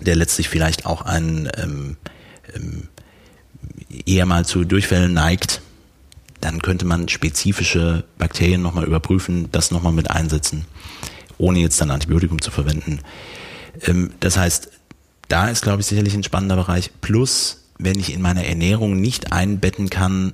der 0.00 0.16
letztlich 0.16 0.48
vielleicht 0.48 0.86
auch 0.86 1.02
einen 1.02 1.50
ähm, 1.56 1.96
ähm, 2.54 2.88
eher 4.06 4.26
mal 4.26 4.44
zu 4.44 4.64
Durchfällen 4.64 5.12
neigt, 5.12 5.60
dann 6.40 6.62
könnte 6.62 6.84
man 6.84 7.08
spezifische 7.08 8.04
Bakterien 8.18 8.62
nochmal 8.62 8.84
überprüfen, 8.84 9.48
das 9.50 9.70
nochmal 9.70 9.92
mit 9.92 10.10
einsetzen, 10.10 10.64
ohne 11.36 11.58
jetzt 11.60 11.80
dann 11.80 11.90
Antibiotikum 11.90 12.40
zu 12.40 12.50
verwenden. 12.50 13.00
Ähm, 13.82 14.10
das 14.20 14.36
heißt, 14.36 14.70
da 15.28 15.48
ist, 15.48 15.62
glaube 15.62 15.80
ich, 15.80 15.86
sicherlich 15.86 16.14
ein 16.14 16.24
spannender 16.24 16.56
Bereich. 16.56 16.90
Plus, 17.00 17.64
wenn 17.78 17.98
ich 17.98 18.12
in 18.12 18.22
meiner 18.22 18.44
Ernährung 18.44 19.00
nicht 19.00 19.32
einbetten 19.32 19.90
kann, 19.90 20.32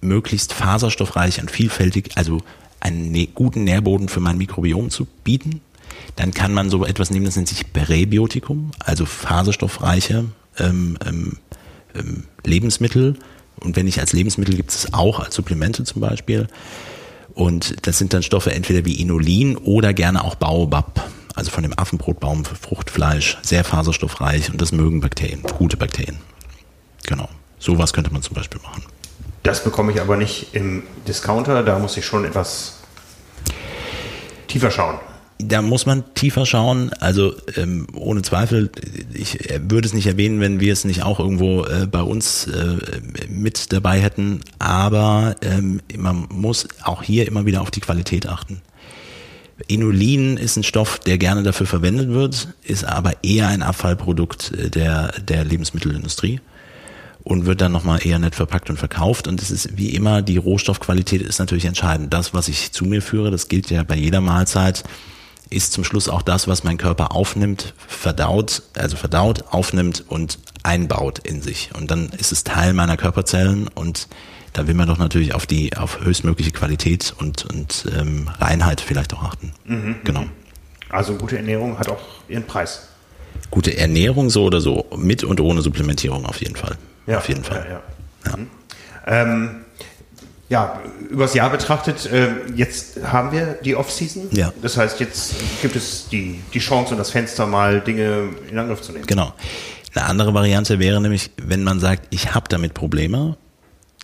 möglichst 0.00 0.52
faserstoffreich 0.52 1.40
und 1.40 1.50
vielfältig, 1.50 2.12
also 2.16 2.42
einen 2.80 3.10
ne-, 3.10 3.26
guten 3.26 3.64
Nährboden 3.64 4.08
für 4.08 4.20
mein 4.20 4.38
Mikrobiom 4.38 4.90
zu 4.90 5.06
bieten, 5.24 5.60
dann 6.16 6.32
kann 6.32 6.52
man 6.52 6.70
so 6.70 6.84
etwas 6.84 7.10
nehmen, 7.10 7.24
das 7.24 7.36
nennt 7.36 7.48
sich 7.48 7.72
Präbiotikum, 7.72 8.70
also 8.78 9.06
faserstoffreiche 9.06 10.26
ähm, 10.58 10.98
ähm, 11.04 11.38
ähm, 11.94 12.24
Lebensmittel. 12.44 13.16
Und 13.60 13.76
wenn 13.76 13.86
nicht 13.86 14.00
als 14.00 14.12
Lebensmittel, 14.12 14.56
gibt 14.56 14.70
es 14.70 14.92
auch 14.92 15.20
als 15.20 15.34
Supplemente 15.34 15.84
zum 15.84 16.00
Beispiel. 16.00 16.48
Und 17.34 17.86
das 17.86 17.98
sind 17.98 18.12
dann 18.12 18.22
Stoffe 18.22 18.52
entweder 18.52 18.84
wie 18.84 19.00
Inulin 19.00 19.56
oder 19.56 19.92
gerne 19.92 20.24
auch 20.24 20.34
Baobab, 20.34 21.08
also 21.34 21.50
von 21.50 21.62
dem 21.62 21.76
Affenbrotbaum 21.76 22.44
für 22.44 22.54
Fruchtfleisch, 22.54 23.38
sehr 23.42 23.64
faserstoffreich 23.64 24.50
und 24.50 24.60
das 24.60 24.72
mögen 24.72 25.00
Bakterien, 25.00 25.42
gute 25.42 25.76
Bakterien. 25.76 26.18
Genau. 27.06 27.28
Sowas 27.58 27.92
könnte 27.92 28.12
man 28.12 28.22
zum 28.22 28.34
Beispiel 28.34 28.60
machen. 28.62 28.84
Das 29.42 29.64
bekomme 29.64 29.92
ich 29.92 30.00
aber 30.00 30.16
nicht 30.16 30.54
im 30.54 30.84
Discounter, 31.08 31.62
da 31.62 31.78
muss 31.78 31.96
ich 31.96 32.04
schon 32.04 32.24
etwas 32.24 32.80
tiefer 34.46 34.70
schauen 34.70 34.98
da 35.38 35.62
muss 35.62 35.86
man 35.86 36.04
tiefer 36.14 36.46
schauen. 36.46 36.92
Also 37.00 37.34
ähm, 37.56 37.86
ohne 37.94 38.22
Zweifel, 38.22 38.70
ich 39.12 39.38
würde 39.60 39.86
es 39.86 39.94
nicht 39.94 40.06
erwähnen, 40.06 40.40
wenn 40.40 40.60
wir 40.60 40.72
es 40.72 40.84
nicht 40.84 41.02
auch 41.02 41.18
irgendwo 41.18 41.64
äh, 41.64 41.86
bei 41.86 42.02
uns 42.02 42.46
äh, 42.46 42.76
mit 43.28 43.72
dabei 43.72 44.00
hätten. 44.00 44.40
Aber 44.58 45.36
ähm, 45.42 45.80
man 45.96 46.26
muss 46.30 46.68
auch 46.82 47.02
hier 47.02 47.26
immer 47.26 47.46
wieder 47.46 47.62
auf 47.62 47.70
die 47.70 47.80
Qualität 47.80 48.28
achten. 48.28 48.60
Inulin 49.66 50.36
ist 50.36 50.56
ein 50.56 50.64
Stoff, 50.64 50.98
der 50.98 51.16
gerne 51.18 51.42
dafür 51.42 51.66
verwendet 51.66 52.08
wird, 52.10 52.48
ist 52.62 52.84
aber 52.84 53.12
eher 53.22 53.48
ein 53.48 53.62
Abfallprodukt 53.62 54.52
äh, 54.52 54.70
der, 54.70 55.12
der 55.20 55.44
Lebensmittelindustrie 55.44 56.40
und 57.24 57.46
wird 57.46 57.60
dann 57.60 57.72
nochmal 57.72 58.06
eher 58.06 58.18
nett 58.18 58.34
verpackt 58.34 58.70
und 58.70 58.78
verkauft. 58.78 59.26
Und 59.26 59.40
es 59.42 59.50
ist 59.50 59.76
wie 59.76 59.90
immer, 59.90 60.22
die 60.22 60.36
Rohstoffqualität 60.36 61.22
ist 61.22 61.38
natürlich 61.38 61.64
entscheidend. 61.64 62.12
Das, 62.12 62.34
was 62.34 62.48
ich 62.48 62.72
zu 62.72 62.84
mir 62.84 63.02
führe, 63.02 63.30
das 63.30 63.48
gilt 63.48 63.70
ja 63.70 63.82
bei 63.82 63.96
jeder 63.96 64.20
Mahlzeit 64.20 64.84
ist 65.50 65.72
zum 65.72 65.84
Schluss 65.84 66.08
auch 66.08 66.22
das, 66.22 66.48
was 66.48 66.64
mein 66.64 66.78
Körper 66.78 67.12
aufnimmt, 67.12 67.74
verdaut, 67.86 68.62
also 68.76 68.96
verdaut, 68.96 69.44
aufnimmt 69.50 70.04
und 70.08 70.38
einbaut 70.62 71.20
in 71.20 71.42
sich. 71.42 71.70
Und 71.74 71.90
dann 71.90 72.08
ist 72.10 72.32
es 72.32 72.44
Teil 72.44 72.74
meiner 72.74 72.96
Körperzellen 72.96 73.68
und 73.68 74.08
da 74.52 74.66
will 74.66 74.74
man 74.74 74.88
doch 74.88 74.98
natürlich 74.98 75.34
auf 75.34 75.46
die 75.46 75.76
auf 75.76 76.00
höchstmögliche 76.00 76.52
Qualität 76.52 77.14
und, 77.18 77.44
und 77.44 77.86
ähm, 77.98 78.30
Reinheit 78.38 78.80
vielleicht 78.80 79.12
auch 79.12 79.22
achten. 79.22 79.52
Mhm, 79.64 79.96
genau. 80.04 80.22
Mhm. 80.22 80.30
Also 80.90 81.16
gute 81.16 81.36
Ernährung 81.36 81.78
hat 81.78 81.88
auch 81.88 82.00
ihren 82.28 82.44
Preis. 82.46 82.88
Gute 83.50 83.76
Ernährung 83.76 84.30
so 84.30 84.44
oder 84.44 84.60
so, 84.60 84.86
mit 84.96 85.24
und 85.24 85.40
ohne 85.40 85.60
Supplementierung 85.60 86.24
auf 86.24 86.40
jeden 86.40 86.54
Fall. 86.54 86.76
Ja, 87.06 87.18
auf 87.18 87.28
jeden 87.28 87.42
Fall. 87.42 87.66
Ja, 87.68 87.72
ja. 87.74 88.30
ja. 88.30 88.36
Mhm. 88.36 88.50
Ähm, 89.06 89.63
ja, 90.48 90.80
übers 91.10 91.34
Jahr 91.34 91.50
betrachtet, 91.50 92.06
äh, 92.06 92.28
jetzt 92.54 93.02
haben 93.02 93.32
wir 93.32 93.58
die 93.64 93.76
Off-Season. 93.76 94.28
Ja. 94.32 94.52
Das 94.60 94.76
heißt, 94.76 95.00
jetzt 95.00 95.34
gibt 95.62 95.74
es 95.74 96.08
die, 96.10 96.40
die 96.52 96.58
Chance 96.58 96.92
und 96.92 96.98
das 96.98 97.10
Fenster, 97.10 97.46
mal 97.46 97.80
Dinge 97.80 98.28
in 98.50 98.58
Angriff 98.58 98.82
zu 98.82 98.92
nehmen. 98.92 99.06
Genau. 99.06 99.32
Eine 99.94 100.06
andere 100.06 100.34
Variante 100.34 100.78
wäre 100.78 101.00
nämlich, 101.00 101.30
wenn 101.36 101.62
man 101.62 101.80
sagt, 101.80 102.08
ich 102.10 102.34
habe 102.34 102.48
damit 102.48 102.74
Probleme, 102.74 103.36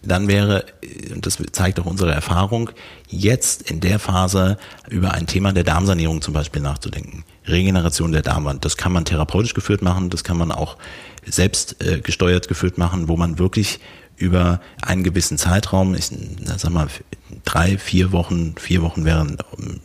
dann 0.03 0.29
wäre, 0.29 0.65
und 1.13 1.27
das 1.27 1.39
zeigt 1.53 1.79
auch 1.79 1.85
unsere 1.85 2.13
Erfahrung, 2.13 2.71
jetzt 3.09 3.71
in 3.71 3.81
der 3.81 3.99
Phase 3.99 4.57
über 4.89 5.13
ein 5.13 5.27
Thema 5.27 5.53
der 5.53 5.65
Darmsanierung 5.65 6.23
zum 6.23 6.33
Beispiel 6.33 6.63
nachzudenken. 6.63 7.25
Regeneration 7.47 8.13
der 8.13 8.23
Darmwand. 8.23 8.65
Das 8.65 8.77
kann 8.77 8.93
man 8.93 9.05
therapeutisch 9.05 9.53
geführt 9.53 9.83
machen, 9.83 10.09
das 10.09 10.25
kann 10.25 10.39
man 10.39 10.53
auch 10.53 10.79
selbst 11.27 11.85
äh, 11.85 12.01
gesteuert 12.01 12.49
geführt 12.49 12.79
machen, 12.79 13.09
wo 13.09 13.17
man 13.17 13.39
wirklich 13.39 13.81
über 14.21 14.61
einen 14.83 15.03
gewissen 15.03 15.39
Zeitraum, 15.39 15.95
ich 15.95 16.11
sag 16.57 16.71
mal 16.71 16.89
drei, 17.45 17.79
vier 17.79 18.13
Wochen, 18.13 18.55
vier 18.59 18.83
Wochen 18.83 19.05
wären 19.05 19.39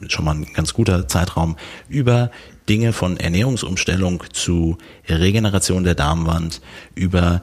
schon 0.08 0.26
mal 0.26 0.36
ein 0.36 0.46
ganz 0.54 0.74
guter 0.74 1.08
Zeitraum, 1.08 1.56
über 1.88 2.32
Dinge 2.68 2.92
von 2.92 3.18
Ernährungsumstellung 3.18 4.24
zu 4.34 4.78
Regeneration 5.08 5.86
der 5.86 5.96
Darmwand, 5.96 6.62
über 6.96 7.42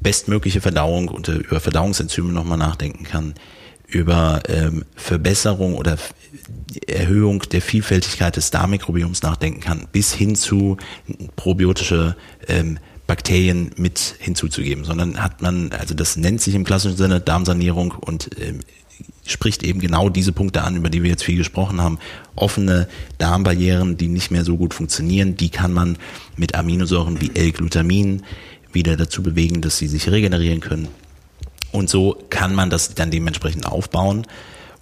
bestmögliche 0.00 0.62
Verdauung 0.62 1.08
und 1.08 1.28
äh, 1.28 1.34
über 1.34 1.60
Verdauungsenzyme 1.60 2.32
nochmal 2.32 2.56
nachdenken 2.56 3.04
kann, 3.04 3.34
über 3.86 4.40
ähm, 4.48 4.84
Verbesserung 4.96 5.74
oder 5.74 5.98
Erhöhung 6.86 7.40
der 7.52 7.60
Vielfältigkeit 7.60 8.36
des 8.36 8.50
Darmmikrobioms 8.50 9.22
nachdenken 9.22 9.60
kann, 9.60 9.88
bis 9.92 10.14
hin 10.14 10.36
zu 10.36 10.78
probiotische 11.36 12.16
ähm, 12.48 12.78
Bakterien 13.10 13.72
mit 13.76 14.14
hinzuzugeben, 14.20 14.84
sondern 14.84 15.20
hat 15.20 15.42
man, 15.42 15.72
also 15.72 15.94
das 15.94 16.16
nennt 16.16 16.40
sich 16.40 16.54
im 16.54 16.62
klassischen 16.62 16.96
Sinne 16.96 17.20
Darmsanierung 17.20 17.90
und 17.90 18.38
äh, 18.38 18.54
spricht 19.26 19.64
eben 19.64 19.80
genau 19.80 20.08
diese 20.08 20.30
Punkte 20.30 20.62
an, 20.62 20.76
über 20.76 20.90
die 20.90 21.02
wir 21.02 21.10
jetzt 21.10 21.24
viel 21.24 21.36
gesprochen 21.36 21.80
haben. 21.80 21.98
Offene 22.36 22.86
Darmbarrieren, 23.18 23.96
die 23.96 24.06
nicht 24.06 24.30
mehr 24.30 24.44
so 24.44 24.56
gut 24.56 24.74
funktionieren, 24.74 25.36
die 25.36 25.48
kann 25.48 25.72
man 25.72 25.98
mit 26.36 26.54
Aminosäuren 26.54 27.20
wie 27.20 27.32
L-Glutamin 27.34 28.22
wieder 28.72 28.96
dazu 28.96 29.24
bewegen, 29.24 29.60
dass 29.60 29.76
sie 29.76 29.88
sich 29.88 30.08
regenerieren 30.08 30.60
können. 30.60 30.86
Und 31.72 31.90
so 31.90 32.16
kann 32.30 32.54
man 32.54 32.70
das 32.70 32.94
dann 32.94 33.10
dementsprechend 33.10 33.66
aufbauen 33.66 34.24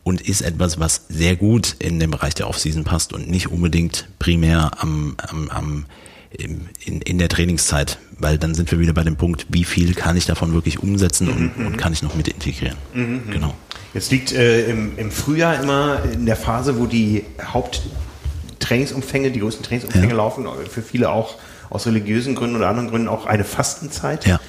und 0.03 0.21
ist 0.21 0.43
etwas, 0.43 0.79
was 0.79 1.07
sehr 1.09 1.35
gut 1.35 1.77
in 1.79 1.99
den 1.99 2.11
Bereich 2.11 2.35
der 2.35 2.51
Offseason 2.51 2.85
passt 2.85 3.15
und 3.15 3.31
nicht 3.31 3.51
unbedingt 3.51 4.07
primär 4.19 4.73
am, 4.83 5.15
am, 5.17 5.49
am 5.49 5.87
in, 6.31 6.69
in 7.01 7.19
der 7.19 7.29
Trainingszeit, 7.29 7.99
weil 8.19 8.39
dann 8.39 8.55
sind 8.55 8.71
wir 8.71 8.79
wieder 8.79 8.93
bei 8.93 9.03
dem 9.03 9.17
Punkt, 9.17 9.47
wie 9.49 9.65
viel 9.65 9.95
kann 9.95 10.17
ich 10.17 10.27
davon 10.27 10.53
wirklich 10.53 10.83
umsetzen 10.83 11.29
und, 11.29 11.59
mhm. 11.59 11.67
und 11.67 11.77
kann 11.79 11.93
ich 11.93 12.03
noch 12.03 12.15
mit 12.15 12.29
integrieren. 12.29 12.77
Mhm. 12.95 13.03
mhm. 13.03 13.31
Genau. 13.31 13.55
Jetzt 13.95 14.11
liegt 14.11 14.33
äh, 14.33 14.69
im, 14.69 14.99
im 14.99 15.11
Frühjahr 15.11 15.63
immer 15.63 16.03
in 16.13 16.27
der 16.27 16.37
Phase, 16.37 16.79
wo 16.79 16.87
die 16.87 17.25
Haupttrainingsumfänge, 17.43 19.31
die 19.31 19.41
größten 19.41 19.65
Trainingsumfänge 19.65 20.11
ja. 20.11 20.17
laufen, 20.17 20.47
für 20.71 20.83
viele 20.83 21.11
auch 21.11 21.37
aus 21.71 21.87
religiösen 21.87 22.35
Gründen 22.35 22.57
oder 22.57 22.69
anderen 22.69 22.91
Gründen 22.91 23.09
auch 23.09 23.25
eine 23.25 23.45
Fastenzeit. 23.45 24.27
Ja. 24.27 24.41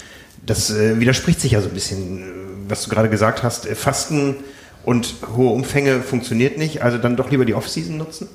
Das 0.45 0.71
äh, 0.71 0.99
widerspricht 0.99 1.39
sich 1.39 1.53
ja 1.53 1.61
so 1.61 1.69
ein 1.69 1.73
bisschen, 1.73 2.23
was 2.67 2.83
du 2.83 2.89
gerade 2.89 3.09
gesagt 3.09 3.43
hast. 3.43 3.65
Fasten 3.67 4.35
und 4.83 5.15
hohe 5.35 5.51
Umfänge 5.51 6.01
funktioniert 6.01 6.57
nicht, 6.57 6.81
also 6.81 6.97
dann 6.97 7.15
doch 7.15 7.31
lieber 7.31 7.45
die 7.45 7.53
Off-Season 7.53 7.97
nutzen? 7.97 8.27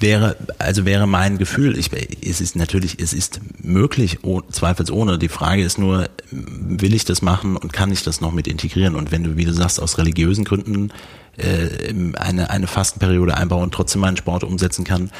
Wäre, 0.00 0.36
also 0.58 0.84
wäre 0.84 1.06
mein 1.06 1.38
Gefühl, 1.38 1.78
ich, 1.78 1.90
es 2.22 2.40
ist 2.40 2.56
natürlich, 2.56 3.00
es 3.00 3.12
ist 3.12 3.40
möglich, 3.62 4.18
oh, 4.22 4.40
zweifelsohne. 4.40 5.18
Die 5.18 5.28
Frage 5.28 5.62
ist 5.62 5.78
nur, 5.78 6.08
will 6.30 6.94
ich 6.94 7.04
das 7.04 7.22
machen 7.22 7.56
und 7.56 7.72
kann 7.72 7.92
ich 7.92 8.02
das 8.02 8.20
noch 8.20 8.32
mit 8.32 8.46
integrieren? 8.46 8.96
Und 8.96 9.12
wenn 9.12 9.24
du, 9.24 9.36
wie 9.36 9.44
du 9.44 9.52
sagst, 9.52 9.80
aus 9.80 9.98
religiösen 9.98 10.44
Gründen 10.44 10.92
äh, 11.36 11.92
eine, 12.16 12.50
eine 12.50 12.66
Fastenperiode 12.66 13.36
einbauen 13.36 13.64
und 13.64 13.74
trotzdem 13.74 14.00
meinen 14.00 14.16
Sport 14.16 14.44
umsetzen 14.44 14.84
kann, 14.84 15.10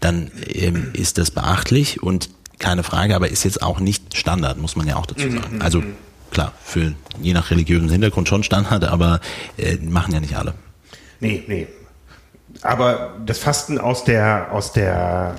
dann 0.00 0.30
ähm, 0.46 0.90
ist 0.92 1.18
das 1.18 1.30
beachtlich 1.30 2.02
und 2.02 2.30
keine 2.58 2.82
Frage, 2.82 3.14
aber 3.14 3.28
ist 3.28 3.44
jetzt 3.44 3.62
auch 3.62 3.80
nicht 3.80 4.16
Standard, 4.16 4.58
muss 4.58 4.76
man 4.76 4.86
ja 4.86 4.96
auch 4.96 5.06
dazu 5.06 5.26
mhm, 5.26 5.32
sagen. 5.32 5.62
Also 5.62 5.80
mhm. 5.80 5.94
klar, 6.30 6.52
für 6.62 6.94
je 7.22 7.32
nach 7.32 7.50
religiösen 7.50 7.88
Hintergrund 7.88 8.28
schon 8.28 8.42
Standard, 8.42 8.84
aber 8.84 9.20
äh, 9.56 9.76
machen 9.76 10.12
ja 10.12 10.20
nicht 10.20 10.36
alle. 10.36 10.54
Nee, 11.20 11.42
nee, 11.46 11.66
aber 12.62 13.14
das 13.24 13.38
Fasten 13.38 13.78
aus 13.78 14.04
der, 14.04 14.52
aus 14.52 14.72
der, 14.72 15.36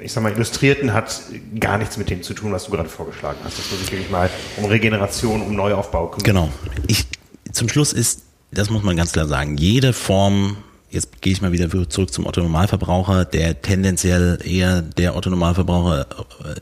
ich 0.00 0.12
sag 0.12 0.22
mal, 0.22 0.32
Illustrierten 0.32 0.92
hat 0.92 1.20
gar 1.58 1.78
nichts 1.78 1.96
mit 1.96 2.10
dem 2.10 2.22
zu 2.22 2.34
tun, 2.34 2.52
was 2.52 2.64
du 2.64 2.72
gerade 2.72 2.88
vorgeschlagen 2.88 3.38
hast. 3.44 3.58
Das 3.58 3.70
muss 3.70 3.80
ich 3.82 3.90
wirklich 3.92 4.10
mal 4.10 4.30
um 4.56 4.64
Regeneration, 4.66 5.42
um 5.42 5.54
Neuaufbau 5.54 6.08
kümmern. 6.08 6.24
Genau. 6.24 6.52
Ich, 6.86 7.06
zum 7.52 7.68
Schluss 7.68 7.92
ist, 7.92 8.22
das 8.50 8.70
muss 8.70 8.82
man 8.82 8.96
ganz 8.96 9.12
klar 9.12 9.26
sagen, 9.26 9.56
jede 9.56 9.92
Form 9.92 10.56
jetzt 10.90 11.20
gehe 11.20 11.32
ich 11.32 11.42
mal 11.42 11.52
wieder 11.52 11.68
zurück 11.90 12.12
zum 12.12 12.26
Otto 12.26 12.40
Normalverbraucher, 12.40 13.24
der 13.24 13.60
tendenziell 13.60 14.38
eher 14.44 14.82
der 14.82 15.16
Otto 15.16 15.30
Normalverbraucher 15.30 16.06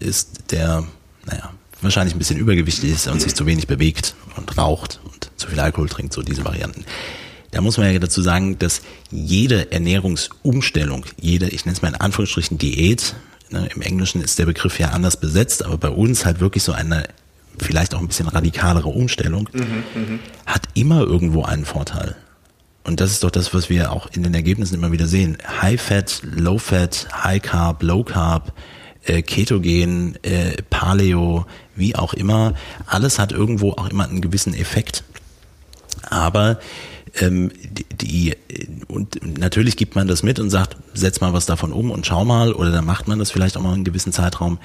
ist, 0.01 0.51
der, 0.51 0.85
naja, 1.25 1.53
wahrscheinlich 1.81 2.15
ein 2.15 2.19
bisschen 2.19 2.39
übergewichtig 2.39 2.91
ist 2.93 3.09
und 3.09 3.21
sich 3.21 3.35
zu 3.35 3.47
wenig 3.47 3.67
bewegt 3.67 4.15
und 4.37 4.57
raucht 4.57 5.01
und 5.05 5.31
zu 5.37 5.49
viel 5.49 5.61
Alkohol 5.61 5.89
trinkt, 5.89 6.13
so 6.13 6.23
diese 6.23 6.45
Varianten. 6.45 6.85
Da 7.57 7.63
muss 7.63 7.79
man 7.79 7.91
ja 7.91 7.99
dazu 7.99 8.21
sagen, 8.21 8.59
dass 8.59 8.83
jede 9.11 9.73
Ernährungsumstellung, 9.73 11.07
jede, 11.19 11.49
ich 11.49 11.65
nenne 11.65 11.75
es 11.75 11.81
mal 11.81 11.89
in 11.89 11.95
Anführungsstrichen 11.95 12.59
Diät, 12.59 13.17
ne, 13.49 13.67
im 13.75 13.81
Englischen 13.81 14.21
ist 14.21 14.39
der 14.39 14.45
Begriff 14.45 14.79
ja 14.79 14.91
anders 14.91 15.19
besetzt, 15.19 15.65
aber 15.65 15.79
bei 15.79 15.89
uns 15.89 16.27
halt 16.27 16.41
wirklich 16.41 16.63
so 16.63 16.73
eine 16.73 17.09
vielleicht 17.57 17.95
auch 17.95 18.01
ein 18.01 18.09
bisschen 18.09 18.29
radikalere 18.29 18.91
Umstellung, 18.91 19.49
mhm, 19.55 19.61
mhm, 19.95 20.19
hat 20.45 20.65
immer 20.75 21.01
irgendwo 21.01 21.45
einen 21.45 21.65
Vorteil. 21.65 22.15
Und 22.85 23.01
das 23.01 23.13
ist 23.13 23.25
doch 23.25 23.31
das, 23.31 23.55
was 23.55 23.71
wir 23.71 23.91
auch 23.91 24.11
in 24.13 24.23
den 24.23 24.35
Ergebnissen 24.35 24.75
immer 24.75 24.93
wieder 24.93 25.07
sehen. 25.07 25.39
High 25.63 25.81
Fat, 25.81 26.21
Low 26.25 26.59
Fat, 26.59 27.09
High 27.25 27.41
Carb, 27.41 27.83
Low 27.83 28.05
Carb, 28.05 28.53
äh, 29.07 29.23
Ketogen, 29.23 30.23
äh, 30.23 30.61
Paleo, 30.69 31.47
wie 31.75 31.97
auch 31.97 32.13
immer. 32.13 32.53
Alles 32.85 33.19
hat 33.19 33.33
irgendwo 33.33 33.71
auch 33.71 33.89
immer 33.89 34.07
einen 34.07 34.21
gewissen 34.21 34.53
Effekt. 34.53 35.05
Aber 36.03 36.59
ähm, 37.19 37.51
die, 38.01 38.35
und 38.89 39.39
natürlich 39.39 39.77
gibt 39.77 39.95
man 39.95 40.09
das 40.09 40.23
mit 40.23 40.39
und 40.39 40.51
sagt, 40.51 40.77
setz 40.95 41.21
mal 41.21 41.33
was 41.33 41.47
davon 41.47 41.73
um 41.73 41.91
und 41.91 42.07
schau 42.07 42.25
mal, 42.25 42.53
oder 42.53 42.71
dann 42.71 42.85
macht 42.85 43.09
man 43.09 43.19
das 43.19 43.31
vielleicht 43.31 43.57
auch 43.57 43.63
mal 43.63 43.75
einen 43.75 43.85
gewissen 43.85 44.13
Zeitraum. 44.13 44.59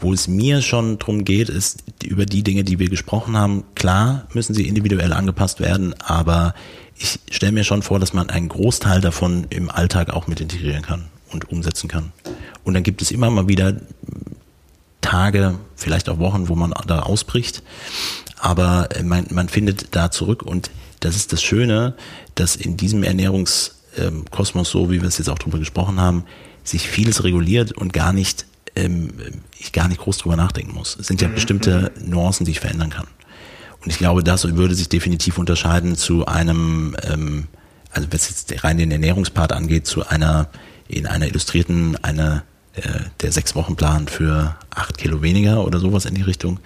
Wo 0.00 0.12
es 0.12 0.26
mir 0.26 0.60
schon 0.60 0.98
drum 0.98 1.24
geht, 1.24 1.48
ist 1.48 1.84
über 2.02 2.26
die 2.26 2.42
Dinge, 2.42 2.64
die 2.64 2.78
wir 2.78 2.90
gesprochen 2.90 3.36
haben. 3.36 3.62
Klar 3.74 4.26
müssen 4.34 4.52
sie 4.52 4.66
individuell 4.66 5.12
angepasst 5.12 5.60
werden, 5.60 5.94
aber 6.00 6.54
ich 6.96 7.20
stelle 7.30 7.52
mir 7.52 7.64
schon 7.64 7.82
vor, 7.82 8.00
dass 8.00 8.12
man 8.12 8.28
einen 8.28 8.48
Großteil 8.48 9.00
davon 9.00 9.46
im 9.50 9.70
Alltag 9.70 10.10
auch 10.10 10.26
mit 10.26 10.40
integrieren 10.40 10.82
kann 10.82 11.04
und 11.30 11.50
umsetzen 11.50 11.88
kann. 11.88 12.12
Und 12.64 12.74
dann 12.74 12.82
gibt 12.82 13.02
es 13.02 13.12
immer 13.12 13.30
mal 13.30 13.48
wieder 13.48 13.76
Tage, 15.00 15.58
vielleicht 15.76 16.08
auch 16.08 16.18
Wochen, 16.18 16.48
wo 16.48 16.54
man 16.54 16.74
da 16.86 17.00
ausbricht. 17.00 17.62
Aber 18.38 18.88
man, 19.02 19.26
man 19.30 19.48
findet 19.48 19.94
da 19.94 20.10
zurück 20.10 20.42
und 20.42 20.70
das 21.00 21.16
ist 21.16 21.32
das 21.32 21.42
Schöne, 21.42 21.94
dass 22.34 22.56
in 22.56 22.76
diesem 22.76 23.02
Ernährungskosmos, 23.02 24.70
so 24.70 24.90
wie 24.90 25.00
wir 25.00 25.08
es 25.08 25.18
jetzt 25.18 25.28
auch 25.28 25.38
drüber 25.38 25.58
gesprochen 25.58 26.00
haben, 26.00 26.24
sich 26.64 26.88
vieles 26.88 27.24
reguliert 27.24 27.72
und 27.72 27.92
gar 27.92 28.12
nicht, 28.12 28.46
ähm, 28.74 29.10
ich 29.58 29.72
gar 29.72 29.88
nicht 29.88 30.00
groß 30.00 30.18
drüber 30.18 30.36
nachdenken 30.36 30.74
muss. 30.74 30.96
Es 30.98 31.06
sind 31.06 31.20
ja 31.20 31.28
mhm. 31.28 31.34
bestimmte 31.34 31.92
Nuancen, 32.04 32.46
die 32.46 32.52
ich 32.52 32.60
verändern 32.60 32.90
kann. 32.90 33.06
Und 33.84 33.90
ich 33.90 33.98
glaube, 33.98 34.24
das 34.24 34.44
würde 34.56 34.74
sich 34.74 34.88
definitiv 34.88 35.36
unterscheiden 35.36 35.94
zu 35.94 36.26
einem, 36.26 36.96
ähm, 37.02 37.48
also 37.90 38.08
was 38.10 38.30
jetzt 38.30 38.64
rein 38.64 38.78
den 38.78 38.90
Ernährungspart 38.90 39.52
angeht, 39.52 39.86
zu 39.86 40.06
einer, 40.06 40.48
in 40.88 41.06
einer 41.06 41.26
illustrierten, 41.26 42.02
eine, 42.02 42.44
äh, 42.76 43.00
der 43.20 43.30
sechs 43.30 43.54
Wochen 43.54 43.76
Plan 43.76 44.08
für 44.08 44.56
acht 44.70 44.96
Kilo 44.96 45.20
weniger 45.20 45.64
oder 45.64 45.80
sowas 45.80 46.06
in 46.06 46.14
die 46.14 46.22
Richtung. 46.22 46.60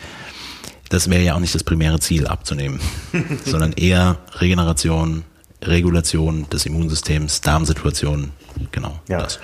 Das 0.88 1.10
wäre 1.10 1.22
ja 1.22 1.34
auch 1.34 1.40
nicht 1.40 1.54
das 1.54 1.64
primäre 1.64 2.00
Ziel 2.00 2.26
abzunehmen, 2.26 2.80
sondern 3.44 3.72
eher 3.72 4.18
Regeneration, 4.38 5.24
Regulation 5.62 6.48
des 6.50 6.66
Immunsystems, 6.66 7.40
Darmsituation, 7.40 8.30
genau 8.72 9.00
ja. 9.08 9.20
das. 9.20 9.38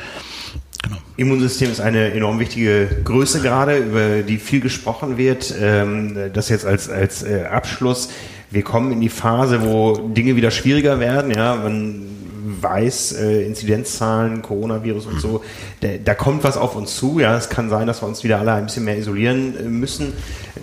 Genau. 0.82 0.96
Immunsystem 1.16 1.70
ist 1.70 1.80
eine 1.80 2.12
enorm 2.12 2.38
wichtige 2.38 2.88
Größe 3.04 3.40
gerade, 3.40 3.78
über 3.78 4.22
die 4.22 4.36
viel 4.36 4.60
gesprochen 4.60 5.16
wird. 5.16 5.54
Ähm, 5.58 6.30
das 6.34 6.50
jetzt 6.50 6.66
als, 6.66 6.90
als 6.90 7.22
äh, 7.22 7.44
Abschluss. 7.44 8.10
Wir 8.50 8.62
kommen 8.62 8.92
in 8.92 9.00
die 9.00 9.08
Phase, 9.08 9.62
wo 9.62 9.96
Dinge 9.96 10.36
wieder 10.36 10.50
schwieriger 10.50 11.00
werden. 11.00 11.32
Ja, 11.34 11.56
man 11.56 12.02
weiß, 12.44 13.12
äh, 13.12 13.42
Inzidenzzahlen, 13.46 14.42
Coronavirus 14.42 15.06
und 15.06 15.20
so, 15.20 15.42
da, 15.80 15.88
da, 16.02 16.14
kommt 16.14 16.44
was 16.44 16.56
auf 16.56 16.76
uns 16.76 16.96
zu. 16.96 17.18
Ja, 17.18 17.36
es 17.36 17.48
kann 17.48 17.70
sein, 17.70 17.86
dass 17.86 18.02
wir 18.02 18.08
uns 18.08 18.22
wieder 18.22 18.38
alle 18.38 18.52
ein 18.52 18.66
bisschen 18.66 18.84
mehr 18.84 18.98
isolieren 18.98 19.56
äh, 19.56 19.62
müssen. 19.62 20.12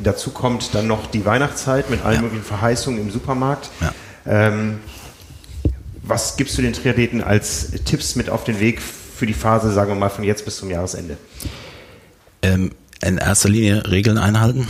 Dazu 0.03 0.31
kommt 0.31 0.75
dann 0.75 0.87
noch 0.87 1.07
die 1.07 1.25
Weihnachtszeit 1.25 1.89
mit 1.89 2.05
allen 2.05 2.17
ja. 2.17 2.21
möglichen 2.21 2.45
Verheißungen 2.45 3.01
im 3.01 3.11
Supermarkt. 3.11 3.69
Ja. 3.81 3.93
Ähm, 4.25 4.79
was 6.03 6.37
gibst 6.37 6.57
du 6.57 6.61
den 6.61 6.73
Triathleten 6.73 7.23
als 7.23 7.71
Tipps 7.85 8.15
mit 8.15 8.29
auf 8.29 8.43
den 8.43 8.59
Weg 8.59 8.81
für 8.81 9.25
die 9.25 9.33
Phase, 9.33 9.71
sagen 9.71 9.91
wir 9.91 9.95
mal, 9.95 10.09
von 10.09 10.23
jetzt 10.23 10.45
bis 10.45 10.57
zum 10.57 10.69
Jahresende? 10.69 11.17
Ähm, 12.41 12.71
in 13.01 13.17
erster 13.17 13.49
Linie 13.49 13.89
Regeln 13.89 14.17
einhalten. 14.17 14.67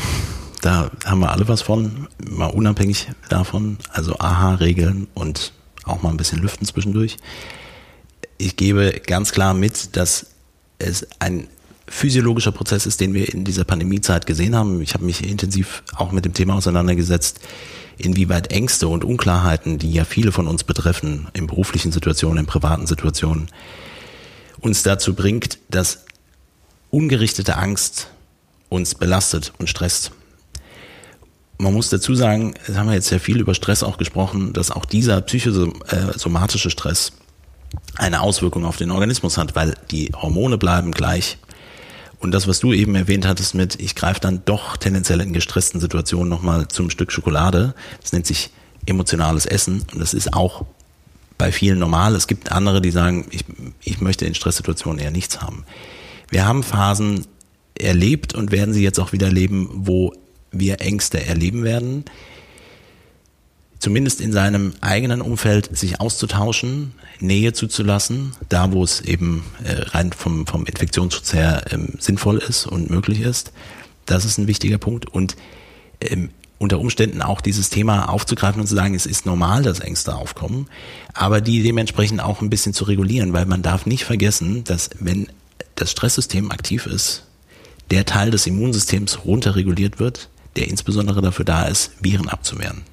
Da 0.61 0.91
haben 1.05 1.19
wir 1.19 1.31
alle 1.31 1.47
was 1.47 1.61
von, 1.63 2.07
mal 2.23 2.47
unabhängig 2.47 3.09
davon. 3.29 3.77
Also 3.91 4.19
AHA-Regeln 4.19 5.07
und 5.13 5.53
auch 5.85 6.01
mal 6.01 6.09
ein 6.09 6.17
bisschen 6.17 6.39
lüften 6.39 6.65
zwischendurch. 6.65 7.17
Ich 8.37 8.55
gebe 8.55 9.01
ganz 9.05 9.31
klar 9.31 9.53
mit, 9.53 9.95
dass 9.95 10.27
es 10.79 11.07
ein 11.19 11.47
physiologischer 11.87 12.51
Prozess 12.51 12.85
ist, 12.85 13.01
den 13.01 13.13
wir 13.13 13.33
in 13.33 13.43
dieser 13.43 13.65
Pandemiezeit 13.65 14.25
gesehen 14.25 14.55
haben. 14.55 14.81
Ich 14.81 14.93
habe 14.93 15.03
mich 15.03 15.27
intensiv 15.27 15.83
auch 15.95 16.11
mit 16.11 16.25
dem 16.25 16.33
Thema 16.33 16.55
auseinandergesetzt, 16.55 17.41
inwieweit 17.97 18.51
Ängste 18.51 18.87
und 18.87 19.03
Unklarheiten, 19.03 19.77
die 19.77 19.91
ja 19.91 20.05
viele 20.05 20.31
von 20.31 20.47
uns 20.47 20.63
betreffen, 20.63 21.27
in 21.33 21.47
beruflichen 21.47 21.91
Situationen, 21.91 22.39
in 22.39 22.45
privaten 22.45 22.87
Situationen, 22.87 23.49
uns 24.59 24.83
dazu 24.83 25.13
bringt, 25.13 25.59
dass 25.69 26.05
ungerichtete 26.89 27.57
Angst 27.57 28.07
uns 28.69 28.95
belastet 28.95 29.51
und 29.57 29.67
stresst. 29.67 30.11
Man 31.61 31.75
muss 31.75 31.89
dazu 31.89 32.15
sagen, 32.15 32.55
haben 32.73 32.87
wir 32.87 32.95
jetzt 32.95 33.09
sehr 33.09 33.19
viel 33.19 33.39
über 33.39 33.53
Stress 33.53 33.83
auch 33.83 33.99
gesprochen, 33.99 34.51
dass 34.51 34.71
auch 34.71 34.83
dieser 34.83 35.21
psychosomatische 35.21 36.71
Stress 36.71 37.11
eine 37.97 38.21
Auswirkung 38.21 38.65
auf 38.65 38.77
den 38.77 38.89
Organismus 38.89 39.37
hat, 39.37 39.55
weil 39.55 39.75
die 39.91 40.11
Hormone 40.19 40.57
bleiben 40.57 40.89
gleich. 40.89 41.37
Und 42.17 42.31
das, 42.31 42.47
was 42.47 42.61
du 42.61 42.73
eben 42.73 42.95
erwähnt 42.95 43.27
hattest 43.27 43.53
mit, 43.53 43.79
ich 43.79 43.93
greife 43.93 44.19
dann 44.19 44.41
doch 44.43 44.75
tendenziell 44.75 45.21
in 45.21 45.33
gestressten 45.33 45.79
Situationen 45.79 46.29
nochmal 46.29 46.67
zum 46.67 46.89
Stück 46.89 47.11
Schokolade, 47.11 47.75
das 48.01 48.11
nennt 48.11 48.25
sich 48.25 48.49
emotionales 48.87 49.45
Essen 49.45 49.85
und 49.93 49.99
das 49.99 50.15
ist 50.15 50.33
auch 50.33 50.65
bei 51.37 51.51
vielen 51.51 51.77
normal. 51.77 52.15
Es 52.15 52.25
gibt 52.25 52.51
andere, 52.51 52.81
die 52.81 52.89
sagen, 52.89 53.27
ich, 53.29 53.45
ich 53.83 54.01
möchte 54.01 54.25
in 54.25 54.33
Stresssituationen 54.33 54.97
eher 54.97 55.11
nichts 55.11 55.43
haben. 55.43 55.63
Wir 56.31 56.47
haben 56.47 56.63
Phasen 56.63 57.27
erlebt 57.77 58.33
und 58.33 58.51
werden 58.51 58.73
sie 58.73 58.81
jetzt 58.81 58.99
auch 58.99 59.11
wieder 59.11 59.27
erleben, 59.27 59.69
wo 59.71 60.15
wir 60.51 60.81
Ängste 60.81 61.25
erleben 61.25 61.63
werden. 61.63 62.05
Zumindest 63.79 64.21
in 64.21 64.31
seinem 64.31 64.73
eigenen 64.81 65.21
Umfeld 65.21 65.75
sich 65.75 65.99
auszutauschen, 65.99 66.93
Nähe 67.19 67.53
zuzulassen, 67.53 68.33
da 68.47 68.71
wo 68.71 68.83
es 68.83 69.01
eben 69.01 69.43
äh, 69.63 69.81
rein 69.89 70.11
vom, 70.11 70.45
vom 70.45 70.65
Infektionsschutz 70.65 71.33
her 71.33 71.65
ähm, 71.71 71.95
sinnvoll 71.99 72.37
ist 72.37 72.67
und 72.67 72.89
möglich 72.89 73.21
ist. 73.21 73.51
Das 74.05 74.25
ist 74.25 74.37
ein 74.37 74.47
wichtiger 74.47 74.77
Punkt. 74.77 75.07
Und 75.07 75.35
ähm, 75.99 76.29
unter 76.61 76.79
Umständen 76.79 77.23
auch 77.23 77.41
dieses 77.41 77.71
Thema 77.71 78.09
aufzugreifen 78.09 78.61
und 78.61 78.67
zu 78.67 78.75
sagen, 78.75 78.93
es 78.93 79.07
ist 79.07 79.25
normal, 79.25 79.63
dass 79.63 79.79
Ängste 79.79 80.15
aufkommen, 80.15 80.67
aber 81.15 81.41
die 81.41 81.63
dementsprechend 81.63 82.21
auch 82.21 82.41
ein 82.41 82.51
bisschen 82.51 82.73
zu 82.73 82.83
regulieren, 82.83 83.33
weil 83.33 83.47
man 83.47 83.63
darf 83.63 83.87
nicht 83.87 84.05
vergessen, 84.05 84.63
dass 84.63 84.91
wenn 84.99 85.27
das 85.73 85.89
Stresssystem 85.89 86.51
aktiv 86.51 86.85
ist, 86.85 87.25
der 87.89 88.05
Teil 88.05 88.29
des 88.29 88.45
Immunsystems 88.45 89.25
runterreguliert 89.25 89.99
wird, 89.99 90.29
der 90.55 90.67
insbesondere 90.67 91.21
dafür 91.21 91.45
da 91.45 91.63
ist, 91.63 91.91
Viren 92.01 92.29
abzuwehren. 92.29 92.83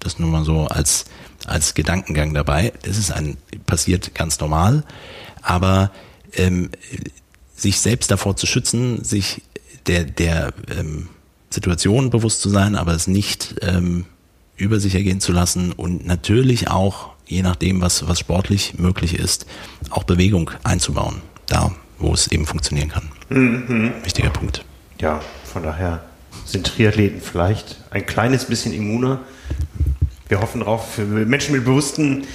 Das 0.00 0.18
nur 0.18 0.28
mal 0.28 0.44
so 0.44 0.66
als, 0.66 1.06
als 1.46 1.74
Gedankengang 1.74 2.34
dabei. 2.34 2.72
Das 2.82 2.98
ist 2.98 3.10
ein, 3.10 3.36
passiert 3.66 4.14
ganz 4.14 4.38
normal, 4.40 4.84
aber 5.42 5.90
ähm, 6.34 6.70
sich 7.54 7.80
selbst 7.80 8.10
davor 8.10 8.36
zu 8.36 8.46
schützen, 8.46 9.02
sich 9.02 9.42
der, 9.86 10.04
der 10.04 10.52
ähm, 10.70 11.08
Situation 11.50 12.10
bewusst 12.10 12.42
zu 12.42 12.48
sein, 12.48 12.76
aber 12.76 12.92
es 12.92 13.06
nicht 13.06 13.56
ähm, 13.62 14.04
über 14.56 14.78
sich 14.80 14.94
ergehen 14.94 15.20
zu 15.20 15.32
lassen 15.32 15.72
und 15.72 16.06
natürlich 16.06 16.68
auch, 16.68 17.10
je 17.26 17.42
nachdem, 17.42 17.80
was, 17.80 18.06
was 18.06 18.18
sportlich 18.18 18.78
möglich 18.78 19.18
ist, 19.18 19.46
auch 19.90 20.04
Bewegung 20.04 20.50
einzubauen, 20.62 21.22
da 21.46 21.72
wo 21.98 22.14
es 22.14 22.28
eben 22.28 22.46
funktionieren 22.46 22.88
kann. 22.88 23.08
Mhm. 23.28 23.92
Wichtiger 24.02 24.30
Punkt. 24.30 24.64
Ja, 25.00 25.20
von 25.44 25.62
daher 25.62 26.04
sind 26.48 26.66
Triathleten 26.66 27.20
vielleicht 27.20 27.76
ein 27.90 28.06
kleines 28.06 28.46
bisschen 28.46 28.72
immuner. 28.72 29.20
Wir 30.28 30.40
hoffen 30.40 30.60
darauf, 30.60 30.98
Menschen 30.98 31.54
mit 31.54 31.64
bewussten, 31.64 32.26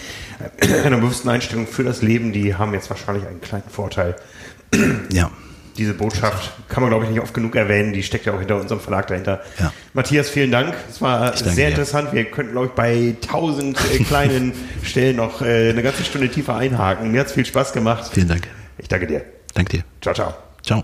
einer 0.86 0.98
bewussten 0.98 1.30
Einstellung 1.30 1.68
für 1.68 1.84
das 1.84 2.02
Leben, 2.02 2.34
die 2.34 2.56
haben 2.56 2.74
jetzt 2.74 2.90
wahrscheinlich 2.90 3.28
einen 3.28 3.42
kleinen 3.42 3.70
Vorteil. 3.70 4.16
Ja 5.12 5.32
diese 5.78 5.94
Botschaft 5.94 6.52
kann 6.70 6.84
man, 6.84 6.90
glaube 6.90 7.06
ich, 7.06 7.12
nicht 7.12 7.22
oft 7.22 7.34
genug 7.34 7.56
erwähnen. 7.56 7.94
Die 7.94 8.04
steckt 8.04 8.26
ja 8.26 8.34
auch 8.34 8.40
hinter 8.40 8.60
unserem 8.60 8.80
Verlag 8.80 9.08
dahinter. 9.08 9.42
Ja. 9.60 9.74
Matthias, 9.94 10.30
vielen 10.30 10.52
Dank. 10.52 10.74
Es 10.90 11.02
war 11.02 11.36
sehr 11.36 11.54
dir. 11.54 11.68
interessant. 11.70 12.14
Wir 12.14 12.26
könnten, 12.26 12.52
glaube 12.52 12.68
ich, 12.68 12.74
bei 12.74 13.16
tausend 13.22 13.78
äh, 13.94 14.04
kleinen 14.04 14.54
Stellen 14.84 15.18
noch 15.18 15.42
äh, 15.42 15.70
eine 15.70 15.84
ganze 15.84 16.04
Stunde 16.04 16.30
tiefer 16.30 16.56
einhaken. 16.56 17.12
Mir 17.12 17.22
hat 17.22 17.28
es 17.28 17.34
viel 17.34 17.46
Spaß 17.46 17.74
gemacht. 17.74 18.12
Vielen 18.14 18.28
Dank. 18.28 18.48
Ich 18.78 18.88
danke 18.88 19.08
dir. 19.08 19.24
Danke 19.54 19.78
dir. 19.78 19.84
Ciao, 20.02 20.14
ciao. 20.14 20.34
Ciao. 20.62 20.84